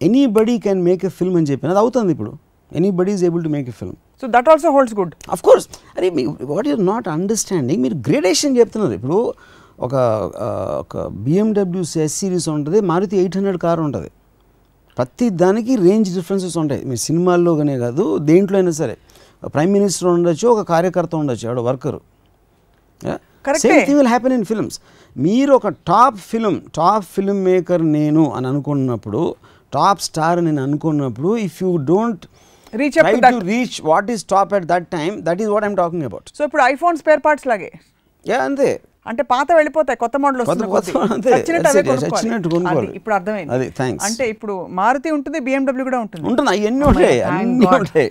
Anybody 0.25 0.57
can 0.57 0.83
make 0.83 1.05
a 1.05 1.09
film 1.09 1.37
అని 1.37 1.45
చెప్పిన 1.45 1.69
అది 1.69 1.79
అవుతుంది 1.79 2.11
ఇప్పుడు. 2.11 2.33
Anybody 2.99 3.11
is 3.17 3.23
able 3.29 3.43
to 3.47 3.51
make 3.55 3.69
a 3.73 3.75
film 3.79 3.97
so 4.21 4.27
that 4.35 4.49
also 4.51 4.69
holds 4.75 4.95
good 4.99 5.13
of 5.35 5.43
course 5.47 5.67
అరే 5.97 6.09
మీ 6.17 6.23
వాట్ 6.53 6.67
యూర్ 6.71 6.83
నాట్ 6.85 7.07
అండర్స్టాండింగ్ 7.17 7.81
మీరు 7.85 7.95
గ్రేడేషన్ 8.07 8.53
చెప్తున్నారు. 8.59 8.93
ఇప్పుడు 8.99 9.19
ఒక 9.85 9.95
ఒక 10.83 11.03
బిఎండబ్ల్యూ 11.25 11.83
ఎస్ 12.05 12.15
సిరీస్ 12.21 12.47
ఉంటుంది 12.55 12.79
మారుతి 12.91 13.15
ఎయిట్ 13.21 13.35
హండ్రెడ్ 13.37 13.59
కార్ 13.65 13.79
ఉంటుంది. 13.85 14.09
ప్రతి 14.97 15.27
దానికి 15.43 15.73
రేంజ్ 15.85 16.09
డిఫరెన్సెస్ 16.17 16.55
ఉంటాయి. 16.61 16.81
మీరు 16.89 17.01
సినిమాల్లోనే 17.07 17.75
కాదు 17.83 18.05
దేంట్లో 18.29 18.57
అయినా 18.59 18.73
సరే. 18.81 18.95
ప్రైమ్ 19.55 19.71
మినిస్టర్ 19.77 20.07
ఉండొచ్చు 20.15 20.45
ఒక 20.53 20.61
కార్యకర్త 20.73 21.13
ఉండొచ్చు 21.21 21.45
ఆవిడ 21.49 21.61
worker. 21.69 22.01
Same. 23.63 23.79
Thing 23.87 23.97
will 23.99 24.11
happen 24.13 24.33
in 24.37 24.45
films 24.49 24.77
మీరు 25.15 25.51
ఒక 25.59 25.67
top 25.91 26.17
film 26.31 26.57
top 26.77 27.05
film 27.15 27.39
maker 27.49 27.83
నేను 27.97 28.23
అని 28.35 28.47
అనుకున్నప్పుడు 28.51 29.21
టాప్ 29.73 30.01
స్టార్ 30.01 30.39
నేను 30.45 30.61
అనుకున్నప్పుడు 30.67 31.29
if 31.47 31.57
you 31.63 31.71
don't 31.91 32.25
reach 32.75 32.91
try 32.91 33.13
up 33.13 33.41
to 33.41 33.45
reach 33.45 33.81
what 33.83 34.11
is 34.11 34.25
top 34.25 34.53
at 34.53 34.63
that 34.63 34.87
time 34.87 35.21
that 35.21 35.41
is 35.41 35.49
what 35.49 35.65
I'm 35.65 35.75
talking 35.75 36.03
about 36.03 36.37
so 36.37 36.45
ఇప్పుడు 36.45 36.63
iPhone 36.63 36.97
spare 36.97 37.19
parts 37.25 37.47
లాగే. 37.47 37.71
Yeah 38.27 38.39
అంతే. 38.39 38.79
అంటే 39.07 39.23
పాత 39.23 39.47
వెళ్ళిపోతాయి 39.51 39.97
కొత్త 39.97 40.17
మోడల్ 40.17 40.41
వస్తుంది 40.41 40.65
ఇప్పుడు 42.95 43.15
అర్థమైంది. 43.15 43.53
అది. 43.53 43.97
అంటే 44.01 44.29
ఇప్పుడు 44.29 44.67
మారుతి 44.69 45.11
ఉంటుంది 45.11 45.39
బిఎండబ్ల్యూ 45.39 45.83
కూడా 45.83 45.99
ఉంటుంది. 45.99 46.27
ఉంటుంది 46.27 46.49
అవన్నీ 46.49 46.85
అమ్మయ్య, 46.85 47.07
ఉంటాయి? 47.07 47.21
అన్నీ 47.21 48.09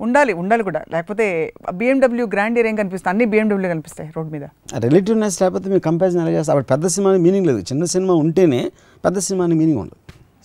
ఉండాలి 0.00 0.32
ఉండాలి 0.32 0.62
కూడా. 0.62 0.84
లేకపోతే 0.92 1.52
బిఎండబ్ల్యూ 1.72 2.26
గ్రాండ్ 2.26 2.58
ఏం 2.58 2.76
కనిపిస్తాయి 2.76 3.12
అన్ని 3.12 3.24
బిఎండబ్ల్యూ 3.24 3.70
కనిపిస్తాయి 3.70 4.10
రోడ్ 4.16 4.32
మీద. 4.32 4.44
రిలేటివ్నెస్ 4.78 5.42
లేకపోతే 5.42 5.68
మీరు 5.68 5.80
కంపారిజన్ 5.80 6.22
ఎలా 6.22 6.30
చేస్తారు? 6.30 6.64
పెద్ద 6.64 6.86
సినిమా 6.86 7.12
మీనింగ్ 7.16 7.46
లేదు. 7.46 7.58
చిన్న 7.58 7.84
సినిమా 7.84 8.14
ఉంటేనే 8.14 8.72
పెద్ద 9.04 9.18
సినిమా 9.18 9.46
మీనింగ్ 9.46 9.78
ఉండదు. 9.78 9.96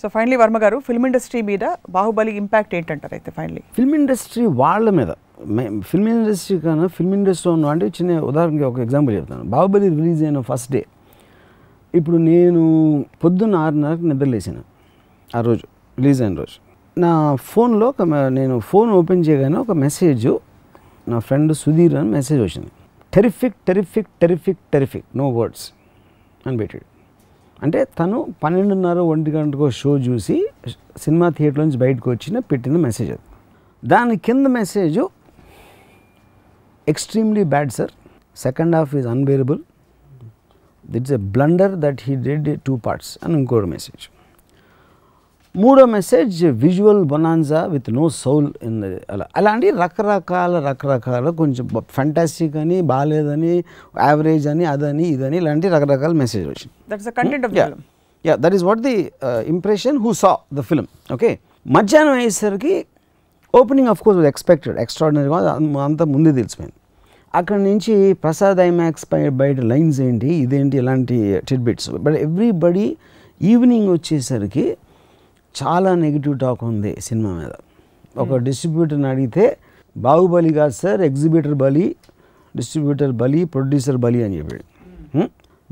సో 0.01 0.05
ఫైనలీ 0.15 0.37
వర్మ 0.41 0.57
గారు 0.63 0.77
ఫిల్మ్ 0.87 1.05
ఇండస్ట్రీ 1.07 1.39
మీద 1.49 1.65
బాహుబలి 1.95 2.31
ఇంపాక్ట్ 2.41 2.73
ఏంటంటారు 2.79 3.13
అయితే 3.17 3.29
ఫైనలీ 3.37 3.61
ఫిల్మ్ 3.77 3.95
ఇండస్ట్రీ 3.99 4.43
వాళ్ళ 4.61 4.89
మీద. 4.99 5.11
ఫిల్మ్ 5.89 6.09
ఇండస్ట్రీ 6.13 6.55
కన్నా 6.65 6.87
ఫిల్మ్ 6.97 7.13
ఇండస్ట్రీ 7.17 7.49
ఉన్న 7.55 7.65
అంటే 7.73 7.87
చిన్న 7.97 8.19
ఉదాహరణకి 8.29 8.65
ఒక 8.69 8.79
ఎగ్జాంపుల్ 8.85 9.13
చెప్తాను. 9.19 9.43
బాహుబలి 9.53 9.87
రిలీజ్ 9.97 10.21
అయిన 10.27 10.39
ఫస్ట్ 10.49 10.71
డే 10.75 10.81
ఇప్పుడు 11.93 12.17
నేను 12.31 12.63
పొద్దున్న 13.23 13.55
ఆరున్నరకు 13.65 14.05
నిద్రలేసాను 14.11 14.63
ఆ 15.29 15.41
రోజు 15.47 15.65
రిలీజ్ 15.97 16.19
అయిన 16.23 16.35
రోజు. 16.41 16.57
నా 16.97 17.11
ఫోన్లో 17.51 17.87
ఒక 17.93 18.01
నేను 18.39 18.55
ఫోన్ 18.71 18.91
ఓపెన్ 18.99 19.23
చేయగానే 19.27 19.57
ఒక 19.65 19.73
మెసేజ్ 19.85 20.27
నా 21.11 21.17
ఫ్రెండ్ 21.27 21.53
సుధీర్ 21.63 21.95
అని 21.99 22.09
మెసేజ్ 22.17 22.41
వచ్చింది. 22.45 22.71
Terrific 23.13 23.57
terrific 23.67 24.09
terrific 24.21 24.61
terrific 24.75 25.05
no 25.21 25.27
words 25.37 25.65
అని 26.47 26.57
పెట్టాడు 26.61 26.87
అంటే 27.59 27.79
తను 27.99 28.17
పన్నెండున్నర 28.41 28.99
ఒంటి 29.11 29.31
గంటకు 29.31 29.67
షో 29.77 29.91
చూసి 30.07 30.35
సినిమా 30.97 31.27
థియేటర్ 31.29 31.61
నుంచి 31.63 31.77
బయటకు 31.77 32.07
వచ్చిన 32.09 32.39
పెట్టిన 32.49 32.77
మెసేజ్ 32.83 33.09
అది. 33.11 33.23
దాని 33.83 34.15
కింద 34.19 34.45
message 34.55 34.99
extremely 36.87 37.43
bad 37.45 37.71
sir 37.71 37.91
second 38.37 38.75
half 38.75 38.93
is 38.95 39.07
unbearable 39.07 39.59
it's 40.85 41.13
a 41.13 41.21
blunder 41.35 41.73
that 41.79 42.01
he 42.01 42.15
did 42.23 42.47
two 42.65 42.75
parts 42.85 43.11
అని 43.23 43.35
ఇంకోటి 43.39 43.69
మెసేజ్ 43.69 44.05
మూడో 45.63 45.83
message 45.93 46.39
visual 46.63 46.99
bonanza 47.11 47.59
with 47.73 47.87
no 47.99 48.05
soul 48.21 48.47
in 48.67 48.77
అలా 49.13 49.25
అలాంటి 49.39 49.67
రకరకాల 49.83 50.59
రకరకాల 50.67 51.29
కొంచెం 51.39 51.67
ఫంటాస్టిక్ 51.97 52.57
అని 52.63 52.77
బాగాలేదని 52.91 53.53
యావరేజ్ 54.09 54.45
అని 54.47 54.65
అదని 54.73 55.05
ఇదని 55.15 55.37
ఇలాంటి 55.37 55.67
రకరకాల 55.75 56.13
మెసేజ్ 56.23 56.45
వచ్చింది. 56.47 56.73
Yeah 58.25 58.35
that 58.43 58.55
is 58.59 58.65
what 58.69 58.81
the 58.89 58.95
impression 59.53 59.97
who 60.05 60.13
saw 60.23 60.31
the 60.53 60.67
film 60.69 60.89
okay 61.13 61.31
మధ్యాహ్నం 61.77 62.15
అయ్యేసరికి 62.21 62.75
ఓపెనింగ్ 63.53 63.89
ఆఫ్ 63.93 64.01
కోర్స్ 64.05 64.25
ఎక్స్పెక్టెడ్ 64.33 64.77
ఎక్స్ట్రాడినరీగా 64.85 65.53
అంతా 65.89 66.05
ముందే 66.15 66.31
తెలిసిపోయింది. 66.31 66.77
అక్కడ 67.33 67.57
నుంచి 67.69 67.93
ప్రసాద్ 68.13 68.59
ఐమాక్స్ 68.59 69.05
పై 69.13 69.21
బయట 69.41 69.59
లైన్స్ 69.71 69.99
ఏంటి 70.01 70.29
ఇదేంటి 70.43 70.77
ఇలాంటి 70.77 71.17
టిడ్బిట్స్ 71.49 71.89
బట్ 72.05 72.15
ఎవ్రీబడి 72.27 72.85
ఈవినింగ్ 73.41 73.89
వచ్చేసరికి 73.89 74.65
చాలా 75.55 75.95
నెగిటివ్ 75.95 76.39
టాక్ 76.39 76.63
ఉంది 76.63 76.91
సినిమా 77.01 77.31
మీద. 77.39 77.53
ఒక 78.17 78.35
డిస్ట్రిబ్యూటర్ని 78.37 79.07
అడిగితే 79.07 79.45
బాహుబలి 79.95 80.53
కాదు 80.53 80.73
సార్ 80.73 81.01
ఎగ్జిబిటర్ 81.01 81.55
బలి 81.63 81.85
డిస్ట్రిబ్యూటర్ 82.55 83.11
బలి 83.21 83.39
ప్రొడ్యూసర్ 83.45 83.97
బలి 83.97 84.19
అని 84.23 84.35
చెప్పాడు? 84.37 84.65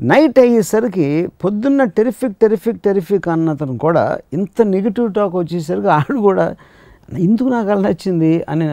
నైట్ 0.00 0.38
అయ్యేసరికి 0.38 1.06
పొద్దున్న 1.44 1.84
టెరిఫిక్ 1.98 2.34
టెరిఫిక్ 2.42 2.80
టెరిఫిక్ 2.84 3.28
అన్నతను 3.28 3.76
కూడా 3.78 4.02
ఇంత 4.32 4.62
నెగిటివ్ 4.74 5.06
టాక్ 5.12 5.36
వచ్చేసరికి 5.36 5.90
ఆడు 5.98 6.18
కూడా 6.18 6.46
ఎందుకు 7.18 7.48
నాకు 7.48 7.68
అలా 7.70 7.80
నచ్చింది? 7.80 8.30
అని 8.48 8.66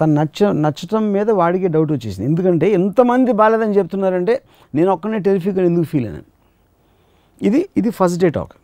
తను 0.00 0.12
నచ్చ 0.14 0.52
నచ్చటం 0.64 1.04
మీద 1.12 1.30
వాడికి 1.30 1.68
డౌట్ 1.68 1.92
వచ్చేసింది. 1.92 2.26
ఎందుకంటే 2.30 2.66
ఎంతమంది 2.72 3.32
బాగాలేదని 3.32 3.76
చెప్తున్నారంటే 3.78 4.34
నేను 4.74 4.90
ఒక్కనే 4.92 5.18
టెరిఫిక్ 5.18 5.58
అని 5.58 5.66
ఎందుకు 5.66 5.86
ఫీల్ 5.92 6.06
అయినాను 6.06 6.28
ఇది 7.40 7.68
ఇది 7.76 7.90
ఫస్ట్ 7.90 8.20
డే 8.20 8.28
టాక్ 8.28 8.54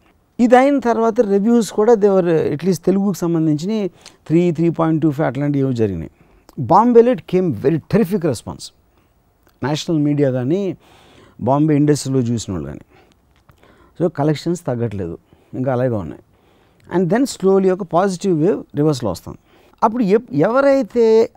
ఇది 0.41 0.57
అయిన 0.57 0.78
తర్వాత 0.78 1.20
రివ్యూస్ 1.20 1.72
కూడా 1.72 1.95
దేవర్ 1.95 2.24
అట్లీస్ట్ 2.24 2.84
తెలుగుకు 2.84 3.12
సంబంధించి 3.12 3.91
three 4.26 4.53
three 4.53 4.68
point 4.68 5.03
two 5.03 5.11
five 5.11 5.28
అట్లాంటివి 5.28 5.64
ఏవో 5.64 5.72
జరిగినాయి. 5.72 6.11
బాంబేలో 6.59 7.12
it 7.12 7.22
came 7.30 7.55
very 7.57 7.78
terrific 7.78 8.24
response 8.24 8.72
national 9.64 9.99
media 9.99 10.30
కానీ 10.30 10.76
బాంబే 11.41 11.76
ఇండస్ట్రీలో 11.76 12.20
చూసిన 12.20 12.53
వాళ్ళు 12.53 12.68
కానీ. 12.68 12.80
సో 13.99 14.09
కలెక్షన్స్ 14.09 14.66
తగ్గట్లేదు. 14.66 15.18
ఇంకా 15.55 15.72
అలాగే 15.72 15.88
ఉన్నాయి. 15.88 16.22
అండ్ 16.93 17.09
దెన్ 17.09 17.26
స్లోలీ 17.26 17.70
ఒక 17.70 17.82
పాజిటివ్ 17.82 18.43
వేవ్ 18.43 18.64
రివర్స్లో 18.76 19.11
వస్తుంది. 19.11 19.38
అప్పుడు 19.84 20.03
ఎప్- 20.03 20.34
ఎవరైతే 20.34 21.30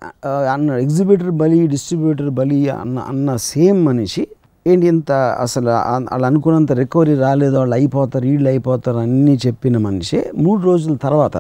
అన్న 0.54 0.72
ఎగ్జిబిటర్ 0.72 1.32
బలి 1.32 1.68
డిస్ట్రిబ్యూటర్ 1.68 2.30
బలి 2.30 2.70
అన్న 2.70 3.00
అన్న 3.00 3.36
సేమ్ 3.36 3.86
మనిషి 3.86 4.28
ఏంటి 4.68 4.88
ఇంత 4.88 5.12
అసలు 5.12 5.70
వాళ్ళు 5.70 6.26
అనుకున్నంత 6.26 6.72
రికవరీ 6.72 7.16
రాలేదు 7.16 7.58
వాళ్ళు 7.58 7.76
అయిపోతారు 7.76 8.28
వీళ్ళు 8.28 8.50
అయిపోతారు 8.50 8.98
అన్నీ 8.98 9.40
చెప్పిన 9.48 9.78
మనిషి 9.78 10.24
మూడు 10.36 10.62
రోజుల 10.62 10.96
తర్వాత 10.96 11.38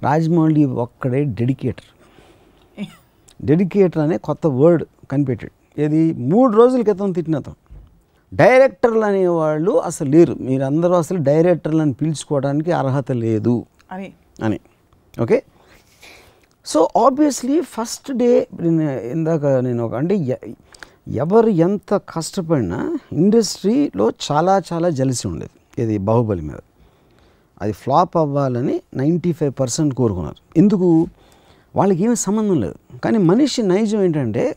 రాజమౌళి 0.00 0.64
ఒక్కడే 0.64 1.24
డెడికేటర్ 1.24 1.90
డెడికేటర్ 3.44 4.02
అనే 4.02 4.18
కొత్త 4.18 4.46
వర్డ్ 4.46 4.84
కనిపెట్టాడు. 5.10 5.80
ఇది 5.80 6.12
మూడు 6.12 6.52
రోజుల 6.56 6.82
క్రితం 6.82 7.12
తిట్టినతో 7.12 7.54
డైరెక్టర్లు 8.34 9.00
అనేవాళ్ళు 9.00 9.70
అసలు 9.70 10.08
లేరు. 10.10 10.36
మీరందరూ 10.40 10.94
అసలు 10.94 11.18
డైరెక్టర్లను 11.18 11.92
పిలుచుకోవడానికి 11.92 12.72
అర్హత 12.72 13.12
లేదు. 13.12 13.64
అని 13.92 14.12
అని. 14.42 14.60
Okay? 15.22 15.42
So 16.66 16.88
obviously 16.96 17.60
first 17.60 18.12
day 18.12 18.46
నేను 18.60 18.90
ఇందాక 19.00 19.46
నేను 19.46 19.84
ఒక 19.84 19.94
అంటే 19.94 20.14
ఎవరు 21.08 21.48
ఎంత 21.48 21.96
కష్టపడినా 21.96 22.98
ఇండస్ట్రీలో 23.12 24.12
చాలా 24.32 24.62
చాలా 24.72 24.88
జలిసి 24.90 25.28
ఉండేది. 25.28 25.82
ఇది 25.82 25.98
బాహుబలి 25.98 26.42
మీద. 26.42 26.56
అది 27.62 27.72
ఫ్లాప్ 27.72 28.16
అవ్వాలని 28.16 28.80
నైంటీ 28.94 29.32
ఫైవ్ 29.32 29.52
పర్సెంట్ 29.60 29.94
కోరుకున్నారు. 29.94 30.58
ఎందుకు? 30.58 31.06
వాళ్ళకి 31.76 32.04
ఏమీ 32.04 32.14
సంబంధం 32.14 32.60
లేదు. 32.60 32.98
కానీ 32.98 33.18
మనిషి 33.18 33.62
నైజం 33.62 34.02
ఏంటంటే 34.02 34.56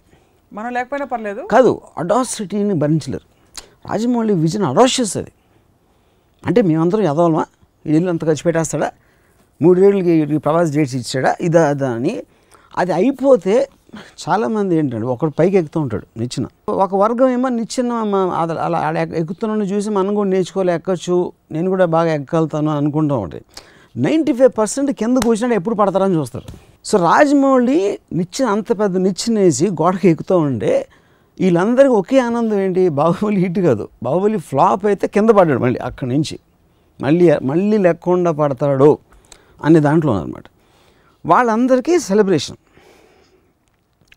మనం 0.54 0.74
లేకపోయినా 0.74 1.06
పర్లేదు. 1.06 1.48
కాదు 1.52 1.82
అడాసిటీని 1.98 2.74
భరించలేరు. 2.74 3.52
రాజమౌళి 3.92 4.34
విజన్ 4.34 4.64
అడాషియస్ 4.64 5.18
అది. 5.18 5.32
అంటే 6.46 6.62
మేమందరం 6.62 7.02
ఎదవలమా 7.02 7.46
ఈ 7.88 7.96
ఇల్లు 7.96 8.10
అంత 8.10 8.22
ఖర్చు 8.22 8.44
పెట్టేస్తాడా? 8.46 8.92
మూడేళ్ళకి 9.62 10.12
వీడికి 10.12 10.38
ప్రవాస్ 10.38 10.72
డేట్స్ 10.72 10.96
ఇచ్చాడా? 10.96 11.36
ఇదా 11.42 11.70
అదా 11.70 11.92
అని. 11.92 12.24
అది 12.78 12.94
అయిపోతే 12.94 13.70
చాలామంది 14.24 14.78
ఏంటంటే 14.80 15.08
ఒకడు 15.14 15.34
పైకి 15.40 15.58
ఎక్కుతూ 15.58 15.80
ఉంటాడు 15.86 16.06
నిచ్చిన. 16.20 16.46
ఒక 16.86 16.94
వర్గం 16.96 17.30
ఏమో 17.30 17.50
నిచ్చిన 17.60 17.92
అలా 18.66 18.80
అలా 18.88 19.02
ఎక్కుతున్నాను 19.22 19.64
చూసి 19.64 19.90
మనం 19.90 20.12
కూడా 20.20 20.30
నేర్చుకోలే 20.30 20.74
ఎక్కచ్చు 20.80 21.18
నేను 21.52 21.70
కూడా 21.70 21.86
బాగా 21.96 22.12
ఎక్కగలుగుతాను 22.20 22.72
అనుకుంటూ 22.80 23.18
ఉంటాయి. 23.26 23.44
నైంటీ 24.06 24.34
ఫైవ్ 24.34 24.52
పర్సెంట్ 24.58 24.92
కిందకు 24.92 25.28
వచ్చినట్టు 25.32 25.56
ఎప్పుడు 25.60 25.76
పడతారని 25.76 26.16
చూస్తారు. 26.20 26.48
సో 26.90 26.98
రాజమౌళి 26.98 27.80
నిచ్చెన 28.20 28.48
అంత 28.56 28.80
పెద్ద 28.82 28.98
నిచ్చెన 29.08 29.40
వేసి 29.40 29.68
గోడకి 29.82 30.08
ఎక్కుతూ 30.14 30.38
ఉంటే 30.50 30.74
వీళ్ళందరికీ 31.40 31.94
ఒకే 32.02 32.20
ఆనందం 32.20 32.60
ఏంటి? 32.60 32.84
బాహుబలి 33.00 33.40
హిట్ 33.42 33.60
కాదు. 33.60 33.88
బాహుబలి 34.04 34.40
ఫ్లాప్ 34.50 34.86
అయితే 34.86 35.08
కింద 35.08 35.30
పడ్డాడు 35.30 35.62
మళ్ళీ 35.66 35.80
అక్కడి 35.90 36.10
నుంచి. 36.14 36.36
మళ్ళీ 37.02 37.26
మళ్ళీ 37.50 37.78
లేకుండా 37.86 38.32
పడతాడు 38.40 38.90
అనే 39.66 39.80
దాంట్లో 39.80 40.14
అనమాట 40.22 40.46
వాళ్ళందరికీ 41.26 41.94
సెలబ్రేషన్. 42.00 42.58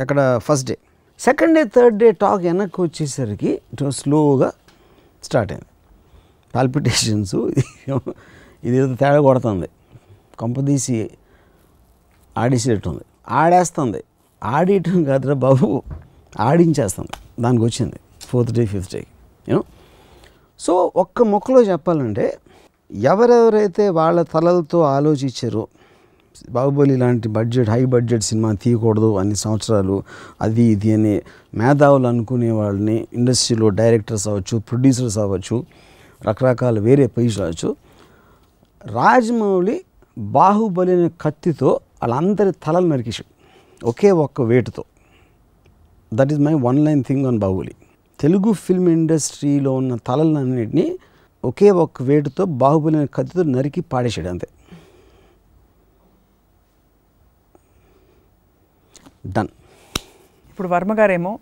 అక్కడ 0.01 0.39
first 0.39 0.69
day 0.69 0.79
second 1.21 1.55
day 1.55 1.65
third 1.65 1.99
day 1.99 2.13
talk 2.13 2.43
వెనక్కి 2.43 2.81
వచ్చేసరికి 2.81 3.61
స్లోగా 3.89 4.53
స్టార్ట్ 5.25 5.53
అయింది. 5.53 5.67
పాల్పిటేషన్స్ 6.55 7.35
ఇది 8.65 8.97
తేడా 8.97 9.21
కొడుతుంది. 9.21 9.69
కంపదీసి 10.41 11.11
ఆడేసేటట్టుంది. 12.39 13.05
ఆడేస్తుంది. 13.29 14.05
ఆడేయటం 14.45 15.05
కాదురా 15.05 15.35
బాబు 15.35 15.83
ఆడించేస్తుంది. 16.41 17.43
దానికి 17.43 17.65
వచ్చింది. 17.65 18.01
Fourth 18.23 18.53
day 18.53 18.67
fifth 18.67 18.95
day 18.95 19.07
you know 19.49 19.63
so 20.59 20.93
ఒక్క 20.97 21.23
మొక్కలో 21.23 21.63
చెప్పాలంటే 21.63 22.39
ఎవరెవరైతే 22.93 23.89
వాళ్ళ 23.89 24.23
తలలతో 24.23 24.81
ఆలోచించారో 24.81 25.69
బాహుబలి 26.51 26.97
లాంటి 26.97 27.29
బడ్జెట్ 27.29 27.71
హై 27.71 27.85
బడ్జెట్ 27.85 28.23
సినిమా 28.23 28.53
తీయకూడదు 28.53 29.19
అన్ని 29.19 29.37
సంవత్సరాలు. 29.37 30.03
అది 30.41 30.63
ఇది 30.63 30.93
అని 30.93 31.23
మేధావులు 31.55 32.07
అనుకునే 32.07 32.51
వాళ్ళని 32.51 33.07
ఇండస్ట్రీలో 33.13 33.69
డైరెక్టర్స్ 33.69 34.29
అవ్వచ్చు 34.29 34.59
ప్రొడ్యూసర్స్ 34.59 35.19
అవ్వచ్చు 35.19 35.65
రకరకాల 36.29 36.79
వేరే 36.79 37.07
పొజిషన్ 37.07 37.43
అవ్వచ్చు 37.43 37.77
రాజమౌళి 38.87 39.85
బాహుబలి 40.19 40.93
అనే 40.93 41.11
కత్తితో 41.21 41.81
వాళ్ళందరి 42.03 42.53
తలలు 42.53 42.87
నరికేశాడు 42.87 43.33
ఒకే 43.87 44.11
ఒక్క 44.11 44.41
వేటుతో. 44.41 44.85
That 46.15 46.33
is 46.33 46.41
my 46.41 46.55
one 46.55 46.85
line 46.85 47.05
thing 47.05 47.27
on 47.27 47.39
Baahubali 47.39 47.75
Telugu 48.21 48.53
film 48.53 48.89
ఇండస్ట్రీలో 48.89 49.73
ఉన్న 49.73 49.95
తలలన్నింటినీ 49.95 50.99
ఒకే 51.45 51.71
ఒక్క 51.71 52.03
వేటుతో 52.03 52.45
బాహుబలి 52.45 52.97
అనే 52.97 53.07
కత్తితో 53.07 53.43
నరికి 53.43 53.81
పాడేశాడు 53.81 54.29
అంతే. 54.29 54.49
డన్ 59.25 59.51
ఇప్పుడు 60.51 60.69
వర్మ 60.69 60.93
గారేమో 60.99 61.33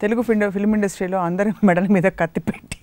తెలుగు 0.00 0.22
ఫిల్మ్ 0.22 0.50
ఫిల్మ్ 0.50 0.74
ఇండస్ట్రీలో 0.74 1.18
అందరి 1.20 1.50
మెడల 1.64 1.86
మీద 1.92 2.06
కత్తి 2.20 2.40
పెట్టి 2.40 2.76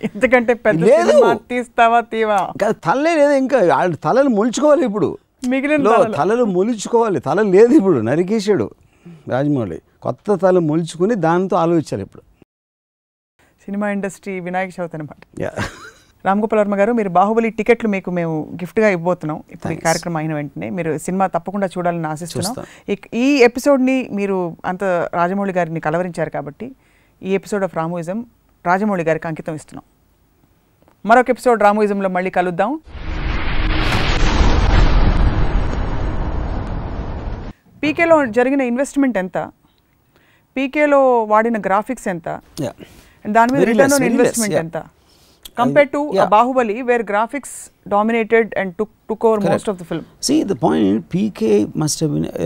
ఎందుకంటే 0.00 0.52
పెద్ద 0.54 0.82
లేదు. 0.84 1.14
తీస్తావా 1.48 2.00
తీవా? 2.12 2.38
ఇంకా 2.52 2.68
తలే 2.84 3.16
లేదు 3.16 3.34
ఇంకా 3.34 3.58
వాళ్ళ 3.72 3.94
తలలు 4.04 4.28
మొలుచుకోవాలి 4.28 4.84
ఇప్పుడు. 4.86 5.08
మిగిలిన 5.48 5.82
తలలు. 5.88 6.14
తలలు 6.16 6.44
మొలుచుకోవాలి 6.54 7.20
తల 7.20 7.40
లేదు 7.50 7.72
ఇప్పుడు 7.74 8.00
నరికేశాడు 8.00 8.66
రాజమౌళి. 9.28 9.78
కొత్త 10.02 10.34
తల 10.34 10.58
మొలుచుకుని 10.60 11.14
దాంతో 11.20 11.56
ఆలోచించాలి 11.56 12.02
ఇప్పుడు. 12.02 12.22
సినిమా 13.62 13.86
ఇండస్ట్రీ 13.90 14.40
వినాయక 14.40 14.70
చవితి 14.76 14.96
అనమాట 14.96 15.22
యా. 15.40 15.52
రామ్ 16.26 16.40
గోపాల్ 16.40 16.58
వర్మ 16.58 16.74
గారు 16.74 16.92
మీరు 16.92 17.08
బాహుబలి 17.08 17.50
టికెట్లు 17.50 17.88
మీకు 17.88 18.10
మేము 18.10 18.48
గిఫ్ట్గా 18.54 18.88
ఇవ్వబోతున్నాం. 18.88 19.42
ఇప్పుడు 19.50 19.72
ఈ. 19.72 19.76
కార్యక్రమం 19.76 20.16
అయిన 20.16 20.34
వెంటనే 20.34 20.70
మీరు 20.70 20.98
సినిమా 20.98 21.26
తప్పకుండా 21.26 21.66
చూడాలని 21.66 22.06
ఆశిస్తున్నాం. 22.06 22.66
ఈ 23.14 23.36
ఎపిసోడ్ని 23.36 24.08
మీరు 24.12 24.56
అంత 24.64 24.84
రాజమౌళి 25.14 25.52
గారిని 25.52 25.80
కలవరించారు 25.80 26.30
కాబట్టి 26.30 26.72
ఈ 27.22 27.34
ఎపిసోడ్ 27.34 27.64
ఆఫ్ 27.64 27.76
రామోయిజం 27.76 28.26
రాజమౌళి 28.66 29.04
గారికి 29.04 29.26
అంకితం 29.26 29.54
ఇస్తున్నాం. 29.54 29.84
మరొక 31.06 31.30
ఎపిసోడ్ 31.30 31.62
రామోయిజంలో 31.62 32.08
మళ్ళీ 32.08 32.30
కలుద్దాం. 32.30 32.80
పీకేలో 37.82 38.26
జరిగిన 38.26 38.60
ఇన్వెస్ట్మెంట్ 38.60 39.18
ఎంత? 39.18 39.50
పీకేలో 40.56 41.24
వాడిన 41.24 41.60
గ్రాఫిక్స్ 41.60 42.08
ఎంత? 42.08 42.40
దాని 43.26 43.52
మీద 43.52 43.62
రిటర్న్ 43.62 43.92
ఆన్ 43.92 44.02
ఇన్వెస్ట్మెంట్. 44.02 44.54
ఎంత? 44.54 44.82
compared 45.62 45.92
to 45.92 46.00
uh, 46.10 46.14
yeah. 46.18 46.28
Bahubali 46.34 46.84
where 46.84 47.02
graphics 47.12 47.70
dominated 47.88 48.52
and 48.56 48.76
took, 48.78 48.90
took 49.08 49.24
over 49.24 49.38
Correct. 49.38 49.52
most 49.52 49.68
of 49.68 49.78
the 49.78 49.84
film. 49.84 50.06
See 50.20 50.42
the 50.42 50.56
point 50.56 51.08
PK 51.08 51.74
must 51.74 52.00
have 52.00 52.12
been 52.14 52.26
uh, 52.26 52.38